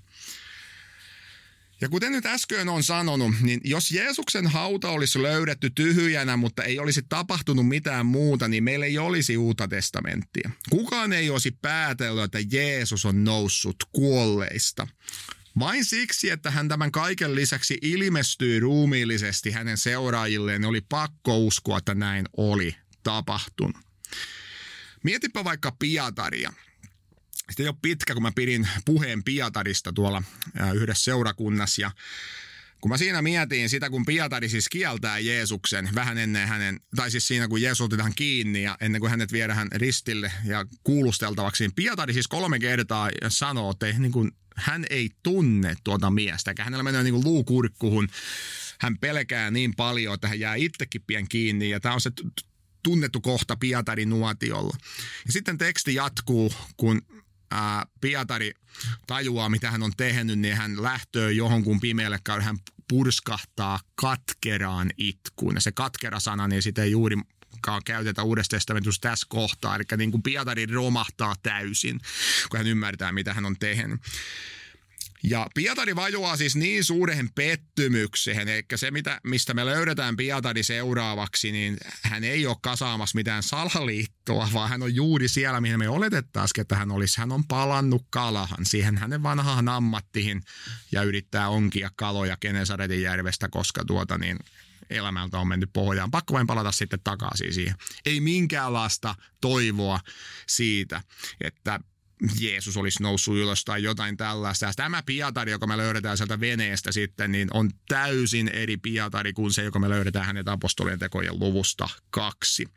Ja 1.80 1.88
kuten 1.88 2.12
nyt 2.12 2.26
äsken 2.26 2.68
on 2.68 2.82
sanonut, 2.82 3.34
niin 3.40 3.60
jos 3.64 3.90
Jeesuksen 3.90 4.46
hauta 4.46 4.88
olisi 4.90 5.22
löydetty 5.22 5.70
tyhjänä, 5.70 6.36
mutta 6.36 6.62
ei 6.62 6.78
olisi 6.78 7.02
tapahtunut 7.08 7.68
mitään 7.68 8.06
muuta, 8.06 8.48
niin 8.48 8.64
meillä 8.64 8.86
ei 8.86 8.98
olisi 8.98 9.36
uutta 9.36 9.68
testamenttia. 9.68 10.50
Kukaan 10.70 11.12
ei 11.12 11.30
olisi 11.30 11.50
päätellyt, 11.50 12.24
että 12.24 12.38
Jeesus 12.56 13.04
on 13.04 13.24
noussut 13.24 13.76
kuolleista. 13.92 14.88
Vain 15.58 15.84
siksi, 15.84 16.30
että 16.30 16.50
hän 16.50 16.68
tämän 16.68 16.92
kaiken 16.92 17.34
lisäksi 17.34 17.78
ilmestyi 17.82 18.60
ruumiillisesti 18.60 19.50
hänen 19.50 19.78
seuraajilleen, 19.78 20.64
oli 20.64 20.80
pakko 20.80 21.38
uskoa, 21.38 21.78
että 21.78 21.94
näin 21.94 22.26
oli 22.36 22.76
tapahtunut. 23.02 23.76
Mietipä 25.04 25.44
vaikka 25.44 25.72
Piataria. 25.78 26.52
Sitten 27.50 27.64
ei 27.64 27.68
ole 27.68 27.76
pitkä, 27.82 28.14
kun 28.14 28.22
mä 28.22 28.32
pidin 28.34 28.68
puheen 28.84 29.24
Pietarista 29.24 29.92
tuolla 29.92 30.22
yhdessä 30.74 31.04
seurakunnassa 31.04 31.82
ja 31.82 31.90
kun 32.80 32.88
mä 32.88 32.96
siinä 32.96 33.22
mietin 33.22 33.68
sitä, 33.68 33.90
kun 33.90 34.04
Pietari 34.04 34.48
siis 34.48 34.68
kieltää 34.68 35.18
Jeesuksen 35.18 35.88
vähän 35.94 36.18
ennen 36.18 36.48
hänen, 36.48 36.80
tai 36.96 37.10
siis 37.10 37.28
siinä 37.28 37.48
kun 37.48 37.62
Jeesus 37.62 37.80
otetaan 37.80 38.12
kiinni 38.16 38.62
ja 38.62 38.76
ennen 38.80 39.00
kuin 39.00 39.10
hänet 39.10 39.32
viedään 39.32 39.68
ristille 39.72 40.32
ja 40.44 40.64
kuulusteltavaksi, 40.84 41.64
niin 41.64 41.74
Pietari 41.74 42.12
siis 42.12 42.28
kolme 42.28 42.58
kertaa 42.58 43.10
sanoo, 43.28 43.70
että 43.70 43.86
niin 43.86 44.12
kuin, 44.12 44.30
hän 44.56 44.84
ei 44.90 45.10
tunne 45.22 45.74
tuota 45.84 46.10
miestä, 46.10 46.50
eikä 46.50 46.64
hänellä 46.64 46.82
menee 46.82 47.02
niin 47.02 47.14
kuin 47.14 47.24
luukurkkuhun. 47.24 48.08
Hän 48.80 48.98
pelkää 48.98 49.50
niin 49.50 49.74
paljon, 49.76 50.14
että 50.14 50.28
hän 50.28 50.40
jää 50.40 50.54
itsekin 50.54 51.02
pien 51.06 51.28
kiinni 51.28 51.70
ja 51.70 51.80
tämä 51.80 51.94
on 51.94 52.00
se 52.00 52.10
tunnettu 52.82 53.20
kohta 53.20 53.56
Pietarin 53.56 54.10
nuotiolla. 54.10 54.76
Ja 55.26 55.32
sitten 55.32 55.58
teksti 55.58 55.94
jatkuu, 55.94 56.52
kun 56.76 57.02
ää, 57.50 57.86
Pietari 58.00 58.52
tajuaa, 59.06 59.48
mitä 59.48 59.70
hän 59.70 59.82
on 59.82 59.92
tehnyt, 59.96 60.38
niin 60.38 60.56
hän 60.56 60.82
lähtöö 60.82 61.30
johonkin 61.30 61.80
pimeälle 61.80 62.18
käydä, 62.24 62.42
hän 62.42 62.58
purskahtaa 62.88 63.80
katkeraan 63.94 64.90
itkuun. 64.96 65.54
Ja 65.54 65.60
se 65.60 65.72
katkera-sana, 65.72 66.48
niin 66.48 66.62
sitä 66.62 66.82
ei 66.82 66.90
juuri 66.90 67.16
käytetä 67.84 68.22
uudessa 68.22 68.50
testamentissa 68.50 69.00
tässä 69.00 69.26
kohtaa. 69.30 69.76
Eli 69.76 69.84
niin 69.96 70.10
kuin 70.10 70.22
Pietari 70.22 70.66
romahtaa 70.66 71.34
täysin, 71.42 72.00
kun 72.50 72.58
hän 72.58 72.66
ymmärtää, 72.66 73.12
mitä 73.12 73.34
hän 73.34 73.46
on 73.46 73.56
tehnyt. 73.58 74.00
Ja 75.22 75.46
Pietari 75.54 75.96
vajoaa 75.96 76.36
siis 76.36 76.56
niin 76.56 76.84
suuren 76.84 77.30
pettymykseen, 77.34 78.48
eli 78.48 78.64
se 78.74 78.90
mitä, 78.90 79.20
mistä 79.24 79.54
me 79.54 79.66
löydetään 79.66 80.16
Pietari 80.16 80.62
seuraavaksi, 80.62 81.52
niin 81.52 81.76
hän 82.02 82.24
ei 82.24 82.46
ole 82.46 82.56
kasaamassa 82.62 83.16
mitään 83.16 83.42
salaliittoa, 83.42 84.48
vaan 84.52 84.70
hän 84.70 84.82
on 84.82 84.94
juuri 84.94 85.28
siellä, 85.28 85.60
mihin 85.60 85.78
me 85.78 85.88
oletettaisiin, 85.88 86.60
että 86.60 86.76
hän 86.76 86.90
olisi. 86.90 87.18
Hän 87.18 87.32
on 87.32 87.44
palannut 87.44 88.06
kalahan 88.10 88.66
siihen 88.66 88.98
hänen 88.98 89.22
vanhaan 89.22 89.68
ammattiin 89.68 90.42
ja 90.92 91.02
yrittää 91.02 91.48
onkia 91.48 91.90
kaloja 91.96 92.36
Kenesaretin 92.40 93.02
järvestä, 93.02 93.48
koska 93.48 93.84
tuota 93.84 94.18
niin, 94.18 94.38
elämältä 94.90 95.38
on 95.38 95.48
mennyt 95.48 95.70
pohjaan. 95.72 96.10
Pakko 96.10 96.34
vain 96.34 96.46
palata 96.46 96.72
sitten 96.72 97.00
takaisin 97.04 97.54
siihen. 97.54 97.74
Ei 98.06 98.20
minkäänlaista 98.20 99.14
toivoa 99.40 100.00
siitä, 100.46 101.02
että 101.40 101.80
Jeesus 102.40 102.76
olisi 102.76 103.02
noussut 103.02 103.36
ylös 103.36 103.64
tai 103.64 103.82
jotain 103.82 104.16
tällaista. 104.16 104.66
Ja 104.66 104.72
tämä 104.76 105.02
Pietari, 105.02 105.50
joka 105.50 105.66
me 105.66 105.76
löydetään 105.76 106.16
sieltä 106.16 106.40
veneestä 106.40 106.92
sitten, 106.92 107.32
niin 107.32 107.48
on 107.52 107.70
täysin 107.88 108.48
eri 108.48 108.76
Pietari 108.76 109.32
kuin 109.32 109.52
se, 109.52 109.62
joka 109.62 109.78
me 109.78 109.88
löydetään 109.88 110.26
hänen 110.26 110.48
apostolien 110.48 110.98
tekojen 110.98 111.38
luvusta 111.40 111.88
kaksi. 112.10 112.68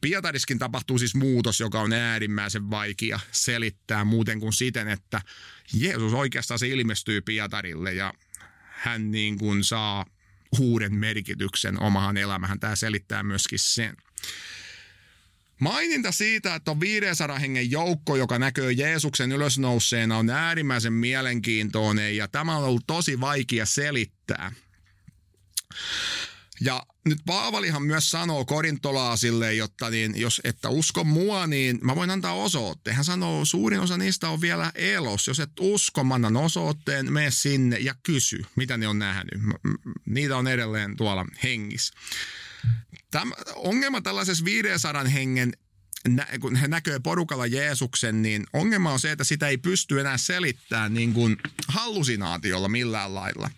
Pietariskin 0.00 0.58
tapahtuu 0.58 0.98
siis 0.98 1.14
muutos, 1.14 1.60
joka 1.60 1.80
on 1.80 1.92
äärimmäisen 1.92 2.70
vaikea 2.70 3.20
selittää 3.32 4.04
muuten 4.04 4.40
kuin 4.40 4.52
siten, 4.52 4.88
että 4.88 5.22
Jeesus 5.72 6.14
oikeastaan 6.14 6.58
se 6.58 6.68
ilmestyy 6.68 7.20
Pietarille 7.20 7.94
ja 7.94 8.14
hän 8.70 9.10
niin 9.10 9.38
kuin 9.38 9.64
saa 9.64 10.06
uuden 10.58 10.94
merkityksen 10.94 11.82
omahan 11.82 12.16
elämähän. 12.16 12.60
Tämä 12.60 12.76
selittää 12.76 13.22
myöskin 13.22 13.58
sen. 13.58 13.96
Maininta 15.60 16.12
siitä, 16.12 16.54
että 16.54 16.70
on 16.70 16.80
500 16.80 17.38
hengen 17.38 17.70
joukko, 17.70 18.16
joka 18.16 18.38
näkyy 18.38 18.72
Jeesuksen 18.72 19.32
ylösnouseena, 19.32 20.18
on 20.18 20.30
äärimmäisen 20.30 20.92
mielenkiintoinen 20.92 22.16
ja 22.16 22.28
tämä 22.28 22.56
on 22.56 22.64
ollut 22.64 22.86
tosi 22.86 23.20
vaikea 23.20 23.66
selittää. 23.66 24.52
Ja 26.60 26.86
nyt 27.04 27.18
Paavalihan 27.26 27.82
myös 27.82 28.10
sanoo 28.10 28.44
korintolaasille, 28.44 29.54
jotta 29.54 29.90
niin, 29.90 30.20
jos 30.20 30.40
että 30.44 30.68
usko 30.68 31.04
mua, 31.04 31.46
niin 31.46 31.78
mä 31.82 31.96
voin 31.96 32.10
antaa 32.10 32.32
osoitteen. 32.32 32.96
Hän 32.96 33.04
sanoo, 33.04 33.44
suurin 33.44 33.80
osa 33.80 33.96
niistä 33.96 34.28
on 34.28 34.40
vielä 34.40 34.72
elos. 34.74 35.26
Jos 35.26 35.40
et 35.40 35.50
usko, 35.60 36.04
mä 36.04 36.14
annan 36.14 36.36
osoitteen, 36.36 37.12
mene 37.12 37.30
sinne 37.30 37.76
ja 37.78 37.94
kysy, 38.02 38.42
mitä 38.56 38.76
ne 38.76 38.88
on 38.88 38.98
nähnyt. 38.98 39.40
Niitä 40.06 40.36
on 40.36 40.48
edelleen 40.48 40.96
tuolla 40.96 41.26
hengissä. 41.42 41.94
Tämä 43.10 43.34
ongelma 43.54 44.00
tällaisessa 44.00 44.44
500 44.44 45.04
hengen 45.04 45.52
kun 46.40 46.56
he 46.56 46.68
näkee 46.68 46.98
porukalla 46.98 47.46
Jeesuksen, 47.46 48.22
niin 48.22 48.46
ongelma 48.52 48.92
on 48.92 49.00
se, 49.00 49.12
että 49.12 49.24
sitä 49.24 49.48
ei 49.48 49.58
pysty 49.58 50.00
enää 50.00 50.18
selittämään 50.18 50.94
niin 50.94 51.12
kuin 51.12 51.36
hallusinaatiolla 51.68 52.68
millään 52.68 53.14
lailla. 53.14 53.50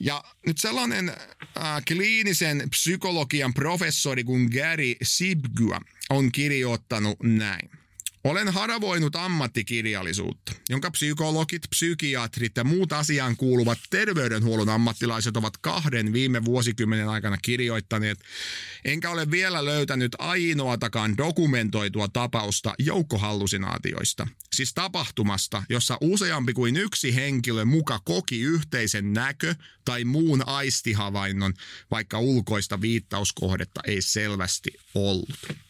Ja 0.00 0.24
nyt 0.46 0.58
sellainen 0.58 1.08
äh, 1.08 1.84
kliinisen 1.88 2.70
psykologian 2.70 3.54
professori 3.54 4.24
kuin 4.24 4.50
Gary 4.52 4.94
Sibgua 5.02 5.80
on 6.10 6.32
kirjoittanut 6.32 7.22
näin. 7.22 7.70
Olen 8.24 8.48
haravoinut 8.48 9.16
ammattikirjallisuutta, 9.16 10.52
jonka 10.68 10.90
psykologit, 10.90 11.62
psykiatrit 11.70 12.56
ja 12.56 12.64
muut 12.64 12.92
asiaan 12.92 13.36
kuuluvat 13.36 13.78
terveydenhuollon 13.90 14.68
ammattilaiset 14.68 15.36
ovat 15.36 15.56
kahden 15.56 16.12
viime 16.12 16.44
vuosikymmenen 16.44 17.08
aikana 17.08 17.36
kirjoittaneet, 17.42 18.18
enkä 18.84 19.10
ole 19.10 19.30
vielä 19.30 19.64
löytänyt 19.64 20.12
ainoatakaan 20.18 21.16
dokumentoitua 21.16 22.08
tapausta 22.08 22.74
joukkohallusinaatioista. 22.78 24.26
Siis 24.52 24.74
tapahtumasta, 24.74 25.62
jossa 25.68 25.98
useampi 26.00 26.52
kuin 26.52 26.76
yksi 26.76 27.14
henkilö 27.14 27.64
muka 27.64 27.98
koki 28.04 28.40
yhteisen 28.40 29.12
näkö- 29.12 29.54
tai 29.84 30.04
muun 30.04 30.48
aistihavainnon, 30.48 31.54
vaikka 31.90 32.18
ulkoista 32.18 32.80
viittauskohdetta 32.80 33.80
ei 33.86 34.02
selvästi 34.02 34.70
ollut. 34.94 35.69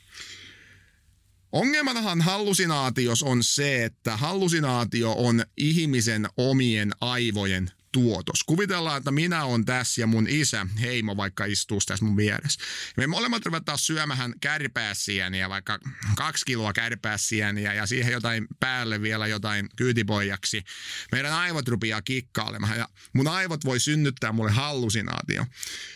Ongelmanahan 1.52 2.20
hallusinaatios 2.20 3.22
on 3.22 3.42
se, 3.42 3.84
että 3.84 4.16
hallusinaatio 4.16 5.12
on 5.12 5.44
ihmisen 5.56 6.28
omien 6.36 6.90
aivojen 7.00 7.70
tuotos. 7.92 8.44
Kuvitellaan, 8.44 8.98
että 8.98 9.10
minä 9.10 9.44
on 9.44 9.64
tässä 9.64 10.00
ja 10.00 10.06
mun 10.06 10.26
isä, 10.28 10.66
heimo 10.80 11.16
vaikka 11.16 11.44
istuu 11.44 11.80
tässä 11.86 12.04
mun 12.04 12.16
vieressä. 12.16 12.60
Me 12.96 13.06
molemmat 13.06 13.46
ruvetaan 13.46 13.78
syömähän 13.78 14.34
kärpäässieniä, 14.40 15.48
vaikka 15.48 15.78
kaksi 16.16 16.44
kiloa 16.44 16.72
kärpäässieniä 16.72 17.74
ja 17.74 17.86
siihen 17.86 18.12
jotain 18.12 18.46
päälle 18.60 19.02
vielä 19.02 19.26
jotain 19.26 19.68
kyytipojaksi. 19.76 20.64
Meidän 21.12 21.32
aivot 21.32 21.68
rupeaa 21.68 22.02
kikkailemaan 22.02 22.78
ja 22.78 22.88
mun 23.12 23.28
aivot 23.28 23.64
voi 23.64 23.80
synnyttää 23.80 24.32
mulle 24.32 24.50
hallusinaatio. 24.50 25.46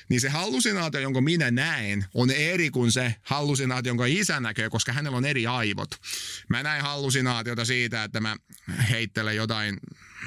Niin 0.09 0.21
se 0.21 0.29
hallusinaatio, 0.29 1.01
jonka 1.01 1.21
minä 1.21 1.51
näen, 1.51 2.05
on 2.15 2.31
eri 2.31 2.71
kuin 2.71 2.93
se 2.93 3.15
hallusinaatio, 3.23 3.91
jonka 3.91 4.07
isä 4.07 4.41
näkee, 4.41 4.71
koska 4.71 4.93
hänellä 4.93 5.19
on 5.19 5.25
eri 5.25 5.47
aivot. 5.47 5.91
Mä 6.49 6.63
näen 6.63 6.83
hallusinaatiota 6.83 7.65
siitä, 7.65 8.05
että 8.05 8.21
mä 8.21 8.37
heittelen 8.91 9.37
jotain 9.37 9.81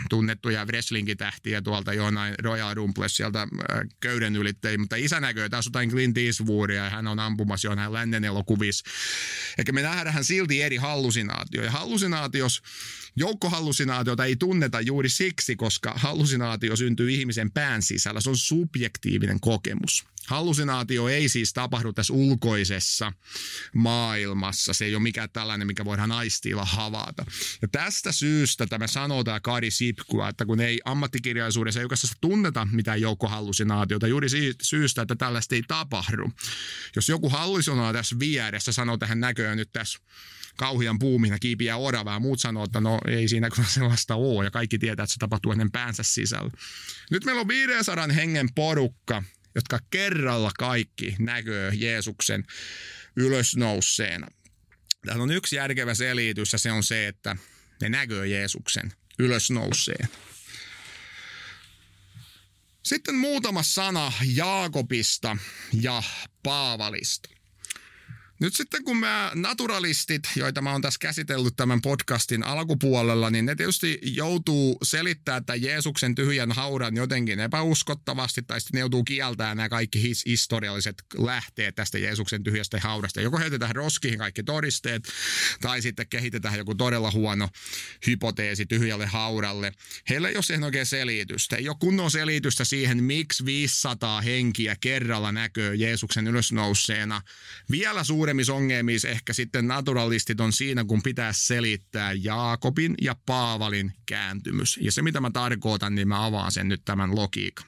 tunnettuja 0.09 0.65
wrestling-tähtiä 0.65 1.61
tuolta 1.61 1.93
jonain 1.93 2.35
Royal 2.39 2.75
Rumble 2.75 3.09
sieltä 3.09 3.41
äh, 3.41 3.47
köyden 3.99 4.35
ylittäjiä, 4.35 4.77
mutta 4.77 4.95
isä 4.95 5.19
näkyy 5.19 5.49
taas 5.49 5.65
jotain 5.65 5.89
Clint 5.89 6.17
Eastwoodia 6.17 6.83
ja 6.83 6.89
hän 6.89 7.07
on 7.07 7.19
ampumassa 7.19 7.67
jonain 7.67 7.93
lännen 7.93 8.23
elokuvissa. 8.23 8.85
Eikä 9.57 9.71
me 9.71 9.81
nähdään 9.81 10.23
silti 10.23 10.61
eri 10.61 10.77
hallusinaatioja. 10.77 11.65
Ja 11.65 11.71
hallusinaatios 11.71 12.61
Joukkohallusinaatiota 13.19 14.25
ei 14.25 14.35
tunneta 14.35 14.81
juuri 14.81 15.09
siksi, 15.09 15.55
koska 15.55 15.93
hallusinaatio 15.95 16.75
syntyy 16.75 17.11
ihmisen 17.11 17.51
pään 17.51 17.81
sisällä. 17.81 18.21
Se 18.21 18.29
on 18.29 18.37
subjektiivinen 18.37 19.39
kokemus. 19.39 20.05
Hallusinaatio 20.27 21.07
ei 21.07 21.29
siis 21.29 21.53
tapahdu 21.53 21.93
tässä 21.93 22.13
ulkoisessa 22.13 23.13
maailmassa. 23.75 24.73
Se 24.73 24.85
ei 24.85 24.95
ole 24.95 25.03
mikään 25.03 25.29
tällainen, 25.29 25.67
mikä 25.67 25.85
voidaan 25.85 26.11
aistilla 26.11 26.65
havata. 26.65 27.25
Ja 27.61 27.67
tästä 27.67 28.11
syystä 28.11 28.67
tämä 28.67 28.87
sanoo 28.87 29.23
tämä 29.23 29.39
Kari 29.39 29.71
Sipkua, 29.87 30.29
että 30.29 30.45
kun 30.45 30.59
ei 30.59 30.79
ammattikirjallisuudessa 30.85 31.81
ei 31.81 31.87
tunneta 32.21 32.67
mitään 32.71 33.01
joukkohallusinaatiota 33.01 34.07
juuri 34.07 34.29
siitä 34.29 34.63
syystä, 34.65 35.01
että 35.01 35.15
tällaista 35.15 35.55
ei 35.55 35.63
tapahdu. 35.67 36.31
Jos 36.95 37.09
joku 37.09 37.29
hallusinaa 37.29 37.93
tässä 37.93 38.19
vieressä 38.19 38.71
sanoo 38.71 38.97
tähän 38.97 39.19
näköön 39.19 39.57
nyt 39.57 39.69
tässä 39.73 39.99
kauhian 40.57 40.99
puumina 40.99 41.39
kiipiä 41.39 41.77
oravaa. 41.77 42.19
Muut 42.19 42.39
sanoo, 42.39 42.63
että 42.63 42.81
no 42.81 42.99
ei 43.07 43.27
siinä 43.27 43.49
kyllä 43.49 43.67
sellaista 43.67 44.15
ole 44.15 44.45
ja 44.45 44.51
kaikki 44.51 44.79
tietää, 44.79 45.03
että 45.03 45.13
se 45.13 45.19
tapahtuu 45.19 45.51
ennen 45.51 45.71
päänsä 45.71 46.03
sisällä. 46.03 46.51
Nyt 47.11 47.25
meillä 47.25 47.41
on 47.41 47.47
500 47.47 48.07
hengen 48.07 48.53
porukka, 48.55 49.23
jotka 49.55 49.79
kerralla 49.89 50.51
kaikki 50.59 51.15
näkyy 51.19 51.69
Jeesuksen 51.73 52.43
ylösnouseena. 53.15 54.27
Täällä 55.05 55.23
on 55.23 55.31
yksi 55.31 55.55
järkevä 55.55 55.93
selitys 55.93 56.53
ja 56.53 56.59
se 56.59 56.71
on 56.71 56.83
se, 56.83 57.07
että 57.07 57.37
ne 57.81 57.89
näkyy 57.89 58.27
Jeesuksen 58.27 58.91
ylösnouseen. 59.19 60.09
Sitten 62.83 63.15
muutama 63.15 63.63
sana 63.63 64.13
Jaakobista 64.35 65.37
ja 65.81 66.03
Paavalista. 66.43 67.36
Nyt 68.39 68.55
sitten 68.55 68.83
kun 68.83 68.97
mä 68.97 69.31
naturalistit, 69.35 70.21
joita 70.35 70.61
mä 70.61 70.71
oon 70.71 70.81
tässä 70.81 70.97
käsitellyt 71.01 71.53
tämän 71.55 71.81
podcastin 71.81 72.43
alkupuolella, 72.43 73.29
niin 73.29 73.45
ne 73.45 73.55
tietysti 73.55 73.99
joutuu 74.01 74.77
selittämään 74.83 75.45
tämän 75.45 75.61
Jeesuksen 75.61 76.15
tyhjän 76.15 76.51
haudan 76.51 76.95
jotenkin 76.95 77.39
epäuskottavasti, 77.39 78.41
tai 78.41 78.61
sitten 78.61 78.77
ne 78.77 78.79
joutuu 78.79 79.03
kieltämään 79.03 79.57
nämä 79.57 79.69
kaikki 79.69 80.01
his- 80.01 80.25
historialliset 80.25 80.95
lähteet 81.17 81.75
tästä 81.75 81.97
Jeesuksen 81.97 82.43
tyhjästä 82.43 82.79
haudasta. 82.79 83.21
Joko 83.21 83.37
heitetään 83.37 83.75
roskiin 83.75 84.17
kaikki 84.17 84.43
todisteet, 84.43 85.03
tai 85.61 85.81
sitten 85.81 86.07
kehitetään 86.07 86.57
joku 86.57 86.75
todella 86.75 87.11
huono 87.11 87.49
hypoteesi 88.07 88.65
tyhjälle 88.65 89.05
haudalle. 89.05 89.71
Heillä 90.09 90.29
ei 90.29 90.35
ole 90.35 90.43
siihen 90.43 90.63
oikein 90.63 90.85
selitystä. 90.85 91.55
Ei 91.55 91.69
ole 91.69 91.77
kunnon 91.79 92.11
selitystä 92.11 92.65
siihen, 92.65 93.03
miksi 93.03 93.45
500 93.45 94.21
henkiä 94.21 94.75
kerralla 94.81 95.31
näkyy 95.31 95.75
Jeesuksen 95.75 96.27
ylösnouseena. 96.27 97.21
Vielä 97.71 98.03
suuri 98.03 98.26
suuremmissa 98.27 98.53
ongelmissa 98.53 99.07
ehkä 99.07 99.33
sitten 99.33 99.67
naturalistit 99.67 100.41
on 100.41 100.53
siinä, 100.53 100.83
kun 100.83 101.03
pitää 101.03 101.33
selittää 101.33 102.13
Jaakobin 102.13 102.95
ja 103.01 103.15
Paavalin 103.25 103.93
kääntymys. 104.05 104.79
Ja 104.81 104.91
se, 104.91 105.01
mitä 105.01 105.21
mä 105.21 105.31
tarkoitan, 105.31 105.95
niin 105.95 106.07
mä 106.07 106.25
avaan 106.25 106.51
sen 106.51 106.67
nyt 106.67 106.81
tämän 106.85 107.15
logiikan. 107.15 107.65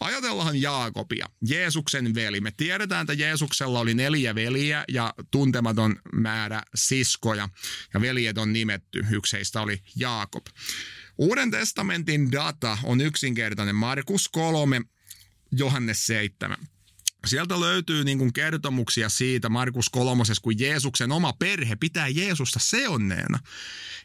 Ajatellaan 0.00 0.60
Jaakobia, 0.60 1.26
Jeesuksen 1.48 2.14
veli. 2.14 2.40
Me 2.40 2.52
tiedetään, 2.56 3.00
että 3.00 3.12
Jeesuksella 3.12 3.80
oli 3.80 3.94
neljä 3.94 4.34
veliä 4.34 4.84
ja 4.88 5.14
tuntematon 5.30 5.96
määrä 6.12 6.62
siskoja. 6.74 7.48
Ja 7.94 8.00
veljet 8.00 8.38
on 8.38 8.52
nimetty. 8.52 9.06
Yksi 9.10 9.36
heistä 9.36 9.60
oli 9.60 9.82
Jaakob. 9.96 10.46
Uuden 11.18 11.50
testamentin 11.50 12.32
data 12.32 12.78
on 12.82 13.00
yksinkertainen. 13.00 13.76
Markus 13.76 14.28
3, 14.28 14.82
Johannes 15.52 16.06
7. 16.06 16.73
Sieltä 17.24 17.60
löytyy 17.60 18.04
niin 18.04 18.18
kuin 18.18 18.32
kertomuksia 18.32 19.08
siitä 19.08 19.48
Markus 19.48 19.88
kolmosessa, 19.88 20.42
kun 20.42 20.58
Jeesuksen 20.58 21.12
oma 21.12 21.32
perhe 21.32 21.76
pitää 21.76 22.08
Jeesusta 22.08 22.58
seonneena. 22.58 23.38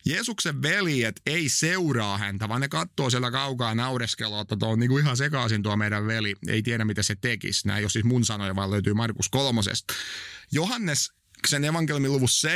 Jeesuksen 0.06 0.62
veljet 0.62 1.22
ei 1.26 1.50
seuraa 1.50 2.18
häntä, 2.18 2.50
vaan 2.50 2.62
ne 2.62 2.68
katsoo 2.68 3.10
siellä 3.10 3.32
kaukaa 3.32 3.76
naureskelua, 3.76 4.42
että 4.42 4.58
tuo 4.58 4.70
on 4.70 4.80
niin 4.80 4.90
kuin 4.90 5.04
ihan 5.04 5.18
sekaisin 5.18 5.64
tuo 5.64 5.76
meidän 5.78 6.08
veli. 6.08 6.36
Ei 6.48 6.64
tiedä, 6.64 6.86
mitä 6.86 7.04
se 7.04 7.16
tekisi. 7.16 7.68
Nämä 7.68 7.80
ole 7.80 7.90
siis 7.90 8.06
mun 8.06 8.26
sanoja, 8.26 8.56
vaan 8.56 8.72
löytyy 8.72 8.94
Markus 8.94 9.30
kolmosesta. 9.30 9.94
Johannes 10.52 11.12
sen 11.48 11.66
evankeliumin 11.66 12.12
luvussa 12.12 12.48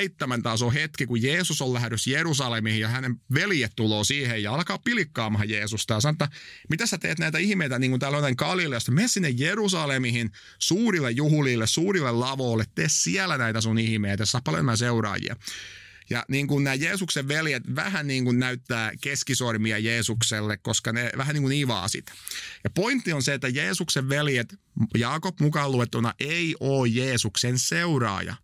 taas 0.43 0.62
on 0.62 0.74
hetki, 0.74 1.06
kun 1.06 1.22
Jeesus 1.22 1.62
on 1.62 1.74
lähdössä 1.74 2.10
Jerusalemiin 2.10 2.80
ja 2.80 2.88
hänen 2.88 3.22
veljet 3.34 3.72
tuloo 3.76 4.04
siihen 4.04 4.43
ja 4.43 4.54
alkaa 4.54 4.78
pilikkaamaan 4.78 5.50
Jeesusta 5.50 5.93
ja 5.93 6.10
että 6.10 6.30
mitä 6.69 6.86
sä 6.86 6.98
teet 6.98 7.19
näitä 7.19 7.38
ihmeitä, 7.38 7.80
niin 7.80 7.91
kuin 7.91 8.00
täällä 8.00 8.17
on 8.17 8.34
Galileasta, 8.38 8.91
mene 8.91 9.08
sinne 9.08 9.30
Jerusalemiin 9.30 10.32
suurille 10.60 11.12
juhlille, 11.12 11.67
suurille 11.67 12.12
lavoille, 12.12 12.65
tee 12.76 12.88
siellä 12.89 13.38
näitä 13.38 13.62
sun 13.62 13.80
ihmeitä, 13.80 14.26
saa 14.26 14.41
paljon 14.41 14.78
seuraajia. 14.78 15.36
Ja 16.10 16.26
niin 16.28 16.48
kuin 16.48 16.63
nämä 16.63 16.74
Jeesuksen 16.74 17.28
veljet 17.28 17.76
vähän 17.76 18.08
niin 18.08 18.24
kuin 18.26 18.39
näyttää 18.39 18.91
keskisormia 19.02 19.78
Jeesukselle, 19.78 20.58
koska 20.58 20.93
ne 20.93 21.12
vähän 21.17 21.34
niin 21.34 21.43
kuin 21.43 21.58
ivaa 21.58 21.88
sitä. 21.88 22.12
Ja 22.63 22.69
pointti 22.69 23.13
on 23.13 23.24
se, 23.24 23.34
että 23.34 23.48
Jeesuksen 23.48 24.10
veljet, 24.10 24.56
Jaakob 24.98 25.39
mukaan 25.39 25.72
luettuna, 25.72 26.13
ei 26.19 26.56
ole 26.60 26.88
Jeesuksen 26.88 27.60
seuraaja 27.60 28.36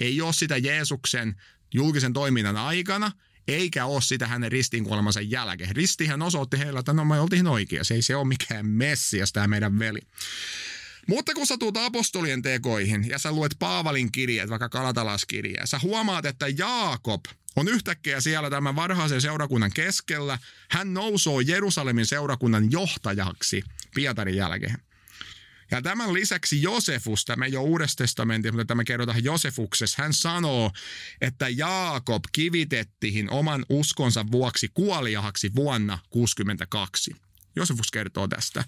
ei 0.00 0.20
ole 0.20 0.32
sitä 0.32 0.56
Jeesuksen 0.56 1.36
julkisen 1.74 2.12
toiminnan 2.12 2.56
aikana, 2.56 3.12
eikä 3.48 3.86
ole 3.86 4.02
sitä 4.02 4.26
hänen 4.26 4.52
ristiinkuolemansa 4.52 5.20
jälkeen. 5.20 5.76
Ristihän 5.76 6.22
osoitti 6.22 6.58
heille, 6.58 6.78
että 6.78 6.92
no 6.92 7.04
me 7.04 7.20
oltiin 7.20 7.46
oikea, 7.46 7.84
se 7.84 7.94
ei 7.94 8.02
se 8.02 8.16
ole 8.16 8.28
mikään 8.28 8.66
messias 8.66 9.32
tämä 9.32 9.48
meidän 9.48 9.78
veli. 9.78 10.00
Mutta 11.08 11.34
kun 11.34 11.46
sä 11.46 11.58
tuut 11.58 11.76
apostolien 11.76 12.42
tekoihin 12.42 13.08
ja 13.08 13.18
sä 13.18 13.32
luet 13.32 13.56
Paavalin 13.58 14.12
kirjeet, 14.12 14.50
vaikka 14.50 14.68
Kalatalaskirjaa, 14.68 15.66
sä 15.66 15.78
huomaat, 15.78 16.26
että 16.26 16.46
Jaakob 16.48 17.24
on 17.56 17.68
yhtäkkiä 17.68 18.20
siellä 18.20 18.50
tämän 18.50 18.76
varhaisen 18.76 19.20
seurakunnan 19.20 19.70
keskellä. 19.74 20.38
Hän 20.70 20.94
nousoo 20.94 21.40
Jerusalemin 21.40 22.06
seurakunnan 22.06 22.72
johtajaksi 22.72 23.62
Pietarin 23.94 24.36
jälkeen. 24.36 24.85
Ja 25.70 25.82
tämän 25.82 26.14
lisäksi 26.14 26.62
Josefus, 26.62 27.24
tämä 27.24 27.44
ei 27.44 27.56
ole 27.56 27.68
Uudessa 27.68 27.96
testamentissa, 27.96 28.52
mutta 28.52 28.64
tämä 28.64 28.84
kerrotaan 28.84 29.24
Josefuksessa, 29.24 30.02
hän 30.02 30.14
sanoo, 30.14 30.70
että 31.20 31.48
Jaakob 31.48 32.24
kivitettiin 32.32 33.30
oman 33.30 33.66
uskonsa 33.68 34.24
vuoksi 34.30 34.68
kuoliahaksi 34.74 35.50
vuonna 35.54 35.98
62. 36.10 37.16
Josefus 37.56 37.90
kertoo 37.90 38.28
tästä. 38.28 38.64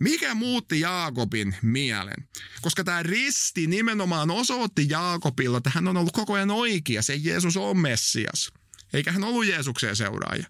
Mikä 0.00 0.34
muutti 0.34 0.80
Jaakobin 0.80 1.56
mielen? 1.62 2.28
Koska 2.62 2.84
tämä 2.84 3.02
risti 3.02 3.66
nimenomaan 3.66 4.30
osoitti 4.30 4.86
Jaakobilla, 4.88 5.58
että 5.58 5.70
hän 5.74 5.88
on 5.88 5.96
ollut 5.96 6.12
koko 6.12 6.32
ajan 6.32 6.50
oikea, 6.50 7.02
se 7.02 7.16
Jeesus 7.16 7.56
on 7.56 7.78
Messias. 7.78 8.52
Eikä 8.92 9.12
hän 9.12 9.24
ollut 9.24 9.46
Jeesuksen 9.46 9.96
seuraaja. 9.96 10.46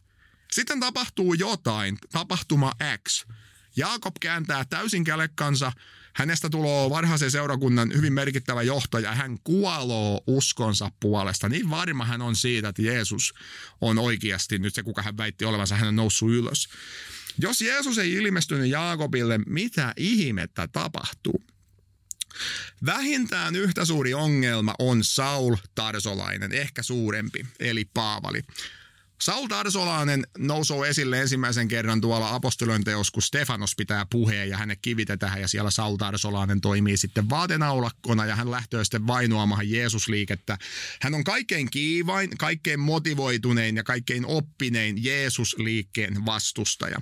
Sitten 0.52 0.80
tapahtuu 0.80 1.34
jotain, 1.34 1.98
tapahtuma 2.12 2.72
X. 3.08 3.26
Jaakob 3.76 4.14
kääntää 4.20 4.64
täysin 4.64 5.04
kälekkansa, 5.04 5.72
hänestä 6.14 6.50
tulee 6.50 6.90
varhaisen 6.90 7.30
seurakunnan 7.30 7.92
hyvin 7.94 8.12
merkittävä 8.12 8.62
johtaja. 8.62 9.14
Hän 9.14 9.38
kuoloo 9.44 10.22
uskonsa 10.26 10.90
puolesta. 11.00 11.48
Niin 11.48 11.70
varma 11.70 12.04
hän 12.04 12.22
on 12.22 12.37
siitä, 12.37 12.68
että 12.68 12.82
Jeesus 12.82 13.35
on 13.80 13.98
oikeasti 13.98 14.58
nyt 14.58 14.74
se, 14.74 14.82
kuka 14.82 15.02
hän 15.02 15.16
väitti 15.16 15.44
olevansa, 15.44 15.76
hän 15.76 15.88
on 15.88 15.96
noussut 15.96 16.30
ylös. 16.30 16.68
Jos 17.38 17.62
Jeesus 17.62 17.98
ei 17.98 18.12
ilmestynyt 18.12 18.70
Jaakobille, 18.70 19.38
mitä 19.46 19.94
ihmettä 19.96 20.68
tapahtuu? 20.68 21.42
Vähintään 22.87 23.56
yhtä 23.56 23.85
suuri 23.85 24.14
ongelma 24.14 24.74
on 24.78 25.04
Saul 25.04 25.56
Tarsolainen, 25.74 26.52
ehkä 26.52 26.82
suurempi, 26.82 27.46
eli 27.61 27.85
Paavali. 27.85 28.42
Saul 29.22 29.46
Tarsolainen 29.46 30.26
nousuu 30.38 30.85
esille 30.85 31.20
ensimmäisen 31.20 31.68
kerran 31.68 32.00
tuolla 32.00 32.35
apostolien 32.35 32.85
teos, 32.85 33.11
kun 33.11 33.22
Stefanos 33.22 33.74
pitää 33.76 34.06
puheen 34.11 34.48
ja 34.48 34.56
hänet 34.56 34.78
kivitetään 34.82 35.40
ja 35.40 35.48
siellä 35.48 35.70
Saul 35.70 35.96
Tarsolainen 35.96 36.61
toimii 36.61 36.96
sitten 36.96 37.30
vaatenaulakkona 37.30 38.26
ja 38.26 38.37
hän 38.37 38.50
lähtee 38.50 38.85
sitten 38.85 39.06
vainoamaan 39.06 39.70
Jeesusliikettä. 39.70 40.58
Hän 41.02 41.14
on 41.14 41.24
kaikkein 41.24 41.70
kiivain, 41.70 42.30
kaikkein 42.38 42.80
motivoitunein 42.80 43.76
ja 43.76 43.85
kaikkein 43.85 44.26
oppinein 44.26 45.04
Jeesusliikkeen 45.04 46.26
vastustaja. 46.26 46.98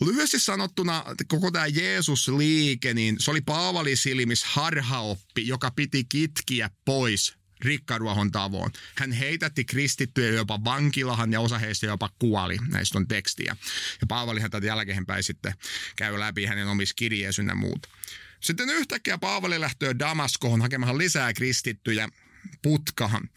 Lyhyesti 0.00 0.38
sanottuna 0.38 1.04
koko 1.28 1.50
tämä 1.50 1.66
Jeesus-liike, 1.66 2.94
niin 2.94 3.16
se 3.18 3.30
oli 3.30 3.40
Paavali 3.40 3.96
silmis 3.96 4.44
harhaoppi, 4.44 5.46
joka 5.46 5.70
piti 5.70 6.04
kitkiä 6.04 6.70
pois 6.84 7.39
rikkaruohon 7.64 8.30
tavoin. 8.30 8.72
Hän 8.94 9.12
heitätti 9.12 9.64
kristittyjä 9.64 10.30
jopa 10.30 10.64
vankilahan 10.64 11.32
ja 11.32 11.40
osa 11.40 11.58
heistä 11.58 11.86
jopa 11.86 12.10
kuoli. 12.18 12.56
Näistä 12.68 12.98
on 12.98 13.08
tekstiä. 13.08 13.56
Ja 14.00 14.06
Paavalihan 14.08 14.50
tätä 14.50 14.66
jälkeenpäin 14.66 15.22
sitten 15.22 15.54
käy 15.96 16.20
läpi 16.20 16.44
hänen 16.44 16.68
omissa 16.68 16.94
kirjeissään 16.94 17.48
ja 17.48 17.54
muut. 17.54 17.86
Sitten 18.40 18.70
yhtäkkiä 18.70 19.18
Paavali 19.18 19.60
lähtee 19.60 19.98
Damaskoon 19.98 20.60
hakemaan 20.60 20.98
lisää 20.98 21.32
kristittyjä 21.32 22.08
putkahan. 22.62 23.28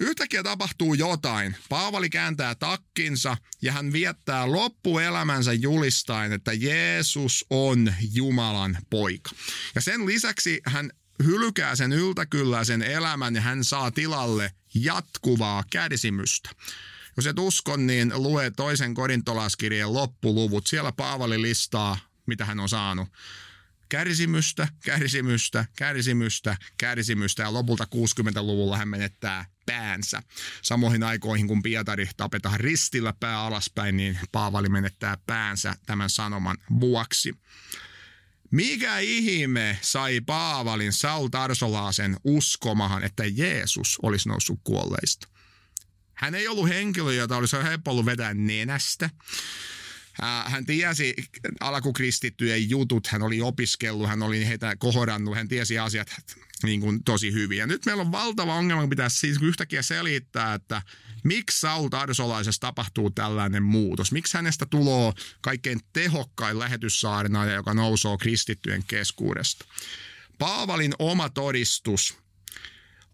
Yhtäkkiä 0.00 0.42
tapahtuu 0.42 0.94
jotain. 0.94 1.56
Paavali 1.68 2.10
kääntää 2.10 2.54
takkinsa 2.54 3.36
ja 3.62 3.72
hän 3.72 3.92
viettää 3.92 4.52
loppuelämänsä 4.52 5.52
julistaen, 5.52 6.32
että 6.32 6.52
Jeesus 6.52 7.46
on 7.50 7.94
Jumalan 8.12 8.78
poika. 8.90 9.30
Ja 9.74 9.80
sen 9.80 10.06
lisäksi 10.06 10.60
hän 10.66 10.90
hylkää 11.24 11.76
sen 11.76 11.92
yltäkylläisen 11.92 12.82
elämän 12.82 13.34
ja 13.34 13.40
hän 13.40 13.64
saa 13.64 13.90
tilalle 13.90 14.52
jatkuvaa 14.74 15.64
kärsimystä. 15.70 16.50
Jos 17.16 17.26
et 17.26 17.38
uskon, 17.38 17.86
niin 17.86 18.12
lue 18.14 18.50
toisen 18.50 18.94
korintolaskirjan 18.94 19.94
loppuluvut. 19.94 20.66
Siellä 20.66 20.92
Paavali 20.92 21.42
listaa, 21.42 21.98
mitä 22.26 22.44
hän 22.44 22.60
on 22.60 22.68
saanut. 22.68 23.08
Kärsimystä, 23.88 24.68
kärsimystä, 24.84 25.64
kärsimystä, 25.76 26.56
kärsimystä 26.78 27.42
ja 27.42 27.52
lopulta 27.52 27.86
60-luvulla 27.94 28.76
hän 28.76 28.88
menettää 28.88 29.44
päänsä. 29.66 30.22
Samoihin 30.62 31.02
aikoihin, 31.02 31.48
kun 31.48 31.62
Pietari 31.62 32.08
tapetaan 32.16 32.60
ristillä 32.60 33.14
pää 33.20 33.40
alaspäin, 33.40 33.96
niin 33.96 34.18
Paavali 34.32 34.68
menettää 34.68 35.16
päänsä 35.26 35.74
tämän 35.86 36.10
sanoman 36.10 36.56
vuoksi. 36.80 37.34
Mikä 38.50 38.98
ihme 38.98 39.78
sai 39.82 40.20
Paavalin 40.20 40.92
Saul 40.92 41.28
Tarsolaasen 41.28 42.16
uskomahan, 42.24 43.04
että 43.04 43.24
Jeesus 43.26 43.98
olisi 44.02 44.28
noussut 44.28 44.60
kuolleista? 44.64 45.28
Hän 46.14 46.34
ei 46.34 46.48
ollut 46.48 46.68
henkilö, 46.68 47.14
jota 47.14 47.36
olisi 47.36 47.56
helppo 47.56 47.90
ollut 47.90 48.06
vetää 48.06 48.34
nenästä. 48.34 49.10
Hän 50.46 50.66
tiesi 50.66 51.14
alkukristittyjen 51.60 52.70
jutut, 52.70 53.06
hän 53.06 53.22
oli 53.22 53.40
opiskellut, 53.40 54.08
hän 54.08 54.22
oli 54.22 54.46
heitä 54.46 54.76
kohorannut, 54.76 55.36
hän 55.36 55.48
tiesi 55.48 55.78
asiat 55.78 56.08
niin 56.62 56.80
kuin 56.80 57.04
tosi 57.04 57.32
hyvin. 57.32 57.58
Ja 57.58 57.66
nyt 57.66 57.86
meillä 57.86 58.00
on 58.00 58.12
valtava 58.12 58.54
ongelma, 58.54 58.88
pitäisi 58.88 59.16
siis 59.16 59.42
yhtäkkiä 59.42 59.82
selittää, 59.82 60.54
että 60.54 60.82
miksi 61.24 61.60
Saul 61.60 61.88
Tarsolaisessa 61.88 62.60
tapahtuu 62.60 63.10
tällainen 63.10 63.62
muutos. 63.62 64.12
Miksi 64.12 64.36
hänestä 64.36 64.66
tulee 64.66 65.12
kaikkein 65.40 65.80
tehokkain 65.92 66.58
lähetyssaarnaaja, 66.58 67.54
joka 67.54 67.74
nousee 67.74 68.16
kristittyjen 68.20 68.84
keskuudesta. 68.86 69.64
Paavalin 70.38 70.92
oma 70.98 71.28
todistus 71.28 72.18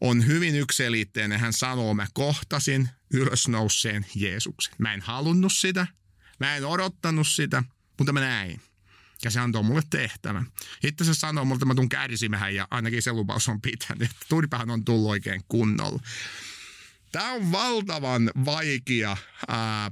on 0.00 0.26
hyvin 0.26 0.54
yksilitteinen. 0.54 1.40
Hän 1.40 1.52
sanoo, 1.52 1.94
mä 1.94 2.06
kohtasin 2.14 2.88
ylösnouseen 3.12 4.06
Jeesuksen. 4.14 4.74
Mä 4.78 4.94
en 4.94 5.00
halunnut 5.00 5.52
sitä, 5.52 5.86
mä 6.40 6.56
en 6.56 6.64
odottanut 6.64 7.28
sitä, 7.28 7.62
mutta 7.98 8.12
mä 8.12 8.20
näin. 8.20 8.60
Se 9.30 9.40
antoi 9.40 9.62
mulle 9.62 9.82
tehtävän. 9.90 10.46
Itse 10.82 11.04
se 11.04 11.14
sanoo 11.14 11.44
mulle, 11.44 11.56
että 11.56 11.66
mä 11.66 11.74
tuun 11.74 11.88
kärsimään 11.88 12.54
ja 12.54 12.68
ainakin 12.70 13.02
se 13.02 13.12
lupaus 13.12 13.48
on 13.48 13.60
pitänyt. 13.60 14.10
Turpahan 14.28 14.70
on 14.70 14.84
tullut 14.84 15.10
oikein 15.10 15.42
kunnolla. 15.48 16.00
Tämä 17.12 17.32
on 17.32 17.52
valtavan 17.52 18.30
vaikea 18.44 19.16
ää, 19.48 19.90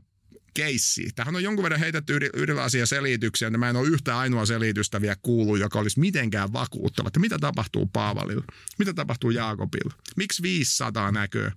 keissi. 0.55 1.09
Tähän 1.15 1.37
on 1.37 1.43
jonkun 1.43 1.63
verran 1.63 1.81
heitetty 1.81 2.31
erilaisia 2.43 2.87
selityksiä, 2.87 3.49
ja 3.49 3.59
mä 3.59 3.71
en 3.71 3.77
ole 3.77 3.89
yhtä 3.89 4.19
ainoa 4.19 4.47
selitystä 4.47 5.01
vielä 5.01 5.17
kuullut, 5.23 5.59
joka 5.59 5.79
olisi 5.79 6.01
mitenkään 6.01 6.53
vakuuttava. 6.53 7.09
Että 7.09 7.21
mitä 7.21 7.39
tapahtuu 7.39 7.87
Paavalilla? 7.87 8.45
Mitä 8.79 8.95
tapahtuu 8.95 9.31
Jaakobilla? 9.31 9.95
Miksi 10.17 10.43
500 10.43 11.13
näköä? 11.13 11.53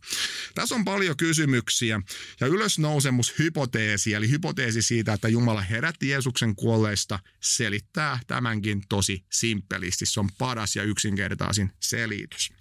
Tässä 0.55 0.75
on 0.75 0.85
paljon 0.85 1.17
kysymyksiä 1.17 2.01
ja 2.39 2.47
ylösnousemushypoteesi, 2.47 4.13
eli 4.13 4.29
hypoteesi 4.29 4.81
siitä, 4.81 5.13
että 5.13 5.27
Jumala 5.27 5.61
herätti 5.61 6.09
Jeesuksen 6.09 6.55
kuolleista, 6.55 7.19
selittää 7.39 8.19
tämänkin 8.27 8.83
tosi 8.89 9.25
simppelisti. 9.31 10.05
Se 10.05 10.19
on 10.19 10.29
paras 10.37 10.75
ja 10.75 10.83
yksinkertaisin 10.83 11.71
selitys. 11.79 12.56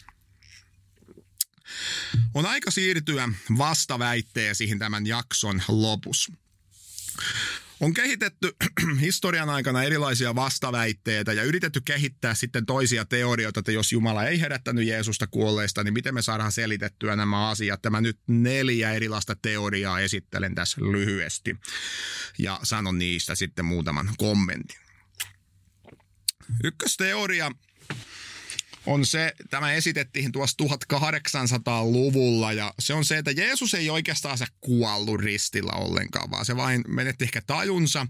On 2.34 2.46
aika 2.46 2.70
siirtyä 2.70 3.28
vastaväitteisiin 3.58 4.78
tämän 4.78 5.06
jakson 5.06 5.62
lopussa. 5.68 6.32
On 7.80 7.94
kehitetty 7.94 8.56
historian 9.00 9.50
aikana 9.50 9.82
erilaisia 9.82 10.34
vastaväitteitä 10.34 11.32
ja 11.32 11.42
yritetty 11.42 11.80
kehittää 11.84 12.34
sitten 12.34 12.66
toisia 12.66 13.04
teorioita, 13.04 13.60
että 13.60 13.72
jos 13.72 13.92
Jumala 13.92 14.24
ei 14.24 14.40
herättänyt 14.40 14.86
Jeesusta 14.86 15.26
kuolleista, 15.26 15.84
niin 15.84 15.94
miten 15.94 16.14
me 16.14 16.22
saadaan 16.22 16.52
selitettyä 16.52 17.16
nämä 17.16 17.48
asiat. 17.48 17.82
Tämä 17.82 18.00
nyt 18.00 18.18
neljä 18.26 18.92
erilaista 18.92 19.36
teoriaa 19.42 20.00
esittelen 20.00 20.54
tässä 20.54 20.80
lyhyesti 20.80 21.56
ja 22.38 22.60
sanon 22.62 22.98
niistä 22.98 23.34
sitten 23.34 23.64
muutaman 23.64 24.10
kommentin. 24.18 24.80
Ykkösteoria 26.64 27.52
on 28.86 29.06
se, 29.06 29.32
tämä 29.50 29.72
esitettiin 29.72 30.32
tuossa 30.32 30.64
1800-luvulla 30.64 32.52
ja 32.52 32.74
se 32.78 32.94
on 32.94 33.04
se, 33.04 33.18
että 33.18 33.30
Jeesus 33.30 33.74
ei 33.74 33.90
oikeastaan 33.90 34.38
se 34.38 34.46
kuollut 34.60 35.20
ristillä 35.20 35.72
ollenkaan, 35.72 36.30
vaan 36.30 36.44
se 36.44 36.56
vain 36.56 36.84
menetti 36.88 37.24
ehkä 37.24 37.42
tajunsa. 37.46 38.06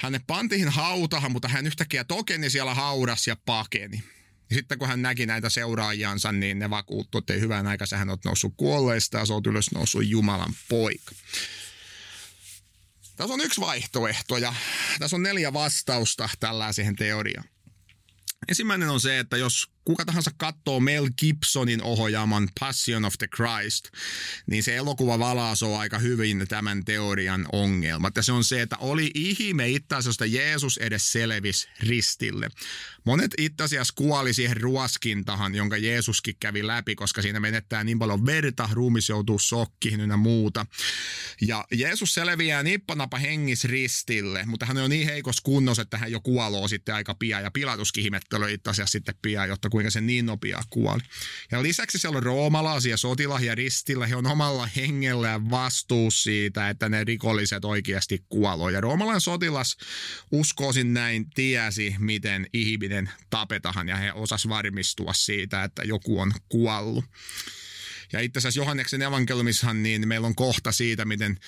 Hänet 0.00 0.22
pantiin 0.26 0.68
hautahan, 0.68 1.32
mutta 1.32 1.48
hän 1.48 1.66
yhtäkkiä 1.66 2.04
tokeni 2.04 2.50
siellä 2.50 2.74
haudas 2.74 3.26
ja 3.26 3.36
pakeni. 3.46 4.02
Ja 4.50 4.56
sitten 4.56 4.78
kun 4.78 4.88
hän 4.88 5.02
näki 5.02 5.26
näitä 5.26 5.50
seuraajansa, 5.50 6.32
niin 6.32 6.58
ne 6.58 6.70
vakuuttu, 6.70 7.18
että 7.18 7.32
hyvän 7.32 7.66
aikaa 7.66 7.86
hän 7.96 8.10
on 8.10 8.18
noussut 8.24 8.54
kuolleista 8.56 9.18
ja 9.18 9.26
se 9.26 9.32
on 9.32 9.42
ylös 9.46 9.70
noussut 9.74 10.06
Jumalan 10.06 10.54
poika. 10.68 11.12
Tässä 13.16 13.34
on 13.34 13.40
yksi 13.40 13.60
vaihtoehto 13.60 14.38
ja 14.38 14.54
tässä 14.98 15.16
on 15.16 15.22
neljä 15.22 15.52
vastausta 15.52 16.28
tällaiseen 16.40 16.96
teoriaan. 16.96 17.48
Ensimmäinen 18.48 18.88
on 18.88 19.00
se, 19.00 19.18
että 19.18 19.36
jos 19.36 19.70
kuka 19.88 20.04
tahansa 20.04 20.30
katsoo 20.36 20.80
Mel 20.80 21.08
Gibsonin 21.18 21.82
ohjaaman 21.82 22.48
Passion 22.60 23.04
of 23.04 23.14
the 23.18 23.26
Christ, 23.26 23.84
niin 24.46 24.62
se 24.62 24.76
elokuva 24.76 25.18
valaasoo 25.18 25.78
aika 25.78 25.98
hyvin 25.98 26.46
tämän 26.48 26.84
teorian 26.84 27.46
ongelmat. 27.52 28.16
Ja 28.16 28.22
se 28.22 28.32
on 28.32 28.44
se, 28.44 28.62
että 28.62 28.76
oli 28.80 29.10
ihme 29.14 29.68
itse 29.68 29.94
asiassa, 29.94 30.26
Jeesus 30.26 30.78
edes 30.78 31.12
selvisi 31.12 31.68
ristille. 31.80 32.48
Monet 33.08 33.34
itse 33.38 33.64
asiassa 33.64 33.94
kuoli 33.96 34.32
siihen 34.32 34.56
ruoskintahan, 34.56 35.54
jonka 35.54 35.76
Jeesuskin 35.76 36.34
kävi 36.40 36.66
läpi, 36.66 36.94
koska 36.94 37.22
siinä 37.22 37.40
menettää 37.40 37.84
niin 37.84 37.98
paljon 37.98 38.26
verta, 38.26 38.68
ruumis 38.72 39.08
joutuu 39.08 39.38
sokkiin 39.38 40.00
ynnä 40.00 40.16
muuta. 40.16 40.66
Ja 41.40 41.64
Jeesus 41.72 42.14
selviää 42.14 42.62
nippanapa 42.62 43.18
hengis 43.18 43.64
ristille, 43.64 44.44
mutta 44.46 44.66
hän 44.66 44.76
on 44.76 44.90
niin 44.90 45.06
heikossa 45.06 45.42
kunnossa, 45.42 45.82
että 45.82 45.98
hän 45.98 46.12
jo 46.12 46.20
kuoloo 46.20 46.68
sitten 46.68 46.94
aika 46.94 47.14
pian. 47.14 47.42
Ja 47.42 47.50
Pilatuskin 47.50 48.04
ihmettelö 48.04 48.48
itse 48.48 48.70
asiassa 48.70 48.92
sitten 48.92 49.14
pian, 49.22 49.48
jotta 49.48 49.68
kuinka 49.70 49.90
se 49.90 50.00
niin 50.00 50.26
nopea 50.26 50.62
kuoli. 50.70 51.00
Ja 51.50 51.62
lisäksi 51.62 51.98
siellä 51.98 52.16
on 52.16 52.22
roomalaisia 52.22 52.96
sotilahia 52.96 53.54
ristillä. 53.54 54.06
He 54.06 54.16
on 54.16 54.26
omalla 54.26 54.68
hengellään 54.76 55.50
vastuus 55.50 56.22
siitä, 56.22 56.68
että 56.68 56.88
ne 56.88 57.04
rikolliset 57.04 57.64
oikeasti 57.64 58.24
kuoloo. 58.28 58.70
Ja 58.70 58.80
roomalainen 58.80 59.20
sotilas 59.20 59.76
uskoisin 60.32 60.94
näin 60.94 61.30
tiesi, 61.30 61.94
miten 61.98 62.46
ihminen 62.52 62.97
tapetahan 63.30 63.88
ja 63.88 63.96
he 63.96 64.12
osas 64.12 64.48
varmistua 64.48 65.12
siitä, 65.12 65.64
että 65.64 65.82
joku 65.82 66.20
on 66.20 66.32
kuollut. 66.48 67.04
Ja 68.12 68.20
itse 68.20 68.38
asiassa 68.38 68.60
Johanneksen 68.60 69.02
evankeliumissahan 69.02 69.82
niin 69.82 70.08
meillä 70.08 70.26
on 70.26 70.34
kohta 70.34 70.72
siitä, 70.72 71.04
miten 71.04 71.38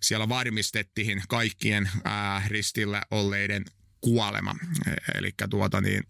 siellä 0.00 0.28
varmistettiin 0.28 1.22
kaikkien 1.28 1.90
ää, 2.04 2.42
ristillä 2.46 3.02
olleiden 3.10 3.64
kuolema. 4.00 4.54
E, 4.86 5.18
Eli 5.18 5.34
tuota 5.50 5.80
niin, 5.80 6.02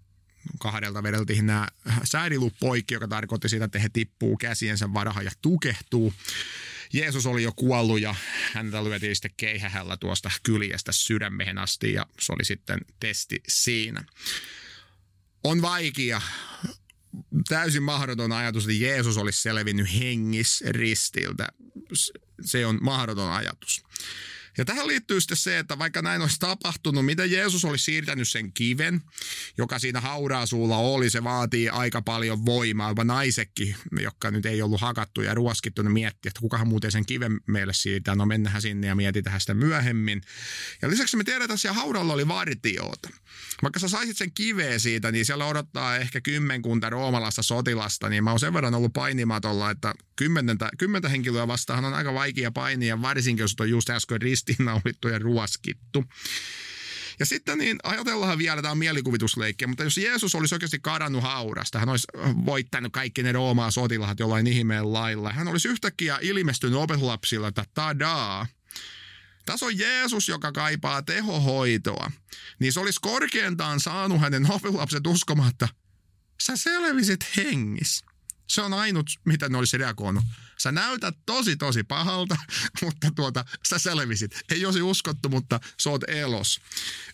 kahdelta 0.58 1.02
vedeltiin 1.02 1.46
nämä 1.46 1.68
säädilut 2.04 2.54
poikki, 2.60 2.94
joka 2.94 3.08
tarkoitti 3.08 3.48
sitä, 3.48 3.64
että 3.64 3.78
he 3.78 3.88
tippuu 3.88 4.36
käsiensä 4.36 4.94
varahan 4.94 5.24
ja 5.24 5.30
tukehtuu. 5.42 6.14
Jeesus 6.92 7.26
oli 7.26 7.42
jo 7.42 7.52
kuollut 7.52 8.00
ja 8.00 8.14
häntä 8.52 8.84
lyötiin 8.84 9.16
sitten 9.16 9.30
keihähällä 9.36 9.96
tuosta 9.96 10.30
kyljestä 10.42 10.92
sydämeen 10.92 11.58
asti 11.58 11.92
ja 11.92 12.06
se 12.20 12.32
oli 12.32 12.44
sitten 12.44 12.80
testi 13.00 13.42
siinä. 13.48 14.04
On 15.44 15.62
vaikea 15.62 16.20
täysin 17.48 17.82
mahdoton 17.82 18.32
ajatus, 18.32 18.64
että 18.64 18.84
Jeesus 18.84 19.16
olisi 19.16 19.42
selvinnyt 19.42 19.94
hengis 20.00 20.64
ristiltä. 20.66 21.48
Se 22.44 22.66
on 22.66 22.78
mahdoton 22.82 23.32
ajatus. 23.32 23.82
Ja 24.58 24.64
tähän 24.64 24.86
liittyy 24.86 25.20
sitten 25.20 25.36
se, 25.36 25.58
että 25.58 25.78
vaikka 25.78 26.02
näin 26.02 26.22
olisi 26.22 26.36
tapahtunut, 26.38 27.04
miten 27.04 27.30
Jeesus 27.30 27.64
olisi 27.64 27.84
siirtänyt 27.84 28.28
sen 28.28 28.52
kiven, 28.52 29.02
joka 29.58 29.78
siinä 29.78 30.00
hauraasuulla 30.00 30.76
oli, 30.76 31.10
se 31.10 31.24
vaatii 31.24 31.68
aika 31.68 32.02
paljon 32.02 32.46
voimaa. 32.46 32.88
Jopa 32.88 33.04
naisekin, 33.04 33.76
jotka 34.00 34.30
nyt 34.30 34.46
ei 34.46 34.62
ollut 34.62 34.80
hakattu 34.80 35.22
ja 35.22 35.34
ruoskittu, 35.34 35.82
ne 35.82 35.90
miettii, 35.90 36.28
että 36.28 36.40
kukahan 36.40 36.68
muuten 36.68 36.92
sen 36.92 37.06
kiven 37.06 37.40
meille 37.46 37.72
siirtää. 37.72 38.14
No 38.14 38.26
mennään 38.26 38.62
sinne 38.62 38.86
ja 38.86 38.94
mietitään 38.94 39.40
sitä 39.40 39.54
myöhemmin. 39.54 40.22
Ja 40.82 40.90
lisäksi 40.90 41.16
me 41.16 41.24
tiedetään, 41.24 41.44
että 41.44 41.60
siellä 41.60 41.80
haudalla 41.80 42.12
oli 42.12 42.28
vartioita. 42.28 43.08
Vaikka 43.62 43.80
sä 43.80 43.88
saisit 43.88 44.16
sen 44.16 44.32
kiveen 44.32 44.80
siitä, 44.80 45.12
niin 45.12 45.26
siellä 45.26 45.46
odottaa 45.46 45.96
ehkä 45.96 46.20
kymmenkunta 46.20 46.90
roomalasta 46.90 47.42
sotilasta, 47.42 48.08
niin 48.08 48.24
mä 48.24 48.30
oon 48.30 48.40
sen 48.40 48.52
verran 48.52 48.74
ollut 48.74 48.92
painimatolla, 48.92 49.70
että 49.70 49.94
kymmentä, 50.16 50.70
kymmentä 50.78 51.08
henkilöä 51.08 51.48
vastaan 51.48 51.84
on 51.84 51.94
aika 51.94 52.14
vaikea 52.14 52.50
painia, 52.50 53.02
varsinkin 53.02 53.42
jos 53.42 53.56
on 53.60 53.70
just 53.70 53.90
äsken 53.90 54.22
ristiinnaulittu 54.40 55.08
ja 55.08 55.18
ruoskittu. 55.18 56.04
Ja 57.18 57.26
sitten 57.26 57.58
niin 57.58 57.76
ajatellaan 57.82 58.38
vielä, 58.38 58.62
tämä 58.62 58.72
on 58.72 58.78
mutta 59.66 59.84
jos 59.84 59.98
Jeesus 59.98 60.34
olisi 60.34 60.54
oikeasti 60.54 60.78
kadannut 60.82 61.22
haurasta, 61.22 61.78
hän 61.78 61.88
olisi 61.88 62.06
voittanut 62.46 62.92
kaikki 62.92 63.22
ne 63.22 63.32
Roomaa 63.32 63.70
sotilaat 63.70 64.18
jollain 64.18 64.46
ihmeen 64.46 64.92
lailla. 64.92 65.32
Hän 65.32 65.48
olisi 65.48 65.68
yhtäkkiä 65.68 66.18
ilmestynyt 66.22 66.78
opetuslapsilla, 66.78 67.48
että 67.48 67.64
tadaa, 67.74 68.46
tässä 69.46 69.66
on 69.66 69.78
Jeesus, 69.78 70.28
joka 70.28 70.52
kaipaa 70.52 71.02
tehohoitoa. 71.02 72.10
Niin 72.58 72.72
se 72.72 72.80
olisi 72.80 73.00
korkeintaan 73.00 73.80
saanut 73.80 74.20
hänen 74.20 74.50
opetuslapset 74.50 75.06
uskomaan, 75.06 75.50
että 75.50 75.68
sä 76.42 76.56
selvisit 76.56 77.36
hengissä. 77.36 78.09
Se 78.50 78.62
on 78.62 78.74
ainut, 78.74 79.06
mitä 79.24 79.48
ne 79.48 79.58
olisi 79.58 79.78
reagoinut. 79.78 80.24
Sä 80.58 80.72
näytät 80.72 81.14
tosi, 81.26 81.56
tosi 81.56 81.82
pahalta, 81.82 82.36
mutta 82.82 83.10
tuota, 83.16 83.44
sä 83.68 83.78
selvisit. 83.78 84.40
Ei 84.50 84.64
olisi 84.64 84.82
uskottu, 84.82 85.28
mutta 85.28 85.60
sä 85.80 85.90
oot 85.90 86.04
elos. 86.08 86.60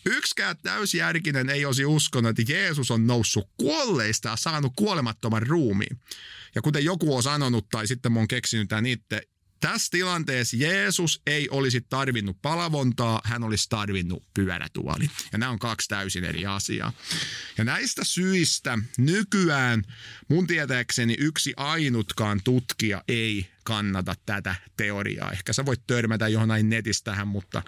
Yksikään 0.07 0.57
täysjärkinen 0.63 1.49
ei 1.49 1.65
olisi 1.65 1.85
uskonut, 1.85 2.39
että 2.39 2.53
Jeesus 2.53 2.91
on 2.91 3.07
noussut 3.07 3.51
kuolleista 3.57 4.29
ja 4.29 4.37
saanut 4.37 4.73
kuolemattoman 4.77 5.43
ruumiin. 5.43 6.01
Ja 6.55 6.63
kuten 6.63 6.85
joku 6.85 7.17
on 7.17 7.23
sanonut, 7.23 7.69
tai 7.69 7.87
sitten 7.87 8.13
mä 8.13 8.19
oon 8.19 8.29
keksinyt 8.29 8.69
tämän 8.69 8.87
itse, 8.87 9.23
tässä 9.67 9.91
tilanteessa 9.91 10.57
Jeesus 10.57 11.23
ei 11.27 11.49
olisi 11.49 11.81
tarvinnut 11.81 12.43
palavontaa, 12.43 13.21
hän 13.25 13.45
olisi 13.45 13.69
tarvinnut 13.69 14.25
pyörätuoli. 14.35 15.11
Ja 15.33 15.39
nämä 15.39 15.53
on 15.53 15.59
kaksi 15.59 15.89
täysin 15.89 16.25
eri 16.25 16.47
asiaa. 16.47 16.93
Ja 17.59 17.65
näistä 17.65 18.05
syistä 18.05 18.79
nykyään 18.99 19.83
mun 20.29 20.47
tietääkseni 20.47 21.15
yksi 21.19 21.55
ainutkaan 21.57 22.41
tutkija 22.45 23.03
ei 23.09 23.51
kannata 23.65 24.15
tätä 24.27 24.55
teoriaa. 24.77 25.33
Ehkä 25.33 25.53
sä 25.53 25.67
voit 25.67 25.87
törmätä 25.87 26.29
johonain 26.29 26.69
netistä 26.69 27.11
tähän, 27.11 27.29
mutta 27.29 27.63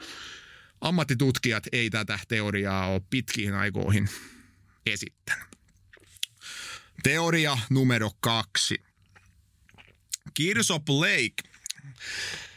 ammattitutkijat 0.81 1.65
ei 1.73 1.91
tätä 1.91 2.19
teoriaa 2.29 2.87
ole 2.87 3.03
pitkiin 3.11 3.55
aikoihin 3.55 4.09
esittänyt. 4.87 5.49
Teoria 7.03 7.59
numero 7.71 8.11
kaksi. 8.21 8.83
Kirsop 10.35 10.89
Lake 10.89 11.58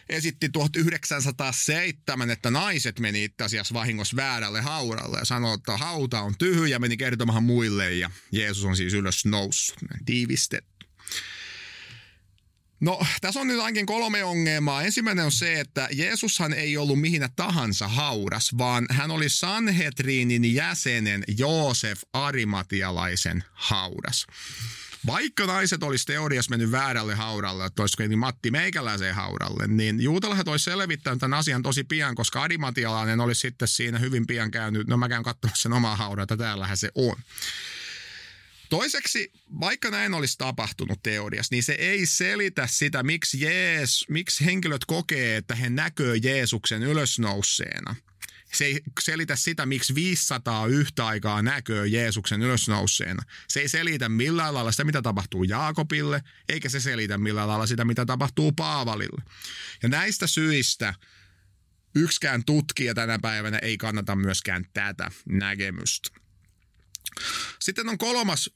esitti 0.09 0.49
1907, 0.49 2.29
että 2.29 2.51
naiset 2.51 2.99
meni 2.99 3.23
itse 3.23 3.43
asiassa 3.43 3.73
vahingossa 3.73 4.15
väärälle 4.15 4.61
hauralle 4.61 5.19
ja 5.19 5.25
sanoi, 5.25 5.55
että 5.55 5.77
hauta 5.77 6.21
on 6.21 6.37
tyhjä, 6.37 6.79
meni 6.79 6.97
kertomaan 6.97 7.43
muille 7.43 7.93
ja 7.93 8.11
Jeesus 8.31 8.65
on 8.65 8.77
siis 8.77 8.93
ylös 8.93 9.25
noussut, 9.25 9.77
tiivistetty. 10.05 10.71
No, 12.79 13.05
tässä 13.21 13.39
on 13.39 13.47
nyt 13.47 13.59
ainakin 13.59 13.85
kolme 13.85 14.23
ongelmaa. 14.23 14.83
Ensimmäinen 14.83 15.25
on 15.25 15.31
se, 15.31 15.59
että 15.59 15.89
Jeesushan 15.91 16.53
ei 16.53 16.77
ollut 16.77 17.01
mihinä 17.01 17.29
tahansa 17.35 17.87
hauras, 17.87 18.57
vaan 18.57 18.85
hän 18.89 19.11
oli 19.11 19.29
Sanhetriinin 19.29 20.53
jäsenen 20.53 21.23
Joosef 21.37 22.01
Arimatialaisen 22.13 23.43
hauras. 23.53 24.25
Vaikka 25.07 25.45
naiset 25.45 25.83
olisi 25.83 26.05
teoriassa 26.05 26.49
mennyt 26.49 26.71
väärälle 26.71 27.15
hauralle, 27.15 27.65
että 27.65 27.83
olisiko 27.83 28.03
niin 28.03 28.19
Matti 28.19 28.51
Meikäläiseen 28.51 29.15
hauralle, 29.15 29.67
niin 29.67 30.01
juutalaiset 30.01 30.47
olisi 30.47 30.65
selvittänyt 30.65 31.19
tämän 31.19 31.39
asian 31.39 31.63
tosi 31.63 31.83
pian, 31.83 32.15
koska 32.15 32.41
Arimatialainen 32.43 33.19
olisi 33.19 33.41
sitten 33.41 33.67
siinä 33.67 33.99
hyvin 33.99 34.27
pian 34.27 34.51
käynyt, 34.51 34.87
no 34.87 34.97
mä 34.97 35.09
käyn 35.09 35.23
katsomassa 35.23 35.61
sen 35.61 35.73
omaa 35.73 35.95
hauraa, 35.95 36.23
että 36.23 36.37
täällähän 36.37 36.77
se 36.77 36.91
on. 36.95 37.15
Toiseksi, 38.69 39.31
vaikka 39.59 39.89
näin 39.89 40.13
olisi 40.13 40.37
tapahtunut 40.37 41.03
teoriassa, 41.03 41.55
niin 41.55 41.63
se 41.63 41.73
ei 41.73 42.05
selitä 42.05 42.67
sitä, 42.67 43.03
miksi, 43.03 43.41
Jees, 43.41 44.05
miksi 44.09 44.45
henkilöt 44.45 44.85
kokee, 44.85 45.37
että 45.37 45.55
he 45.55 45.69
näkö 45.69 46.15
Jeesuksen 46.23 46.83
ylösnouseena– 46.83 47.95
se 48.53 48.65
ei 48.65 48.81
selitä 48.99 49.35
sitä, 49.35 49.65
miksi 49.65 49.95
500 49.95 50.67
yhtä 50.67 51.05
aikaa 51.05 51.41
näköö 51.41 51.85
Jeesuksen 51.85 52.41
ylösnouseena. 52.41 53.23
Se 53.47 53.59
ei 53.59 53.69
selitä 53.69 54.09
millään 54.09 54.53
lailla 54.53 54.71
sitä, 54.71 54.83
mitä 54.83 55.01
tapahtuu 55.01 55.43
Jaakobille, 55.43 56.23
eikä 56.49 56.69
se 56.69 56.79
selitä 56.79 57.17
millään 57.17 57.47
lailla 57.47 57.67
sitä, 57.67 57.85
mitä 57.85 58.05
tapahtuu 58.05 58.51
Paavalille. 58.51 59.21
Ja 59.83 59.89
näistä 59.89 60.27
syistä 60.27 60.93
yksikään 61.95 62.45
tutkija 62.45 62.93
tänä 62.93 63.19
päivänä 63.21 63.57
ei 63.57 63.77
kannata 63.77 64.15
myöskään 64.15 64.65
tätä 64.73 65.11
näkemystä. 65.29 66.09
Sitten 67.59 67.89
on 67.89 67.97
kolmas 67.97 68.49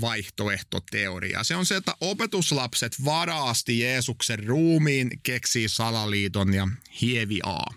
vaihtoehtoteoria. 0.00 1.44
Se 1.44 1.56
on 1.56 1.66
se, 1.66 1.76
että 1.76 1.94
opetuslapset 2.00 3.04
varaasti 3.04 3.78
Jeesuksen 3.78 4.44
ruumiin, 4.44 5.10
keksii 5.22 5.68
salaliiton 5.68 6.54
ja 6.54 6.68
hieviaa. 7.00 7.74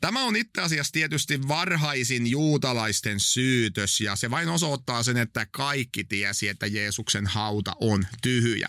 Tämä 0.00 0.24
on 0.24 0.36
itse 0.36 0.60
asiassa 0.60 0.92
tietysti 0.92 1.48
varhaisin 1.48 2.26
juutalaisten 2.26 3.20
syytös 3.20 4.00
ja 4.00 4.16
se 4.16 4.30
vain 4.30 4.48
osoittaa 4.48 5.02
sen, 5.02 5.16
että 5.16 5.46
kaikki 5.46 6.04
tiesi, 6.04 6.48
että 6.48 6.66
Jeesuksen 6.66 7.26
hauta 7.26 7.72
on 7.80 8.06
tyhjä. 8.22 8.68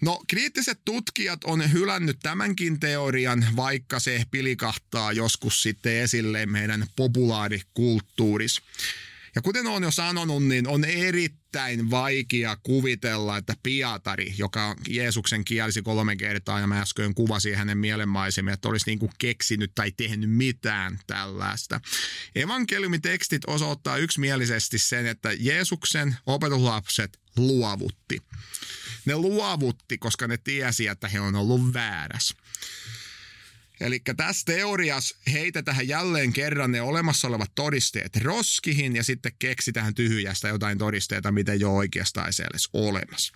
No, 0.00 0.24
kriittiset 0.28 0.80
tutkijat 0.84 1.44
on 1.44 1.72
hylännyt 1.72 2.18
tämänkin 2.22 2.80
teorian, 2.80 3.46
vaikka 3.56 4.00
se 4.00 4.24
pilikahtaa 4.30 5.12
joskus 5.12 5.62
sitten 5.62 5.96
esille 5.96 6.46
meidän 6.46 6.86
populaarikulttuurissa. 6.96 8.62
Ja 9.34 9.42
kuten 9.42 9.66
olen 9.66 9.82
jo 9.82 9.90
sanonut, 9.90 10.44
niin 10.44 10.68
on 10.68 10.84
erittäin 10.84 11.90
vaikea 11.90 12.56
kuvitella, 12.62 13.36
että 13.36 13.56
Pietari, 13.62 14.34
joka 14.38 14.76
Jeesuksen 14.88 15.44
kielsi 15.44 15.82
kolme 15.82 16.16
kertaa 16.16 16.60
ja 16.60 16.66
mä 16.66 16.80
äsken 16.80 17.14
kuvasin 17.14 17.56
hänen 17.56 17.78
mielenmaisemia, 17.78 18.54
että 18.54 18.68
olisi 18.68 18.86
niin 18.86 18.98
kuin 18.98 19.12
keksinyt 19.18 19.72
tai 19.74 19.92
tehnyt 19.92 20.30
mitään 20.30 20.98
tällaista. 21.06 21.80
Evankeliumitekstit 22.34 23.42
osoittaa 23.46 23.96
yksimielisesti 23.96 24.78
sen, 24.78 25.06
että 25.06 25.32
Jeesuksen 25.38 26.16
opetuslapset 26.26 27.18
luovutti. 27.36 28.22
Ne 29.04 29.16
luovutti, 29.16 29.98
koska 29.98 30.28
ne 30.28 30.36
tiesi, 30.36 30.86
että 30.86 31.08
he 31.08 31.20
on 31.20 31.34
ollut 31.34 31.74
väärässä. 31.74 32.34
Eli 33.80 34.00
tässä 34.16 34.44
teoriassa 34.44 35.16
heitetään 35.32 35.88
jälleen 35.88 36.32
kerran 36.32 36.72
ne 36.72 36.80
olemassa 36.82 37.28
olevat 37.28 37.54
todisteet 37.54 38.16
roskihin 38.16 38.96
ja 38.96 39.04
sitten 39.04 39.32
keksitään 39.38 39.94
tyhjästä 39.94 40.48
jotain 40.48 40.78
todisteita, 40.78 41.32
mitä 41.32 41.54
jo 41.54 41.74
oikeastaan 41.74 42.26
ei 42.26 42.46
edes 42.50 42.68
olemassa. 42.72 43.34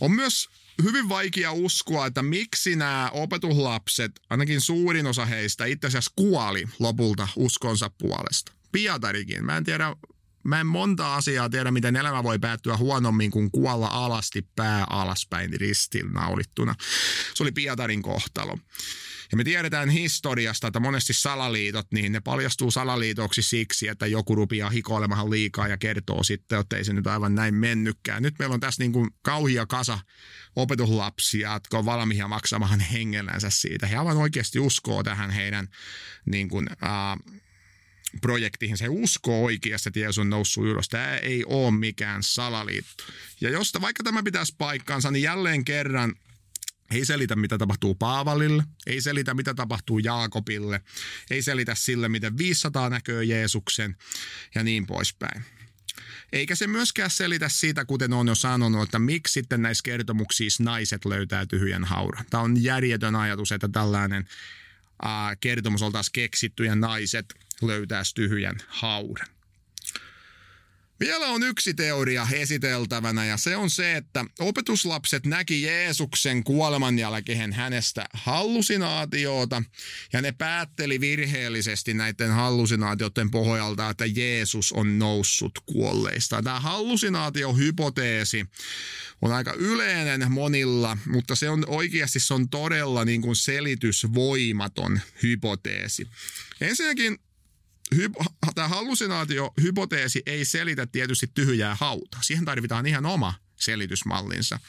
On 0.00 0.12
myös 0.12 0.48
hyvin 0.82 1.08
vaikea 1.08 1.52
uskoa, 1.52 2.06
että 2.06 2.22
miksi 2.22 2.76
nämä 2.76 3.10
opetuslapset, 3.12 4.20
ainakin 4.30 4.60
suurin 4.60 5.06
osa 5.06 5.26
heistä, 5.26 5.64
itse 5.64 5.86
asiassa 5.86 6.12
kuoli 6.16 6.64
lopulta 6.78 7.28
uskonsa 7.36 7.90
puolesta. 7.90 8.52
Pietarikin. 8.72 9.44
Mä 9.44 9.56
en 9.56 9.64
tiedä, 9.64 9.96
mä 10.48 10.60
en 10.60 10.66
monta 10.66 11.14
asiaa 11.14 11.48
tiedä, 11.48 11.70
miten 11.70 11.96
elämä 11.96 12.22
voi 12.22 12.38
päättyä 12.38 12.76
huonommin 12.76 13.30
kuin 13.30 13.50
kuolla 13.50 13.86
alasti 13.86 14.48
pää 14.56 14.84
alaspäin 14.90 15.52
ristin 15.52 16.12
naulittuna. 16.12 16.74
Se 17.34 17.42
oli 17.42 17.52
Pietarin 17.52 18.02
kohtalo. 18.02 18.58
Ja 19.30 19.36
me 19.36 19.44
tiedetään 19.44 19.88
historiasta, 19.88 20.66
että 20.66 20.80
monesti 20.80 21.12
salaliitot, 21.12 21.86
niin 21.92 22.12
ne 22.12 22.20
paljastuu 22.20 22.70
salaliitoksi 22.70 23.42
siksi, 23.42 23.88
että 23.88 24.06
joku 24.06 24.34
rupeaa 24.34 24.70
hikoilemaan 24.70 25.30
liikaa 25.30 25.68
ja 25.68 25.76
kertoo 25.76 26.22
sitten, 26.22 26.60
että 26.60 26.76
ei 26.76 26.84
se 26.84 26.92
nyt 26.92 27.06
aivan 27.06 27.34
näin 27.34 27.54
mennykään. 27.54 28.22
Nyt 28.22 28.38
meillä 28.38 28.54
on 28.54 28.60
tässä 28.60 28.82
niin 28.82 28.92
kuin 28.92 29.10
kauhia 29.22 29.66
kasa 29.66 29.98
opetuslapsia, 30.56 31.52
jotka 31.52 31.78
on 31.78 31.84
valmiita 31.84 32.28
maksamaan 32.28 32.80
hengellänsä 32.80 33.50
siitä. 33.50 33.86
He 33.86 33.96
aivan 33.96 34.16
oikeasti 34.16 34.58
uskoo 34.58 35.02
tähän 35.02 35.30
heidän 35.30 35.68
niin 36.26 36.48
kuin, 36.48 36.66
äh, 36.70 37.38
projektiin. 38.20 38.78
Se 38.78 38.88
uskoo 38.88 39.44
oikeasti, 39.44 39.88
että 39.88 40.00
Jeesus 40.00 40.18
on 40.18 40.30
noussut 40.30 40.64
ylös. 40.64 40.88
Tämä 40.88 41.16
ei 41.16 41.44
ole 41.44 41.70
mikään 41.70 42.22
salaliitto. 42.22 43.04
Ja 43.40 43.50
josta 43.50 43.80
vaikka 43.80 44.04
tämä 44.04 44.22
pitäisi 44.22 44.54
paikkaansa, 44.58 45.10
niin 45.10 45.22
jälleen 45.22 45.64
kerran 45.64 46.14
ei 46.90 47.04
selitä, 47.04 47.36
mitä 47.36 47.58
tapahtuu 47.58 47.94
Paavalille, 47.94 48.64
ei 48.86 49.00
selitä, 49.00 49.34
mitä 49.34 49.54
tapahtuu 49.54 49.98
Jaakobille, 49.98 50.80
ei 51.30 51.42
selitä 51.42 51.74
sille, 51.74 52.08
miten 52.08 52.38
500 52.38 52.90
näköö 52.90 53.22
Jeesuksen 53.22 53.96
ja 54.54 54.64
niin 54.64 54.86
poispäin. 54.86 55.44
Eikä 56.32 56.54
se 56.54 56.66
myöskään 56.66 57.10
selitä 57.10 57.48
siitä, 57.48 57.84
kuten 57.84 58.12
on 58.12 58.28
jo 58.28 58.34
sanonut, 58.34 58.82
että 58.82 58.98
miksi 58.98 59.32
sitten 59.32 59.62
näissä 59.62 59.82
kertomuksissa 59.82 60.64
naiset 60.64 61.04
löytää 61.04 61.46
tyhjän 61.46 61.84
hauran. 61.84 62.24
Tämä 62.30 62.42
on 62.42 62.62
järjetön 62.62 63.16
ajatus, 63.16 63.52
että 63.52 63.68
tällainen 63.68 64.28
ää, 65.02 65.36
kertomus 65.36 65.82
oltaisiin 65.82 66.12
keksitty 66.12 66.64
ja 66.64 66.74
naiset 66.74 67.34
löytäisi 67.62 68.14
tyhjän 68.14 68.56
hauran. 68.68 69.28
Vielä 71.00 71.26
on 71.26 71.42
yksi 71.42 71.74
teoria 71.74 72.26
esiteltävänä 72.32 73.24
ja 73.24 73.36
se 73.36 73.56
on 73.56 73.70
se, 73.70 73.96
että 73.96 74.24
opetuslapset 74.40 75.26
näki 75.26 75.62
Jeesuksen 75.62 76.44
kuoleman 76.44 76.98
jälkeen 76.98 77.52
hänestä 77.52 78.06
hallusinaatiota 78.12 79.62
ja 80.12 80.22
ne 80.22 80.32
päätteli 80.32 81.00
virheellisesti 81.00 81.94
näiden 81.94 82.30
hallusinaatioiden 82.30 83.30
pohjalta, 83.30 83.90
että 83.90 84.06
Jeesus 84.06 84.72
on 84.72 84.98
noussut 84.98 85.58
kuolleista. 85.66 86.42
Tämä 86.42 86.60
hallusinaatiohypoteesi 86.60 88.46
on 89.22 89.32
aika 89.32 89.52
yleinen 89.52 90.32
monilla, 90.32 90.98
mutta 91.06 91.36
se 91.36 91.50
on 91.50 91.64
oikeasti 91.66 92.20
se 92.20 92.34
on 92.34 92.48
todella 92.48 93.04
niin 93.04 93.22
kuin 93.22 93.36
selitysvoimaton 93.36 95.00
hypoteesi. 95.22 96.08
Ensinnäkin 96.60 97.18
hy- 97.94 98.52
tämä 98.54 98.68
hallusinaatiohypoteesi 98.68 100.22
ei 100.26 100.44
selitä 100.44 100.86
tietysti 100.86 101.26
tyhjää 101.34 101.74
hautaa. 101.74 102.22
Siihen 102.22 102.44
tarvitaan 102.44 102.86
ihan 102.86 103.06
oma 103.06 103.34
selitysmallinsa. 103.56 104.60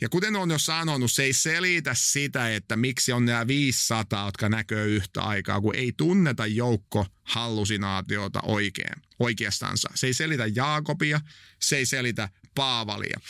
Ja 0.00 0.08
kuten 0.08 0.36
on 0.36 0.50
jo 0.50 0.58
sanonut, 0.58 1.12
se 1.12 1.22
ei 1.22 1.32
selitä 1.32 1.94
sitä, 1.94 2.54
että 2.54 2.76
miksi 2.76 3.12
on 3.12 3.24
nämä 3.24 3.46
500, 3.46 4.26
jotka 4.26 4.48
näkyy 4.48 4.96
yhtä 4.96 5.22
aikaa, 5.22 5.60
kun 5.60 5.74
ei 5.74 5.92
tunneta 5.96 6.46
joukko 6.46 7.06
hallusinaatiota 7.22 8.40
oikein, 8.42 9.02
oikeastansa. 9.18 9.88
Se 9.94 10.06
ei 10.06 10.14
selitä 10.14 10.44
Jaakobia, 10.54 11.20
se 11.62 11.76
ei 11.76 11.86
selitä 11.86 12.28
Paavalia. 12.56 13.20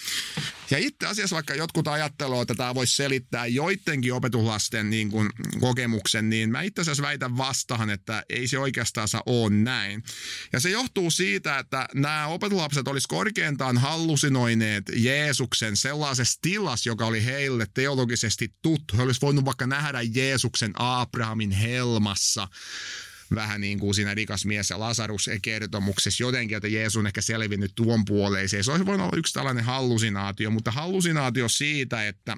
Ja 0.70 0.78
itse 0.78 1.06
asiassa 1.06 1.34
vaikka 1.34 1.54
jotkut 1.54 1.88
ajattelua, 1.88 2.42
että 2.42 2.54
tämä 2.54 2.74
voisi 2.74 2.96
selittää 2.96 3.46
joidenkin 3.46 4.12
opetuslasten 4.12 4.90
niin 4.90 5.10
kuin, 5.10 5.30
kokemuksen, 5.60 6.30
niin 6.30 6.50
mä 6.50 6.62
itse 6.62 6.80
asiassa 6.80 7.02
väitän 7.02 7.36
vastaan, 7.36 7.90
että 7.90 8.24
ei 8.28 8.48
se 8.48 8.58
oikeastaan 8.58 9.08
ole 9.26 9.50
näin. 9.50 10.02
Ja 10.52 10.60
se 10.60 10.70
johtuu 10.70 11.10
siitä, 11.10 11.58
että 11.58 11.88
nämä 11.94 12.26
opetuslapset 12.26 12.88
olisi 12.88 13.08
korkeintaan 13.08 13.78
hallusinoineet 13.78 14.84
Jeesuksen 14.96 15.76
sellaisessa 15.76 16.38
tilassa, 16.42 16.88
joka 16.88 17.06
oli 17.06 17.24
heille 17.24 17.66
teologisesti 17.74 18.54
tuttu. 18.62 18.96
He 18.96 19.02
olisi 19.02 19.20
voinut 19.20 19.44
vaikka 19.44 19.66
nähdä 19.66 20.02
Jeesuksen 20.02 20.72
Abrahamin 20.78 21.50
helmassa 21.50 22.48
vähän 23.34 23.60
niin 23.60 23.78
kuin 23.78 23.94
siinä 23.94 24.14
rikas 24.14 24.44
mies 24.44 24.70
ja 24.70 24.80
Lasarus 24.80 25.30
kertomuksessa 25.42 26.22
jotenkin, 26.22 26.56
että 26.56 26.68
Jeesus 26.68 26.96
on 26.96 27.06
ehkä 27.06 27.20
selvinnyt 27.20 27.72
tuon 27.74 28.04
puoleiseen. 28.04 28.64
Se 28.64 28.70
olisi 28.70 28.86
voinut 28.86 29.06
olla 29.06 29.18
yksi 29.18 29.34
tällainen 29.34 29.64
hallusinaatio, 29.64 30.50
mutta 30.50 30.70
hallusinaatio 30.70 31.48
siitä, 31.48 32.08
että 32.08 32.36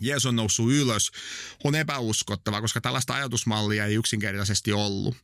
Jeesus 0.00 0.26
on 0.26 0.36
noussut 0.36 0.72
ylös, 0.72 1.10
on 1.64 1.74
epäuskottava, 1.74 2.60
koska 2.60 2.80
tällaista 2.80 3.14
ajatusmallia 3.14 3.86
ei 3.86 3.94
yksinkertaisesti 3.94 4.72
ollut. 4.72 5.16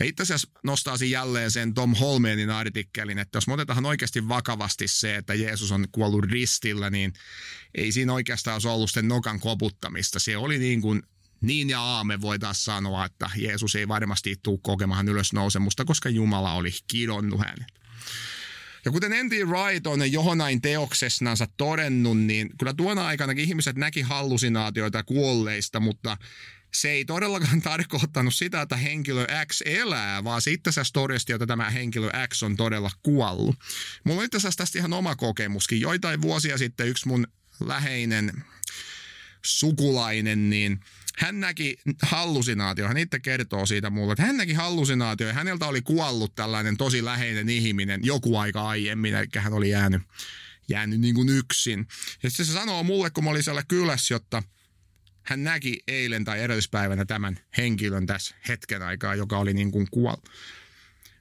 Ja 0.00 0.06
itse 0.06 0.22
asiassa 0.22 0.48
nostaisin 0.64 1.10
jälleen 1.10 1.50
sen 1.50 1.74
Tom 1.74 1.94
Holmenin 1.94 2.50
artikkelin, 2.50 3.18
että 3.18 3.36
jos 3.36 3.46
me 3.46 3.52
otetaan 3.52 3.86
oikeasti 3.86 4.28
vakavasti 4.28 4.88
se, 4.88 5.16
että 5.16 5.34
Jeesus 5.34 5.72
on 5.72 5.86
kuollut 5.92 6.24
ristillä, 6.24 6.90
niin 6.90 7.12
ei 7.74 7.92
siinä 7.92 8.12
oikeastaan 8.12 8.54
olisi 8.54 8.68
ollut 8.68 8.90
sen 8.90 9.08
nokan 9.08 9.40
koputtamista. 9.40 10.18
Se 10.18 10.36
oli 10.36 10.58
niin 10.58 10.80
kuin 10.80 11.02
niin 11.46 11.70
ja 11.70 11.80
aame 11.80 12.20
voitaisiin 12.20 12.64
sanoa, 12.64 13.04
että 13.04 13.30
Jeesus 13.36 13.74
ei 13.74 13.88
varmasti 13.88 14.36
tule 14.42 14.58
kokemaan 14.62 15.08
ylösnousemusta, 15.08 15.84
koska 15.84 16.08
Jumala 16.08 16.52
oli 16.52 16.70
kidonnut 16.86 17.40
hänet. 17.40 17.84
Ja 18.84 18.90
kuten 18.90 19.12
Andy 19.12 19.44
Wright 19.44 19.86
on 19.86 20.12
johonain 20.12 20.62
teoksessansa 20.62 21.48
todennut, 21.56 22.18
niin 22.18 22.50
kyllä 22.58 22.74
tuona 22.74 23.06
aikana 23.06 23.32
ihmiset 23.36 23.76
näki 23.76 24.00
hallusinaatioita 24.02 25.02
kuolleista, 25.02 25.80
mutta 25.80 26.16
se 26.74 26.90
ei 26.90 27.04
todellakaan 27.04 27.62
tarkoittanut 27.72 28.34
sitä, 28.34 28.62
että 28.62 28.76
henkilö 28.76 29.26
X 29.46 29.62
elää, 29.64 30.24
vaan 30.24 30.42
se 30.42 30.50
itse 30.50 30.70
asiassa 30.70 30.92
todisti, 30.92 31.32
että 31.32 31.46
tämä 31.46 31.70
henkilö 31.70 32.10
X 32.28 32.42
on 32.42 32.56
todella 32.56 32.90
kuollut. 33.02 33.56
Mulla 34.04 34.20
on 34.20 34.24
itse 34.24 34.36
asiassa 34.36 34.58
tästä 34.58 34.78
ihan 34.78 34.92
oma 34.92 35.16
kokemuskin. 35.16 35.80
Joitain 35.80 36.22
vuosia 36.22 36.58
sitten 36.58 36.88
yksi 36.88 37.08
mun 37.08 37.26
läheinen 37.60 38.44
sukulainen, 39.42 40.50
niin– 40.50 40.80
hän 41.18 41.40
näki 41.40 41.76
hallusinaatio, 42.02 42.88
hän 42.88 42.96
itse 42.96 43.20
kertoo 43.20 43.66
siitä 43.66 43.90
mulle, 43.90 44.12
että 44.12 44.22
hän 44.22 44.36
näki 44.36 44.52
hallusinaatio 44.52 45.26
ja 45.26 45.32
häneltä 45.32 45.66
oli 45.66 45.82
kuollut 45.82 46.34
tällainen 46.34 46.76
tosi 46.76 47.04
läheinen 47.04 47.48
ihminen 47.48 48.00
joku 48.04 48.36
aika 48.36 48.68
aiemmin, 48.68 49.14
eli 49.14 49.26
hän 49.36 49.52
oli 49.52 49.70
jäänyt, 49.70 50.02
jäänyt 50.68 51.00
niin 51.00 51.14
kuin 51.14 51.28
yksin. 51.28 51.86
Ja 52.22 52.30
sitten 52.30 52.46
se 52.46 52.52
sanoo 52.52 52.82
mulle, 52.82 53.10
kun 53.10 53.24
mä 53.24 53.30
olin 53.30 53.42
siellä 53.42 53.62
kylässä, 53.68 54.14
jotta 54.14 54.42
hän 55.22 55.44
näki 55.44 55.82
eilen 55.88 56.24
tai 56.24 56.42
edellispäivänä 56.42 57.04
tämän 57.04 57.38
henkilön 57.56 58.06
tässä 58.06 58.34
hetken 58.48 58.82
aikaa, 58.82 59.14
joka 59.14 59.38
oli 59.38 59.54
niin 59.54 59.70
kuin 59.70 59.86
kuollut. 59.90 60.28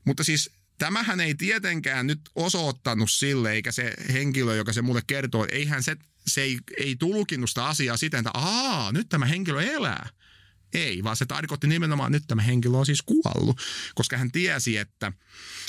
Mutta 0.06 0.24
siis 0.24 0.50
tämähän 0.78 1.20
ei 1.20 1.36
tietenkään 1.36 2.08
nyt 2.08 2.20
osoittanut 2.36 3.12
sille, 3.12 3.52
eikä 3.52 3.72
se 3.72 3.94
henkilö, 4.14 4.56
joka 4.56 4.74
se 4.74 4.82
mulle 4.82 5.02
kertoo, 5.08 5.48
eihän 5.52 5.84
se 5.84 5.96
se 6.28 6.42
ei, 6.42 6.60
ei 6.78 6.96
tulkinnut 6.96 7.50
sitä 7.50 7.66
asiaa 7.66 7.98
siten, 7.98 8.20
että 8.20 8.32
aa, 8.34 8.92
nyt 8.92 9.10
tämä 9.10 9.26
henkilö 9.26 9.62
elää. 9.62 10.10
Ei, 10.74 11.04
vaan 11.04 11.16
se 11.16 11.26
tarkoitti 11.26 11.68
nimenomaan, 11.68 12.08
että 12.08 12.16
nyt 12.16 12.28
tämä 12.28 12.42
henkilö 12.42 12.78
on 12.78 12.86
siis 12.86 13.02
kuollut, 13.02 13.62
koska 13.96 14.18
hän 14.18 14.32
tiesi, 14.32 14.78
että 14.78 15.12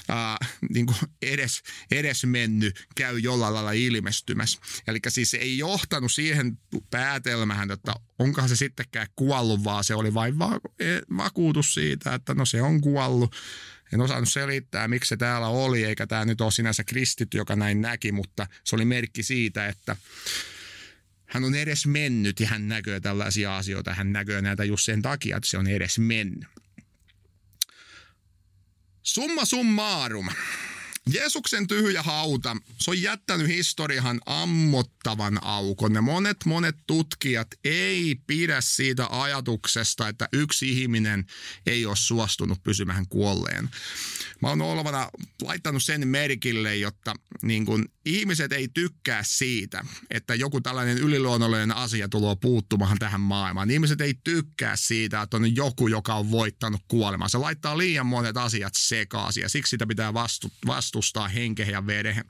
ää, 0.09 0.37
niin 0.71 0.87
kuin 0.87 0.97
edes, 1.23 1.63
edes 1.91 2.25
mennyt 2.25 2.87
käy 2.95 3.19
jollain 3.19 3.55
lailla 3.55 3.73
ilmestymässä. 3.73 4.61
Eli 4.87 4.99
siis 5.09 5.31
se 5.31 5.37
ei 5.37 5.59
johtanut 5.59 6.13
siihen 6.13 6.59
päätelmähän, 6.91 7.71
että 7.71 7.95
onkohan 8.19 8.49
se 8.49 8.57
sittenkään 8.57 9.07
kuollut, 9.17 9.65
vaan 9.65 9.85
se 9.85 9.95
oli 9.95 10.15
vain 10.15 10.39
va- 10.39 10.61
e, 10.79 10.85
vakuutus 11.17 11.75
siitä, 11.75 12.15
että 12.15 12.35
no 12.35 12.47
se 12.47 12.63
on 12.63 12.81
kuollut. 12.81 13.37
En 13.95 14.01
osannut 14.01 14.29
selittää, 14.29 14.89
miksi 14.89 15.09
se 15.09 15.17
täällä 15.17 15.49
oli, 15.49 15.85
eikä 15.85 16.07
tämä 16.07 16.25
nyt 16.25 16.41
ole 16.41 16.53
sinänsä 16.53 16.85
kristitty, 16.85 17.39
joka 17.39 17.57
näin 17.57 17.81
näki, 17.81 18.13
mutta 18.13 18.47
se 18.65 18.77
oli 18.77 18.85
merkki 18.85 19.23
siitä, 19.23 19.69
että 19.69 19.97
hän 21.27 21.45
on 21.45 21.55
edes 21.55 21.87
mennyt 21.87 22.41
ja 22.41 22.47
hän 22.47 22.69
näkee 22.69 23.01
tällaisia 23.01 23.57
asioita. 23.57 23.95
Hän 23.95 24.13
näkee 24.13 24.43
näitä 24.43 24.65
just 24.65 24.85
sen 24.85 25.03
takia, 25.03 25.37
että 25.37 25.49
se 25.49 25.59
on 25.59 25.67
edes 25.67 25.99
mennyt. 25.99 26.49
Summa 29.03 29.45
summarum. 29.45 30.29
Jeesuksen 31.13 31.67
tyhjä 31.67 32.03
hauta, 32.03 32.57
se 32.79 32.91
on 32.91 33.03
jättänyt 33.03 33.49
historiahan 33.49 34.21
ammottavan 34.27 35.45
aukon. 35.45 35.95
Ja 35.95 36.03
monet, 36.03 36.37
monet 36.45 36.77
tutkijat 36.87 37.49
ei 37.65 38.17
pidä 38.27 38.61
siitä 38.61 39.07
ajatuksesta, 39.11 40.09
että 40.09 40.29
yksi 40.33 40.81
ihminen 40.81 41.27
ei 41.67 41.87
ole 41.87 41.97
suostunut 41.97 42.63
pysymään 42.63 43.09
kuolleen. 43.09 43.71
Mä 44.43 44.49
oon 44.49 44.63
olevana 44.63 45.11
laittanut 45.43 45.83
sen 45.83 46.09
merkille, 46.09 46.77
jotta 46.77 47.15
niin 47.43 47.67
kun, 47.67 47.89
ihmiset 48.05 48.53
ei 48.53 48.69
tykkää 48.69 49.23
siitä, 49.27 49.85
että 50.11 50.35
joku 50.35 50.61
tällainen 50.61 50.99
yliluonnollinen 50.99 51.77
asia 51.77 52.09
tulee 52.09 52.37
puuttumaan 52.41 52.99
tähän 52.99 53.21
maailmaan. 53.21 53.71
Ihmiset 53.71 54.01
ei 54.01 54.15
tykkää 54.25 54.77
siitä, 54.77 55.23
että 55.23 55.37
on 55.37 55.57
joku, 55.57 55.89
joka 55.89 56.15
on 56.15 56.31
voittanut 56.31 56.81
kuolemaa. 56.89 57.29
Se 57.29 57.39
laittaa 57.39 57.79
liian 57.79 58.07
monet 58.07 58.37
asiat 58.37 58.73
sekaisin 58.77 59.43
ja 59.43 59.49
siksi 59.49 59.71
sitä 59.71 59.87
pitää 59.87 60.15
vastu- 60.15 60.53
vastustaa 60.67 61.29
henkeen 61.29 61.71
ja 61.71 61.87
veden. 61.87 62.25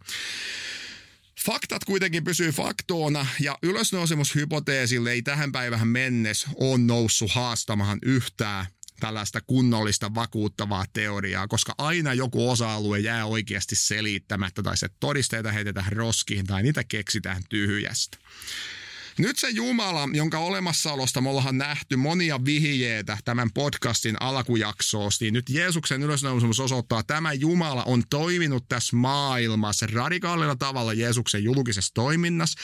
Faktat 1.46 1.84
kuitenkin 1.84 2.24
pysyy 2.24 2.52
faktoona 2.52 3.26
ja 3.40 3.58
ylösnousemushypoteesille 3.62 5.12
ei 5.12 5.22
tähän 5.22 5.52
päivähän 5.52 5.88
mennessä 5.88 6.48
ole 6.54 6.78
noussut 6.78 7.30
haastamaan 7.30 7.98
yhtään 8.02 8.66
tällaista 9.00 9.40
kunnollista 9.40 10.14
vakuuttavaa 10.14 10.84
teoriaa, 10.92 11.48
koska 11.48 11.74
aina 11.78 12.14
joku 12.14 12.50
osa-alue 12.50 12.98
jää 12.98 13.26
oikeasti 13.26 13.76
selittämättä 13.76 14.62
tai 14.62 14.76
se 14.76 14.88
todisteita 15.00 15.52
heitetään 15.52 15.92
roskiin 15.92 16.46
tai 16.46 16.62
niitä 16.62 16.84
keksitään 16.84 17.42
tyhjästä. 17.48 18.18
Nyt 19.18 19.38
se 19.38 19.50
Jumala, 19.50 20.08
jonka 20.12 20.38
olemassaolosta 20.38 21.20
me 21.20 21.28
ollaan 21.28 21.58
nähty 21.58 21.96
monia 21.96 22.44
vihjeitä 22.44 23.18
tämän 23.24 23.50
podcastin 23.52 24.22
alkujaksoosta, 24.22 25.24
niin 25.24 25.34
nyt 25.34 25.48
Jeesuksen 25.48 26.02
ylösnousemus 26.02 26.60
osoittaa, 26.60 27.00
että 27.00 27.14
tämä 27.14 27.32
Jumala 27.32 27.84
on 27.84 28.02
toiminut 28.10 28.68
tässä 28.68 28.96
maailmassa 28.96 29.86
radikaalilla 29.92 30.56
tavalla 30.56 30.92
Jeesuksen 30.92 31.44
julkisessa 31.44 31.94
toiminnassa 31.94 32.58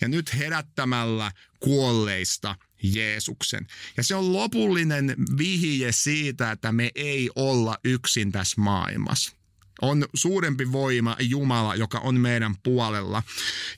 ja 0.00 0.08
nyt 0.08 0.34
herättämällä 0.34 1.32
kuolleista 1.60 2.56
Jeesuksen. 2.82 3.66
Ja 3.96 4.02
se 4.02 4.14
on 4.14 4.32
lopullinen 4.32 5.14
vihje 5.38 5.92
siitä, 5.92 6.50
että 6.50 6.72
me 6.72 6.90
ei 6.94 7.30
olla 7.36 7.78
yksin 7.84 8.32
tässä 8.32 8.60
maailmassa 8.60 9.36
on 9.82 10.06
suurempi 10.14 10.72
voima 10.72 11.16
Jumala, 11.20 11.74
joka 11.74 11.98
on 11.98 12.20
meidän 12.20 12.54
puolella. 12.62 13.22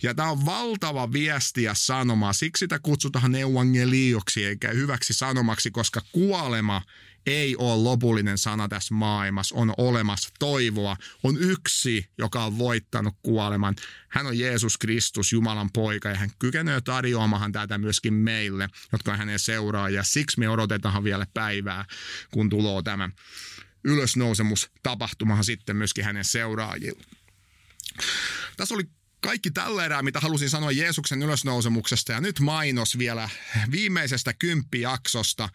Ja 0.02 0.14
tämä 0.14 0.30
on 0.30 0.46
valtava 0.46 1.12
viesti 1.12 1.62
ja 1.62 1.74
sanoma. 1.74 2.32
Siksi 2.32 2.60
sitä 2.60 2.78
kutsutaan 2.78 3.34
evangelioksi 3.34 4.44
eikä 4.44 4.68
hyväksi 4.68 5.14
sanomaksi, 5.14 5.70
koska 5.70 6.02
kuolema 6.12 6.82
ei 7.28 7.56
ole 7.56 7.82
lopullinen 7.82 8.38
sana 8.38 8.68
tässä 8.68 8.94
maailmassa. 8.94 9.54
On 9.54 9.74
olemassa 9.78 10.28
toivoa. 10.38 10.96
On 11.22 11.36
yksi, 11.40 12.10
joka 12.18 12.44
on 12.44 12.58
voittanut 12.58 13.14
kuoleman. 13.22 13.76
Hän 14.08 14.26
on 14.26 14.38
Jeesus 14.38 14.76
Kristus, 14.76 15.32
Jumalan 15.32 15.70
poika, 15.72 16.08
ja 16.08 16.14
hän 16.14 16.30
kykenee 16.38 16.80
tarjoamaan 16.80 17.52
tätä 17.52 17.78
myöskin 17.78 18.14
meille, 18.14 18.68
jotka 18.92 19.12
on 19.12 19.18
hänen 19.18 19.38
seuraajia. 19.38 20.02
Siksi 20.02 20.38
me 20.38 20.48
odotetaan 20.48 21.04
vielä 21.04 21.26
päivää, 21.34 21.84
kun 22.30 22.50
tulee 22.50 22.82
tämä 22.82 23.10
ylösnousemus 23.84 24.70
tapahtumahan 24.82 25.44
sitten 25.44 25.76
myöskin 25.76 26.04
hänen 26.04 26.24
seuraajille. 26.24 27.02
Tässä 28.56 28.74
oli 28.74 28.84
kaikki 29.20 29.50
tällä 29.50 29.84
erää, 29.84 30.02
mitä 30.02 30.20
halusin 30.20 30.50
sanoa 30.50 30.72
Jeesuksen 30.72 31.22
ylösnousemuksesta. 31.22 32.12
Ja 32.12 32.20
nyt 32.20 32.40
mainos 32.40 32.98
vielä 32.98 33.28
viimeisestä 33.70 34.32
kymppijaksosta. 34.32 35.48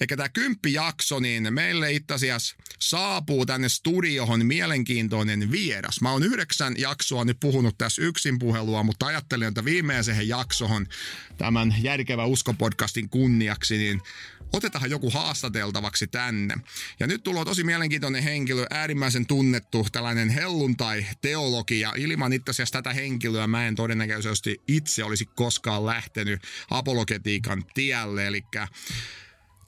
Eikä 0.00 0.16
tämä 0.16 0.28
kymppijakso, 0.28 1.20
niin 1.20 1.54
meille 1.54 1.92
itse 1.92 2.14
asiassa 2.14 2.56
saapuu 2.78 3.46
tänne 3.46 3.68
studiohon 3.68 4.46
mielenkiintoinen 4.46 5.50
vieras. 5.50 6.00
Mä 6.00 6.10
oon 6.10 6.22
yhdeksän 6.22 6.74
jaksoa 6.78 7.24
nyt 7.24 7.40
puhunut 7.40 7.78
tässä 7.78 8.02
yksin 8.02 8.38
puhelua, 8.38 8.82
mutta 8.82 9.06
ajattelin, 9.06 9.48
että 9.48 9.64
viimeiseen 9.64 10.28
jaksohon 10.28 10.86
tämän 11.36 11.74
Järkevä 11.82 12.24
uskopodcastin 12.24 13.08
kunniaksi, 13.08 13.78
niin 13.78 14.02
otetaan 14.52 14.90
joku 14.90 15.10
haastateltavaksi 15.10 16.06
tänne. 16.06 16.54
Ja 17.00 17.06
nyt 17.06 17.22
tulee 17.22 17.44
tosi 17.44 17.64
mielenkiintoinen 17.64 18.22
henkilö, 18.22 18.66
äärimmäisen 18.70 19.26
tunnettu 19.26 19.86
tällainen 19.92 20.28
helluntai-teologi, 20.28 21.80
ja 21.80 21.92
ilman 21.96 22.32
itse 22.32 22.50
asiassa 22.50 22.72
tätä 22.72 22.92
henkilöä 22.92 23.03
mä 23.46 23.66
en 23.66 23.74
todennäköisesti 23.74 24.62
itse 24.68 25.04
olisi 25.04 25.24
koskaan 25.24 25.86
lähtenyt 25.86 26.42
apologetiikan 26.70 27.64
tielle, 27.74 28.26
eli 28.26 28.44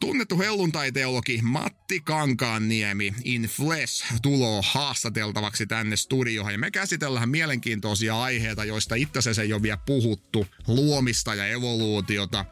Tunnettu 0.01 0.39
helluntaiteologi 0.39 1.41
Matti 1.43 2.01
Kankaanniemi 2.01 3.15
in 3.25 3.43
flesh 3.43 4.05
tuloo 4.23 4.63
haastateltavaksi 4.67 5.67
tänne 5.67 5.97
studioon. 5.97 6.53
Ja 6.53 6.59
me 6.59 6.71
käsitellään 6.71 7.29
mielenkiintoisia 7.29 8.23
aiheita, 8.23 8.65
joista 8.65 8.95
itse 8.95 9.19
asiassa 9.19 9.43
ei 9.43 9.53
ole 9.53 9.63
vielä 9.63 9.77
puhuttu. 9.77 10.47
Luomista 10.67 11.35
ja 11.35 11.47
evoluutiota, 11.47 12.45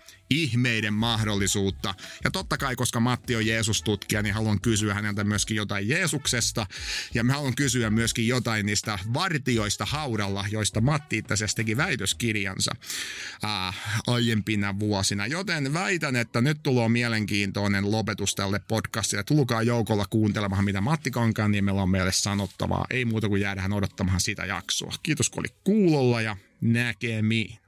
ihmeiden 0.42 0.94
mahdollisuutta. 0.94 1.94
Ja 2.24 2.30
totta 2.30 2.58
kai, 2.58 2.76
koska 2.76 3.00
Matti 3.00 3.36
on 3.36 3.46
Jeesus-tutkija, 3.46 4.22
niin 4.22 4.34
haluan 4.34 4.60
kysyä 4.60 4.94
häneltä 4.94 5.24
myöskin 5.24 5.56
jotain 5.56 5.88
Jeesuksesta. 5.88 6.66
Ja 7.14 7.24
mä 7.24 7.32
haluan 7.32 7.54
kysyä 7.54 7.90
myöskin 7.90 8.28
jotain 8.28 8.66
niistä 8.66 8.98
vartioista 9.14 9.84
haudalla, 9.84 10.44
joista 10.50 10.80
Matti 10.80 11.18
itse 11.18 11.34
asiassa 11.34 11.56
teki 11.56 11.76
väitöskirjansa 11.76 12.72
äh, 13.44 14.02
aiempina 14.06 14.78
vuosina. 14.78 15.26
Joten 15.26 15.72
väitän, 15.72 16.16
että 16.16 16.40
nyt 16.40 16.62
tulee 16.62 16.88
mielenkiintoinen 16.88 17.90
lopetus 17.90 18.34
tälle 18.34 18.60
podcastille. 18.68 19.22
Tulkaa 19.22 19.62
joukolla 19.62 20.06
kuuntelemaan, 20.10 20.64
mitä 20.64 20.80
Matti 20.80 21.10
Kankaanniemellä 21.10 21.82
on 21.82 21.90
meille 21.90 22.12
sanottavaa. 22.12 22.86
Ei 22.90 23.04
muuta 23.04 23.28
kuin 23.28 23.42
jäädään 23.42 23.72
odottamaan 23.72 24.20
sitä 24.20 24.44
jaksoa. 24.44 24.92
Kiitos 25.02 25.30
kun 25.30 25.40
oli 25.40 25.54
kuulolla 25.64 26.20
ja 26.20 26.36
näkemiin. 26.60 27.63